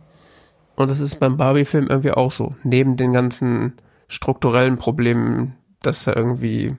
[0.75, 2.55] Und das ist beim Barbie-Film irgendwie auch so.
[2.63, 3.73] Neben den ganzen
[4.07, 6.75] strukturellen Problemen, dass er irgendwie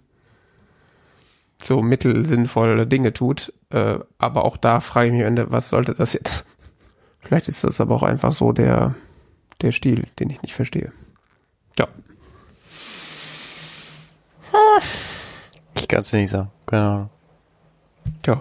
[1.63, 3.53] so mittelsinnvolle Dinge tut.
[3.71, 6.45] Äh, aber auch da frage ich mich, Ende, was sollte das jetzt?
[7.21, 8.95] Vielleicht ist das aber auch einfach so der,
[9.61, 10.93] der Stil, den ich nicht verstehe.
[11.79, 11.89] Ja.
[15.75, 16.51] Ich kann es nicht sagen.
[16.67, 17.11] Genau.
[18.27, 18.41] Ja.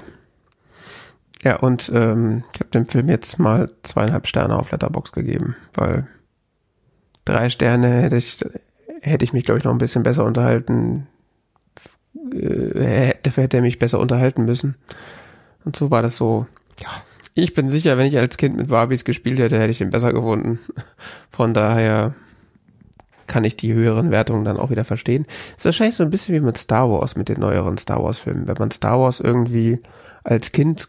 [1.44, 6.08] Ja, und ähm, ich habe dem Film jetzt mal zweieinhalb Sterne auf Letterbox gegeben, weil
[7.24, 8.44] drei Sterne hätte ich
[9.06, 11.08] hätte ich mich, glaube ich, noch ein bisschen besser unterhalten.
[12.34, 14.76] Äh, dafür hätte er mich besser unterhalten müssen.
[15.64, 16.48] Und so war das so,
[16.80, 16.90] ja.
[17.38, 20.14] Ich bin sicher, wenn ich als Kind mit Barbies gespielt hätte, hätte ich ihn besser
[20.14, 20.60] gefunden.
[21.30, 22.16] Von daher
[23.28, 25.26] kann ich die höheren Wertungen dann auch wieder verstehen.
[25.58, 28.48] ist wahrscheinlich so ein bisschen wie mit Star Wars, mit den neueren Star Wars Filmen.
[28.48, 29.82] Wenn man Star Wars irgendwie
[30.24, 30.88] als Kind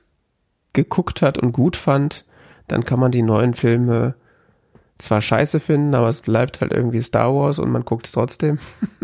[0.72, 2.26] geguckt hat und gut fand,
[2.68, 4.14] dann kann man die neuen Filme
[4.98, 8.58] zwar scheiße finden, aber es bleibt halt irgendwie Star Wars und man guckt es trotzdem.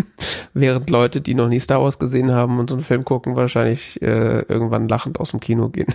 [0.54, 4.00] Während Leute, die noch nie Star Wars gesehen haben und so einen Film gucken, wahrscheinlich
[4.00, 5.94] äh, irgendwann lachend aus dem Kino gehen.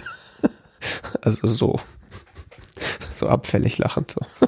[1.22, 1.80] also so.
[3.12, 4.22] So abfällig lachend so.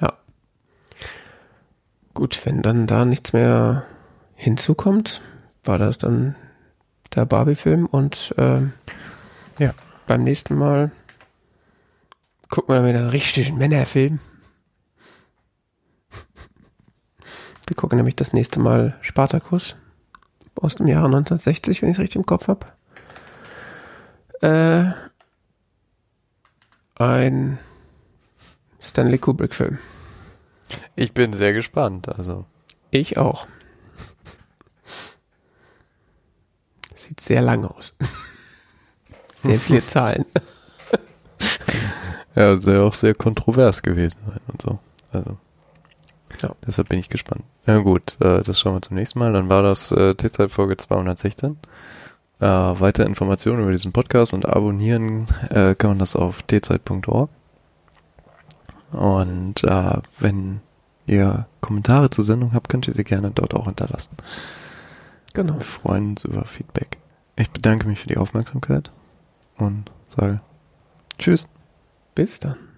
[0.00, 0.12] ja.
[2.14, 3.84] Gut, wenn dann da nichts mehr
[4.36, 5.22] hinzukommt,
[5.64, 6.36] war das dann
[7.14, 8.60] der Barbie-Film und äh,
[9.58, 9.74] ja,
[10.06, 10.92] beim nächsten Mal
[12.50, 14.18] gucken wir wieder einen richtigen Männerfilm.
[17.66, 19.76] Wir gucken nämlich das nächste Mal Spartacus
[20.56, 22.66] aus dem Jahre 1960, wenn ich es richtig im Kopf habe.
[24.40, 24.92] Äh,
[26.96, 27.58] ein
[28.80, 29.78] Stanley Kubrick-Film.
[30.96, 32.44] Ich bin sehr gespannt, also.
[32.90, 33.46] Ich auch.
[36.94, 37.94] Sieht sehr lang aus.
[39.34, 40.24] sehr viele Zahlen.
[42.34, 44.78] Ja, soll auch sehr kontrovers gewesen sein und so.
[45.12, 45.36] Also.
[46.42, 46.54] Ja.
[46.66, 47.42] Deshalb bin ich gespannt.
[47.66, 49.32] Ja gut, äh, das schauen wir zum nächsten Mal.
[49.32, 51.58] Dann war das äh, T-Zeit-Folge 216.
[52.40, 57.28] Äh, weitere Informationen über diesen Podcast und abonnieren äh, kann man das auf tzeit.org.
[58.92, 60.60] Und äh, wenn
[61.06, 64.16] ihr Kommentare zur Sendung habt, könnt ihr sie gerne dort auch hinterlassen.
[65.34, 65.54] Genau.
[65.54, 66.98] Wir freuen uns über Feedback.
[67.36, 68.90] Ich bedanke mich für die Aufmerksamkeit
[69.58, 70.40] und sage
[71.18, 71.46] Tschüss.
[72.14, 72.69] Bis dann.